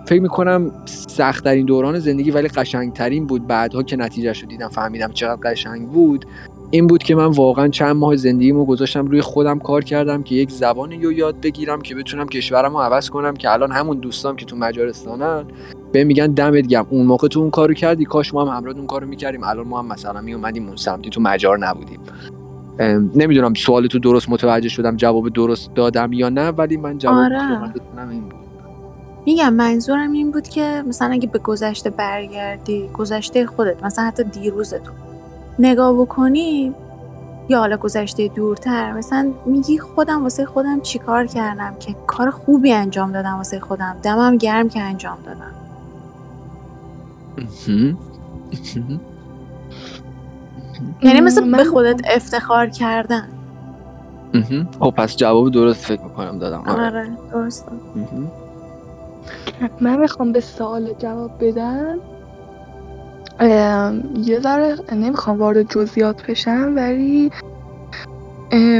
فکر 0.05 0.21
می‌کنم 0.21 0.71
سختترین 0.85 1.65
دوران 1.65 1.99
زندگی 1.99 2.31
ولی 2.31 2.47
قشنگترین 2.47 3.25
بود 3.27 3.47
بعدها 3.47 3.83
که 3.83 3.95
نتیجه 3.95 4.33
شد 4.33 4.47
دیدم 4.47 4.67
فهمیدم 4.67 5.11
چقدر 5.11 5.51
قشنگ 5.51 5.87
بود. 5.87 6.25
این 6.71 6.87
بود 6.87 7.03
که 7.03 7.15
من 7.15 7.25
واقعا 7.25 7.67
چند 7.67 7.95
ماه 7.95 8.15
زندگیمو 8.15 8.65
گذاشتم 8.65 9.05
روی 9.05 9.21
خودم 9.21 9.59
کار 9.59 9.83
کردم 9.83 10.23
که 10.23 10.35
یک 10.35 10.51
زبان 10.51 10.91
رو 10.91 11.11
یاد 11.11 11.41
بگیرم 11.41 11.81
که 11.81 11.95
بتونم 11.95 12.27
کشورم 12.27 12.73
رو 12.73 12.79
عوض 12.79 13.09
کنم 13.09 13.33
که 13.33 13.51
الان 13.51 13.71
همون 13.71 13.97
دوستام 13.97 14.35
که 14.35 14.45
تو 14.45 14.55
مجارستانن 14.55 15.45
به 15.91 16.03
میگن 16.03 16.27
دمت 16.27 16.67
گم 16.67 16.85
اون 16.89 17.05
موقع 17.05 17.27
تو 17.27 17.39
اون 17.39 17.49
کارو 17.49 17.73
کردی؟ 17.73 18.05
کاش 18.05 18.33
ما 18.33 18.45
هم 18.45 18.57
همراه 18.57 18.75
اون 18.75 18.87
کارو 18.87 19.07
می‌کردیم. 19.07 19.43
الان 19.43 19.67
ما 19.67 19.79
هم 19.79 19.87
مثلا 19.87 20.21
میومدیم 20.21 20.67
اون 20.67 20.75
سمتی 20.75 21.09
تو 21.09 21.21
مجار 21.21 21.57
نبودیم. 21.57 21.99
نمی‌دونم 23.15 23.53
سوال 23.53 23.87
تو 23.87 23.99
درست 23.99 24.29
متوجه 24.29 24.69
شدم 24.69 24.95
جواب 24.95 25.29
درست 25.29 25.73
دادم 25.75 26.13
یا 26.13 26.29
نه 26.29 26.49
ولی 26.49 26.77
من 26.77 26.97
جواب 26.97 27.15
آره. 27.15 27.41
این 28.09 28.21
بود. 28.21 28.33
میگم 29.25 29.53
منظورم 29.53 30.11
این 30.11 30.31
بود 30.31 30.47
که 30.47 30.83
مثلا 30.87 31.11
اگه 31.11 31.27
به 31.27 31.39
گذشته 31.39 31.89
برگردی 31.89 32.89
گذشته 32.93 33.45
خودت 33.45 33.83
مثلا 33.83 34.05
حتی 34.05 34.23
دیروزتون 34.23 34.95
نگاه 35.59 35.93
بکنی 35.93 36.73
یا 37.49 37.59
حالا 37.59 37.77
گذشته 37.77 38.27
دورتر 38.27 38.93
مثلا 38.93 39.31
میگی 39.45 39.77
خودم 39.77 40.23
واسه 40.23 40.45
خودم 40.45 40.81
چیکار 40.81 41.25
کردم 41.25 41.75
که 41.79 41.95
کار 42.07 42.29
خوبی 42.29 42.73
انجام 42.73 43.11
دادم 43.11 43.33
واسه 43.33 43.59
خودم 43.59 43.95
دمم 44.03 44.37
گرم 44.37 44.69
که 44.69 44.81
انجام 44.81 45.17
دادم. 45.25 45.53
یعنی 51.01 51.21
مثل 51.21 51.51
به 51.51 51.63
خودت 51.63 52.01
افتخار 52.09 52.67
کردن. 52.67 53.27
خب 54.79 54.93
پس 54.97 55.17
جواب 55.17 55.51
درست 55.51 55.85
فکر 55.85 56.03
می‌کنم 56.03 56.39
دادم. 56.39 56.63
آره, 56.67 56.85
آره، 56.85 57.09
درست 57.31 57.65
من 59.81 59.99
می‌خوام 59.99 60.31
به 60.31 60.39
سوال 60.39 60.93
جواب 60.99 61.31
بدم. 61.39 61.99
یه 63.39 64.39
ذره 64.39 64.75
نمی‌خوام 64.91 65.39
وارد 65.39 65.71
جزئیات 65.71 66.25
بشم 66.25 66.73
ولی 66.75 67.31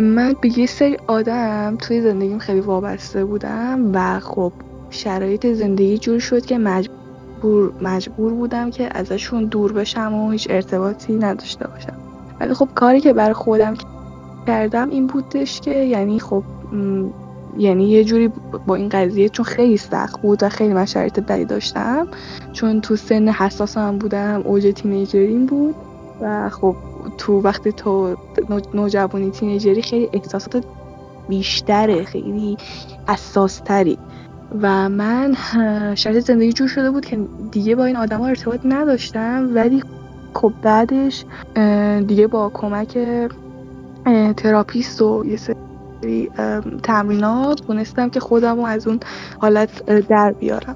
من 0.02 0.36
به 0.42 0.60
یه 0.60 0.66
سری 0.66 0.98
آدم 1.08 1.78
توی 1.82 2.02
زندگیم 2.02 2.40
خیلی 2.40 2.60
وابسته 2.60 3.26
بودم 3.26 3.90
و 3.94 4.20
خب 4.20 4.52
شرایط 4.90 5.48
زندگی 5.48 5.98
جور 5.98 6.20
شد 6.20 6.46
که 6.46 6.58
مجبور, 6.58 7.74
مجبور 7.82 8.34
بودم 8.34 8.72
که 8.72 8.98
ازشون 8.98 9.46
دور 9.46 9.74
بشم 9.74 10.14
و 10.14 10.32
هیچ 10.32 10.48
ارتباطی 10.50 11.14
نداشته 11.14 11.68
باشم. 11.68 11.98
ولی 12.40 12.54
خب 12.54 12.70
کاری 12.76 13.02
که 13.02 13.14
برای 13.14 13.34
خودم 13.34 13.74
کردم 14.48 14.90
این 14.90 15.08
بودش 15.08 15.62
که 15.62 15.72
یعنی 15.72 16.20
خب 16.20 16.44
یعنی 17.58 17.90
یه 17.90 18.04
جوری 18.04 18.32
با 18.68 18.76
این 18.76 18.90
قضیه 18.90 19.30
چون 19.30 19.46
خیلی 19.46 19.78
سخت 19.78 20.22
بود 20.22 20.44
و 20.44 20.50
خیلی 20.50 20.74
من 20.74 20.86
شرایط 20.86 21.20
بدی 21.20 21.46
داشتم 21.46 22.08
چون 22.54 22.82
تو 22.82 22.96
سن 22.96 23.30
حساس 23.30 23.78
هم 23.78 23.98
بودم 23.98 24.42
اوج 24.46 24.74
تینیجرین 24.76 25.46
بود 25.46 25.76
و 26.22 26.50
خب 26.50 26.76
تو 27.18 27.42
وقتی 27.42 27.72
تو 27.72 28.16
نوجوانی 28.74 29.32
تینیجری 29.32 29.82
خیلی 29.82 30.10
احساسات 30.14 30.64
بیشتره 31.30 32.04
خیلی 32.04 32.58
تری 33.66 33.98
و 34.62 34.90
من 34.90 35.36
شرایط 35.96 36.24
زندگی 36.24 36.54
جور 36.54 36.68
شده 36.68 36.92
بود 36.92 37.06
که 37.06 37.20
دیگه 37.52 37.76
با 37.76 37.86
این 37.86 37.96
آدم 37.96 38.22
ارتباط 38.22 38.60
نداشتم 38.66 39.50
ولی 39.56 39.84
خب 40.34 40.54
بعدش 40.62 41.26
دیگه 42.08 42.28
با 42.28 42.52
کمک 42.54 42.98
تراپیست 44.38 45.02
و 45.02 45.26
یه 45.26 45.38
تمرینات. 46.84 47.62
تونستم 47.68 48.10
که 48.10 48.20
خودم 48.20 48.56
رو 48.56 48.66
از 48.66 48.88
اون 48.88 49.00
حالت 49.42 49.86
در 50.08 50.32
بیارم. 50.32 50.76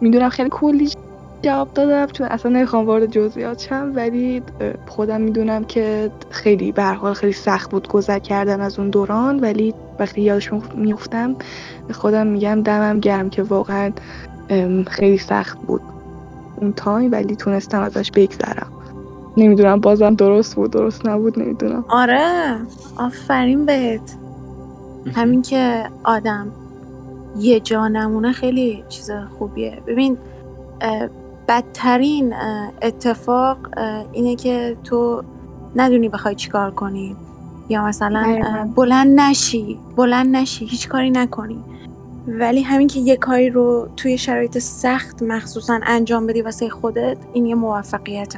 می‌دونم 0.00 0.28
خیلی 0.28 0.48
کلی 0.52 0.90
جواب 1.42 1.74
دادم 1.74 2.06
چون 2.06 2.26
اصلا 2.26 2.52
نمی‌خوام 2.52 2.86
وارد 2.86 3.06
جزئیات 3.06 3.60
شم 3.60 3.92
ولی 3.94 4.42
خودم 4.86 5.20
می‌دونم 5.20 5.64
که 5.64 6.10
خیلی 6.30 6.72
به 6.72 6.84
حال 6.84 7.14
خیلی 7.14 7.32
سخت 7.32 7.70
بود 7.70 7.88
گذر 7.88 8.18
کردن 8.18 8.60
از 8.60 8.78
اون 8.78 8.90
دوران. 8.90 9.40
ولی 9.40 9.74
وقتی 9.98 10.20
یادش 10.20 10.50
میفتم 10.74 11.36
خودم 11.92 12.26
میگم 12.26 12.62
دمم 12.62 13.00
گرم 13.00 13.30
که 13.30 13.42
واقعا 13.42 13.92
خیلی 14.86 15.18
سخت 15.18 15.58
بود 15.58 15.80
اون 16.56 16.72
تایم 16.72 17.12
ولی 17.12 17.36
تونستم 17.36 17.82
ازش 17.82 18.10
بگذرم. 18.10 18.72
نمی‌دونم 19.36 19.80
بازم 19.80 20.14
درست 20.14 20.54
بود 20.56 20.70
درست 20.70 21.06
نبود 21.06 21.38
نمی‌دونم. 21.38 21.84
آره. 21.88 22.56
آفرین 22.96 23.66
بهت. 23.66 24.16
همین 25.14 25.42
که 25.42 25.90
آدم 26.04 26.52
یه 27.38 27.60
جا 27.60 27.88
نمونه 27.88 28.32
خیلی 28.32 28.84
چیز 28.88 29.10
خوبیه. 29.38 29.82
ببین 29.86 30.18
بدترین 31.48 32.34
اتفاق 32.82 33.58
اینه 34.12 34.36
که 34.36 34.76
تو 34.84 35.22
ندونی 35.76 36.08
بخوای 36.08 36.34
چیکار 36.34 36.70
کنی. 36.70 37.16
یا 37.68 37.84
مثلا 37.84 38.38
بلند 38.76 39.20
نشی. 39.20 39.78
بلند 39.96 40.36
نشی. 40.36 40.66
هیچ 40.66 40.88
کاری 40.88 41.10
نکنی. 41.10 41.64
ولی 42.26 42.62
همین 42.62 42.88
که 42.88 43.00
یه 43.00 43.16
کاری 43.16 43.50
رو 43.50 43.88
توی 43.96 44.18
شرایط 44.18 44.58
سخت 44.58 45.22
مخصوصا 45.22 45.80
انجام 45.82 46.26
بدی 46.26 46.42
واسه 46.42 46.68
خودت 46.68 47.16
این 47.32 47.46
یه 47.46 47.54
موفقیت 47.54 48.34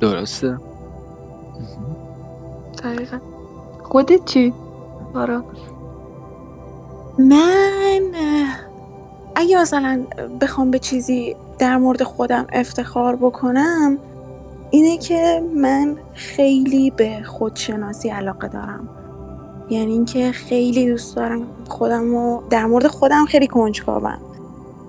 درسته. 0.00 0.58
دقیقا. 2.84 3.18
خودت 3.82 4.24
چی؟ 4.24 4.52
آرا. 5.14 5.44
من 7.18 8.02
اگه 9.34 9.60
مثلا 9.60 10.02
بخوام 10.40 10.70
به 10.70 10.78
چیزی 10.78 11.36
در 11.58 11.76
مورد 11.76 12.02
خودم 12.02 12.46
افتخار 12.52 13.16
بکنم 13.16 13.98
اینه 14.70 14.98
که 14.98 15.42
من 15.56 15.96
خیلی 16.14 16.90
به 16.90 17.22
خودشناسی 17.24 18.08
علاقه 18.08 18.48
دارم. 18.48 18.88
یعنی 19.70 19.92
اینکه 19.92 20.32
خیلی 20.32 20.86
دوست 20.90 21.16
دارم 21.16 21.42
خودم 21.68 22.10
رو 22.10 22.42
در 22.50 22.66
مورد 22.66 22.86
خودم 22.86 23.24
خیلی 23.24 23.46
کنجکاوم. 23.46 24.18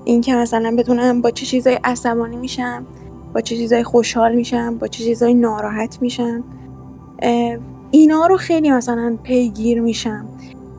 اینکه 0.06 0.36
مثلا 0.36 0.76
بدونم 0.78 1.22
با 1.22 1.32
چه 1.32 1.46
چیزای 1.46 1.80
عصبانی 1.84 2.36
میشم 2.36 2.86
با 3.34 3.42
چه 3.42 3.56
چیزای 3.56 3.84
خوشحال 3.84 4.36
میشم 4.36 4.78
با 4.78 4.88
چه 4.88 5.04
چیزای 5.04 5.34
ناراحت 5.34 5.98
میشم. 6.02 6.44
اینا 7.96 8.26
رو 8.26 8.38
خیلی 8.38 8.72
مثلا 8.72 9.18
پیگیر 9.24 9.82
میشم. 9.82 10.26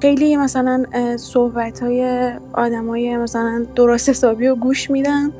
خیلی 0.03 0.37
مثلا 0.37 0.85
صحبت 1.17 1.83
های 1.83 2.33
آدم 2.53 2.89
های 2.89 3.17
مثلا 3.17 3.67
درست 3.75 4.09
حسابی 4.09 4.49
رو 4.49 4.57
گوش 4.57 4.91
میدم 4.91 5.33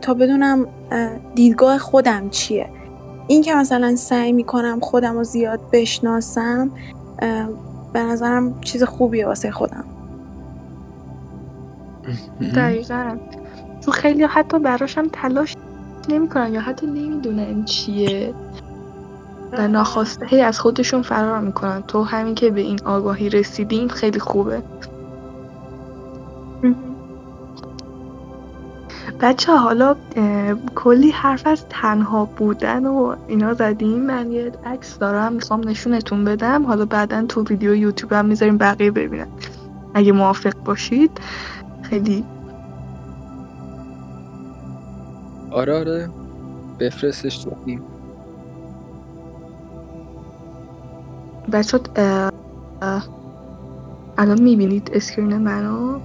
تا 0.00 0.14
بدونم 0.14 0.66
دیدگاه 1.34 1.78
خودم 1.78 2.30
چیه. 2.30 2.68
این 3.26 3.42
که 3.42 3.54
مثلا 3.54 3.96
سعی 3.96 4.32
می‌کنم 4.32 4.80
خودم 4.80 5.14
رو 5.14 5.24
زیاد 5.24 5.60
بشناسم 5.72 6.70
به 7.92 8.02
نظرم 8.02 8.60
چیز 8.60 8.82
خوبیه 8.82 9.26
واسه 9.26 9.50
خودم. 9.50 9.84
دقیقا. 12.56 13.16
چون 13.84 13.94
خیلی 13.94 14.24
حتی 14.24 14.58
براشم 14.58 15.08
تلاش 15.12 15.56
نمی‌کنن 16.08 16.54
یا 16.54 16.60
حتی 16.60 16.86
نمی‌دونن 16.86 17.64
چیه. 17.64 18.34
و 19.52 19.68
ناخواسته 19.68 20.26
هی 20.26 20.40
از 20.40 20.60
خودشون 20.60 21.02
فرار 21.02 21.40
می‌کنن. 21.40 21.82
تو 21.82 22.02
همین 22.02 22.34
که 22.34 22.50
به 22.50 22.60
این 22.60 22.80
آگاهی 22.84 23.30
رسیدیم 23.30 23.88
خیلی 23.88 24.20
خوبه. 24.20 24.62
بچه 29.20 29.56
حالا 29.56 29.96
کلی 30.74 31.10
حرف 31.10 31.46
از 31.46 31.64
تنها 31.68 32.24
بودن 32.24 32.86
و 32.86 33.16
اینا 33.28 33.54
زدیم. 33.54 34.00
من 34.02 34.32
یه 34.32 34.52
عکس 34.66 34.98
دارم 34.98 35.32
می‌خوام 35.32 35.68
نشونتون 35.68 36.24
بدم. 36.24 36.66
حالا 36.66 36.84
بعدا 36.84 37.26
تو 37.26 37.44
ویدیو 37.44 37.74
یوتیوب 37.74 38.12
هم 38.12 38.26
می‌ذاریم 38.26 38.58
بقیه 38.58 38.90
ببینن. 38.90 39.28
اگه 39.94 40.12
موافق 40.12 40.54
باشید. 40.64 41.10
خیلی. 41.82 42.24
آره 45.50 45.78
آره. 45.78 46.08
بفرستش 46.80 47.38
تو 47.38 47.50
بچه 51.52 51.80
الان 54.18 54.42
می‌بینید 54.42 54.90
اسکرین 54.92 55.38
منو؟ 55.38 56.00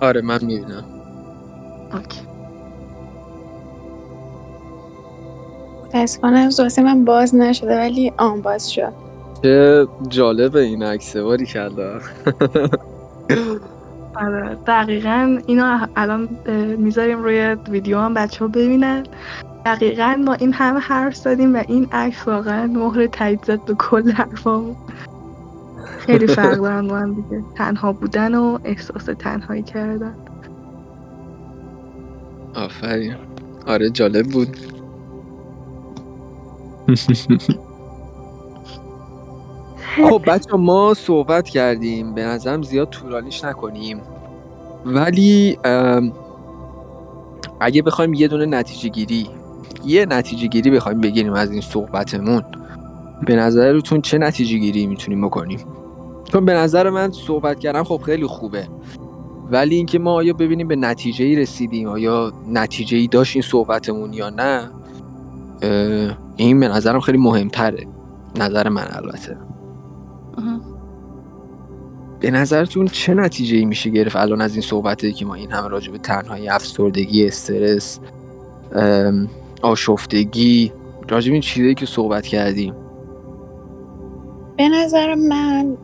آره 0.00 0.20
من 0.20 0.44
می‌بینم. 0.44 0.84
اوکی. 1.92 2.20
متاسفانه 5.84 6.48
واسه 6.58 6.82
من 6.82 7.04
باز 7.04 7.34
نشده 7.34 7.78
ولی 7.78 8.12
آن 8.18 8.42
باز 8.42 8.70
شد. 8.72 8.92
چه 9.42 9.86
جالبه 10.08 10.60
این 10.60 10.82
عکسه 10.82 11.22
باری 11.22 11.46
کرده 11.46 11.82
آره 14.16 14.54
دقیقا 14.66 15.38
اینا 15.46 15.88
الان 15.96 16.28
می‌ذاریم 16.78 17.22
روی 17.22 17.56
ویدیو 17.68 17.98
هم 17.98 18.14
بچه 18.14 18.38
ها 18.44 18.48
ببینن. 18.48 19.06
دقیقا 19.64 20.16
ما 20.24 20.32
این 20.32 20.52
همه 20.52 20.80
حرف 20.80 21.16
زدیم 21.16 21.56
و 21.56 21.62
این 21.68 21.88
عکس 21.92 22.28
واقعا 22.28 22.66
مهر 22.66 23.06
تایید 23.06 23.44
زد 23.44 23.64
به 23.64 23.74
کل 23.74 24.10
حرفامون. 24.10 24.76
خیلی 25.98 26.26
فرق 26.26 26.56
دارن 26.56 26.88
با 26.88 26.98
هم 26.98 27.14
دیگه. 27.14 27.44
تنها 27.56 27.92
بودن 27.92 28.34
و 28.34 28.58
احساس 28.64 29.04
تنهایی 29.04 29.62
کردن. 29.62 30.14
آفرین. 32.54 33.16
آره 33.66 33.90
جالب 33.90 34.26
بود. 34.26 34.56
خب 39.96 40.22
بچه 40.26 40.56
ما 40.56 40.94
صحبت 40.94 41.48
کردیم. 41.48 42.14
به 42.14 42.24
نظرم 42.24 42.62
زیاد 42.62 42.88
طولانیش 42.90 43.44
نکنیم. 43.44 44.00
ولی 44.86 45.58
اگه 47.60 47.82
بخوایم 47.82 48.14
یه 48.14 48.28
دونه 48.28 48.46
نتیجه 48.46 48.88
گیری 48.88 49.28
یه 49.84 50.06
نتیجه 50.06 50.46
گیری 50.46 50.70
بخوایم 50.70 51.00
بگیریم 51.00 51.32
از 51.32 51.50
این 51.50 51.60
صحبتمون. 51.60 52.42
به 53.26 53.36
نظرتون 53.36 54.00
چه 54.00 54.18
نتیجه 54.18 54.58
گیری 54.58 54.86
می‌تونیم 54.86 55.26
بکنیم؟ 55.26 55.58
چون 56.32 56.44
به 56.44 56.54
نظر 56.54 56.90
من 56.90 57.10
صحبت 57.10 57.58
کردم 57.58 57.84
خب 57.84 58.00
خیلی 58.06 58.26
خوبه. 58.26 58.68
ولی 59.50 59.74
اینکه 59.76 59.98
ما 59.98 60.12
آیا 60.12 60.32
ببینیم 60.32 60.68
به 60.68 60.76
نتیجه 60.76 61.24
ای 61.24 61.36
رسیدیم 61.36 61.88
آیا 61.88 62.32
نتیجه 62.48 62.96
ای 62.96 63.06
داشت 63.06 63.36
این 63.36 63.42
صحبتمون 63.42 64.12
یا 64.12 64.30
نه 64.30 64.70
این 66.36 66.60
به 66.60 66.68
نظرم 66.68 67.00
خیلی 67.00 67.18
مهمتره. 67.18 67.86
نظر 68.36 68.68
من 68.68 68.86
البته. 68.90 69.36
به 72.20 72.30
نظرتون 72.30 72.86
چه 72.86 73.14
نتیجه 73.14 73.56
ای 73.56 73.64
میشه 73.64 73.90
گرفت 73.90 74.16
الان 74.16 74.40
از 74.40 74.52
این 74.52 74.62
صحبته 74.62 75.12
که 75.12 75.24
ما 75.26 75.34
این 75.34 75.52
همه 75.52 75.68
راجع 75.68 75.92
به 75.92 75.98
تنهایی 75.98 76.48
افسردگی 76.48 77.26
استرس 77.26 78.00
آشفتگی. 79.64 80.72
راجع 81.08 81.28
به 81.28 81.32
این 81.32 81.42
چیزایی 81.42 81.74
که 81.74 81.86
صحبت 81.86 82.26
کردیم. 82.26 82.74
به 84.56 84.68
نظر 84.68 85.14
من 85.14 85.76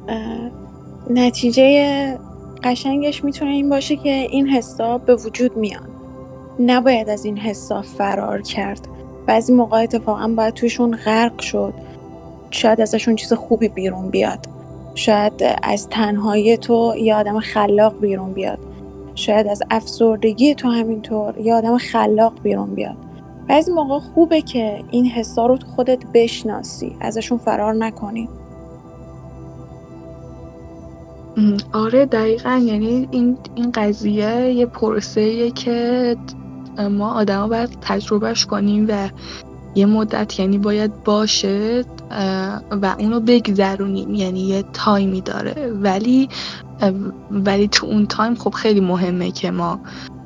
نتیجه 1.11 2.19
قشنگش 2.65 3.25
می‌تونه 3.25 3.51
این 3.51 3.69
باشه 3.69 3.97
که 3.97 4.11
این 4.11 4.49
حساب 4.49 5.05
به 5.05 5.15
وجود 5.15 5.57
میان 5.57 5.89
نباید 6.59 7.09
از 7.09 7.25
این 7.25 7.39
حساب 7.39 7.85
فرار 7.85 8.43
کرد. 8.43 8.89
بعضی 9.27 9.53
موقع 9.53 9.83
اتفاقا 9.83 10.29
باید 10.37 10.55
توشون 10.55 10.97
غرق 10.97 11.41
شد. 11.41 11.75
شاید 12.51 12.81
ازشون 12.81 13.17
چیز 13.17 13.33
خوبی 13.33 13.69
بیرون 13.69 14.11
بیاد. 14.11 14.47
شاید 14.95 15.33
از 15.63 15.89
تنهایی 15.89 16.57
تو 16.57 16.95
یه 16.97 17.15
آدم 17.15 17.41
خلاق 17.41 18.01
بیرون 18.01 18.33
بیاد. 18.33 18.59
شاید 19.15 19.47
از 19.47 19.63
افسردگی 19.71 20.55
تو 20.55 20.69
همینطور 20.69 21.39
یه 21.39 21.55
آدم 21.55 21.79
خلاق 21.79 22.43
بیرون 22.43 22.75
بیاد. 22.75 22.97
بعضی 23.51 23.73
موقع 23.73 23.99
خوبه 23.99 24.41
که 24.41 24.85
این 24.91 25.07
حسا 25.07 25.47
رو 25.47 25.57
تو 25.57 25.67
خودت 25.67 25.99
بشناسی 26.15 26.97
ازشون 27.01 27.39
فرار 27.39 27.75
نکنی. 27.75 28.29
آره 31.73 32.07
دقیقا. 32.07 32.51
یعنی 32.51 33.09
این, 33.11 33.39
این 33.55 33.73
قضیه 33.73 34.53
یه 34.53 34.67
پروسه 34.67 35.51
که 35.51 36.17
ما 36.91 37.15
آدما 37.15 37.49
باید 37.49 37.79
تجربهش 37.81 38.47
کنیم 38.47 38.87
و 38.89 39.09
یه 39.75 39.87
مدت 39.87 40.41
یعنی 40.41 40.59
باید 40.59 41.05
باشه 41.05 41.85
و 42.71 42.97
اونو 42.99 43.21
بگذرونیم. 43.21 44.15
یعنی 44.15 44.41
یه 44.41 44.65
تایمی 44.73 45.21
داره. 45.21 45.73
ولی 45.73 46.29
ولی 47.31 47.69
تو 47.69 47.87
اون 47.87 48.07
تایم 48.07 48.35
خب 48.35 48.51
خیلی 48.51 48.81
مهمه 48.81 49.31
که 49.31 49.51
ما 49.51 49.81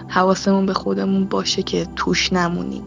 حواسمون 0.08 0.66
به 0.66 0.74
خودمون 0.74 1.24
باشه 1.24 1.62
که 1.62 1.86
توش 1.96 2.32
نمونیم. 2.32 2.82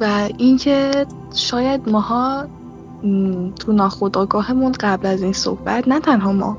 و 0.00 0.28
اینکه 0.38 1.06
شاید 1.34 1.88
ماها 1.88 2.44
تو 3.60 3.72
ناخودآگاهمون 3.72 4.72
قبل 4.80 5.06
از 5.06 5.22
این 5.22 5.32
صحبت 5.32 5.88
نه 5.88 6.00
تنها 6.00 6.32
ما 6.32 6.58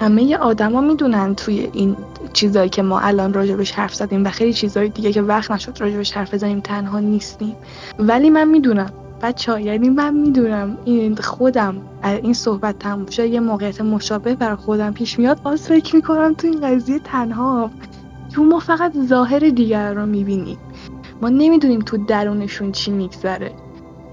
همه 0.00 0.36
آدما 0.36 0.80
می‌دونن 0.80 1.34
توی 1.34 1.70
این 1.72 1.96
چیزایی 2.32 2.68
که 2.68 2.82
ما 2.82 3.00
الان 3.00 3.32
راجبش 3.32 3.72
حرف 3.72 3.94
زدیم 3.94 4.24
و 4.24 4.30
خیلی 4.30 4.52
چیزایی 4.52 4.88
دیگه 4.88 5.12
که 5.12 5.22
وقت 5.22 5.50
نشد 5.50 5.80
راجبش 5.80 6.12
حرف 6.12 6.34
بزنیم 6.34 6.60
تنها 6.60 7.00
نیستیم. 7.00 7.56
ولی 7.98 8.30
من 8.30 8.48
می‌دونم. 8.48 8.90
بچه 9.22 9.52
ها 9.52 9.60
یعنی 9.60 9.88
من 9.88 10.14
می‌دونم. 10.14 10.78
این 10.84 11.16
خودم 11.16 11.76
این 12.04 12.34
صحبت 12.34 12.78
تموم 12.78 13.06
یه 13.18 13.40
موقعیت 13.40 13.80
مشابه 13.80 14.34
برای 14.34 14.56
خودم 14.56 14.92
پیش 14.92 15.18
میاد. 15.18 15.42
باز 15.42 15.62
فکر 15.62 15.96
می‌کنم 15.96 16.34
تو 16.34 16.46
این 16.46 16.60
قضیه 16.60 16.98
تنها 16.98 17.70
تو 18.34 18.44
ما 18.44 18.58
فقط 18.58 18.92
ظاهر 19.06 19.38
دیگر 19.38 19.94
رو 19.94 20.06
می‌بینیم. 20.06 20.58
ما 21.22 21.28
نمی‌دونیم 21.28 21.80
تو 21.80 21.96
درونشون 21.96 22.72
چی 22.72 22.90
میگذره. 22.90 23.50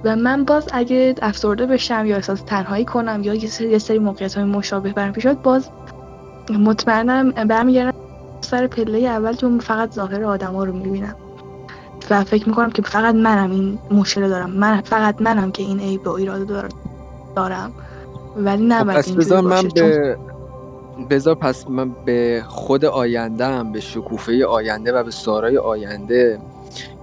و 0.03 0.15
من 0.15 0.45
باز 0.45 0.69
اگه 0.73 1.15
افسرده 1.21 1.65
بشم 1.65 2.05
یا 2.05 2.15
احساس 2.15 2.41
تنهایی 2.41 2.85
کنم 2.85 3.23
یا 3.23 3.33
یه 3.33 3.47
سری, 3.47 3.79
سری 3.79 3.99
موقعیت 3.99 4.33
های 4.33 4.43
مشابه 4.43 4.93
برم 4.93 5.11
پیش 5.13 5.27
باز 5.27 5.69
مطمئنم 6.59 7.31
برمیگردم 7.31 7.93
سر 8.41 8.67
پله 8.67 8.99
اول 8.99 9.33
چون 9.33 9.59
فقط 9.59 9.93
ظاهر 9.93 10.23
آدما 10.23 10.63
رو 10.63 10.73
می‌بینم. 10.73 11.15
و 12.09 12.23
فکر 12.23 12.49
می‌کنم 12.49 12.69
که 12.69 12.81
فقط 12.81 13.15
منم 13.15 13.51
این 13.51 13.79
مشکل 13.91 14.29
دارم. 14.29 14.51
من 14.51 14.81
فقط 14.81 15.21
منم 15.21 15.51
که 15.51 15.63
این 15.63 15.79
عیب 15.79 16.07
و 16.07 16.09
ایراد 16.09 16.47
دارم. 16.47 16.69
دارم 17.35 17.71
ولی 18.37 18.65
نه 18.65 18.79
خب 18.79 19.31
من 19.31 19.61
به 19.75 20.17
بذار 21.05 21.35
پس 21.35 21.69
من 21.69 21.91
به 22.05 22.43
خود 22.47 22.85
آیندهم 22.85 23.71
به 23.71 23.79
شکوفه 23.79 24.45
آینده 24.45 24.93
و 24.93 25.03
به 25.03 25.11
سارای 25.11 25.57
آینده 25.57 26.39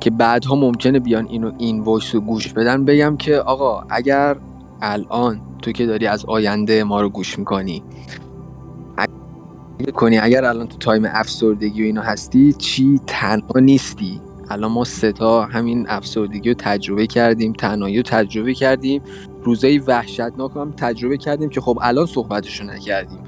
که 0.00 0.10
بعدها 0.10 0.54
ممکنه 0.54 0.98
بیان 0.98 1.26
اینو 1.28 1.52
این 1.58 1.80
voice 1.80 2.14
رو 2.14 2.20
گوش 2.20 2.52
بدن 2.52 2.84
بگم 2.84 3.16
که 3.16 3.36
آقا 3.36 3.84
اگر 3.90 4.36
الان 4.82 5.40
تو 5.62 5.72
که 5.72 5.86
داری 5.86 6.06
از 6.06 6.24
آینده 6.24 6.84
ما 6.84 7.00
رو 7.00 7.08
گوش 7.08 7.38
می‌کنی 7.38 7.82
کنی 9.94 10.18
اگر 10.18 10.44
الان 10.44 10.68
تو 10.68 10.78
time 10.78 11.04
افسردگی 11.04 11.82
و 11.82 11.84
اینا 11.84 12.00
هستی 12.00 12.52
چی؟ 12.52 13.00
تنها 13.06 13.60
نیستی. 13.60 14.20
الان 14.50 14.72
ما 14.72 14.84
ستا 14.84 15.44
همین 15.44 15.86
افسردگی 15.88 16.48
رو 16.48 16.54
تجربه 16.58 17.06
کردیم 17.06 17.52
تنهایی 17.52 17.96
رو 17.96 18.02
تجربه 18.02 18.54
کردیم. 18.54 19.02
روزای 19.42 19.78
وحشتناک 19.78 20.56
هم 20.56 20.72
تجربه 20.72 21.16
کردیم 21.16 21.48
که 21.48 21.60
خب 21.60 21.78
الان 21.82 22.06
صحبتشو 22.06 22.64
نکردیم. 22.64 23.18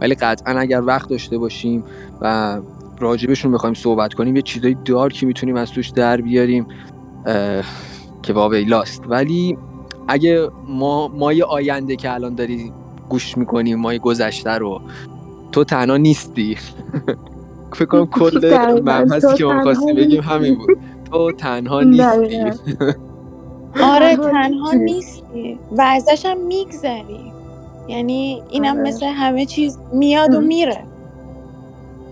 ولی 0.00 0.14
قطعا 0.14 0.58
اگر 0.58 0.82
وقت 0.82 1.08
داشته 1.08 1.38
باشیم 1.38 1.84
و 2.20 2.58
راجبشون 2.98 3.52
بخوایم 3.52 3.74
صحبت 3.74 4.14
کنیم 4.14 4.36
یه 4.36 4.42
چیزای 4.42 4.76
دارکی 4.84 5.26
می‌تونیم 5.26 5.56
از 5.56 5.70
توش 5.70 5.88
در 5.88 6.20
بیاریم 6.20 6.66
که 8.22 8.32
واقعی 8.32 8.64
لاست. 8.64 9.02
ولی 9.08 9.58
اگه 10.08 10.48
ما 10.68 11.08
مای 11.08 11.42
آینده 11.42 11.96
که 11.96 12.12
الان 12.12 12.34
داری 12.34 12.72
گوش 13.08 13.38
می‌کنیم 13.38 13.78
مای 13.78 13.98
گذشته 13.98 14.50
رو 14.50 14.80
تو 15.52 15.64
تنها 15.64 15.96
نیستی. 15.96 16.58
فکر 17.74 17.84
کنم 17.84 18.06
کل 18.06 18.58
مبحثی 18.84 19.34
که 19.34 19.44
ما 19.44 19.62
خواستیم 19.62 19.96
بگیم 19.96 20.22
همین 20.22 20.54
بود. 20.54 20.78
تو 21.10 21.32
تنها 21.32 21.82
نیستی. 21.82 22.40
آره 23.82 24.16
تنها 24.16 24.72
نیستی. 24.72 25.58
و 25.78 25.82
ازش 25.82 26.26
هم 26.26 26.46
میگذری. 26.46 27.33
یعنی 27.88 28.42
اینم 28.50 28.78
آره. 28.78 28.88
مثل 28.88 29.06
همه 29.06 29.46
چیز 29.46 29.78
میاد 29.92 30.34
و 30.34 30.40
میره. 30.40 30.84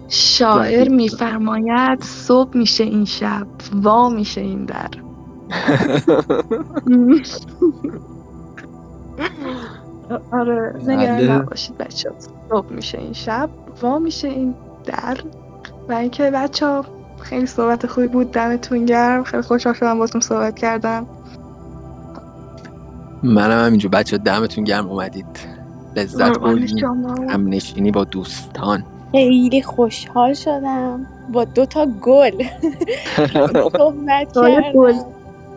شاعر 0.08 0.88
میفرماید 0.88 2.02
صبح 2.02 2.56
میشه 2.56 2.84
این 2.84 3.04
شب 3.04 3.46
وا 3.82 4.08
میشه 4.08 4.40
این 4.40 4.64
در. 4.64 4.90
آره 10.32 10.74
نگران 10.86 11.16
بله. 11.16 11.32
نباشید 11.32 11.78
بچه 11.78 12.10
صبح 12.50 12.72
میشه 12.72 12.98
این 12.98 13.12
شب 13.12 13.50
وا 13.82 13.98
میشه 13.98 14.28
این 14.28 14.54
در. 14.84 15.16
و 15.88 15.92
اینکه 15.92 16.30
بچه 16.30 16.66
ها 16.66 16.84
خیلی 17.20 17.46
صحبت 17.46 17.86
خوبی 17.86 18.06
بود 18.06 18.30
دمتون 18.30 18.84
گرم. 18.84 19.24
خیلی 19.24 19.42
خوشحال 19.42 19.74
شدم 19.74 19.98
باتون 19.98 20.20
صحبت 20.20 20.58
کردم. 20.58 21.06
منم 23.22 23.66
همینجور. 23.66 23.90
بچه 23.90 24.18
دمتون 24.18 24.64
گرم. 24.64 24.88
اومدید. 24.88 25.51
لذت 25.96 26.38
بردیم. 26.38 26.88
هم 27.30 27.48
نشینی 27.48 27.90
با 27.90 28.04
دوستان. 28.04 28.84
خیلی 29.12 29.62
خوشحال 29.62 30.34
شدم. 30.34 31.06
با 31.32 31.44
دو 31.44 31.66
تا 31.66 31.86
گل. 32.02 32.44
صحبت 33.72 34.36
آره، 34.36 34.72
گل. 34.74 34.94
کردم. 34.94 35.04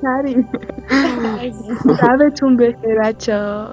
کریم 0.04 0.50
شبتون 2.02 2.58
بخیر 2.58 3.00
بچه 3.04 3.38
ها 3.38 3.70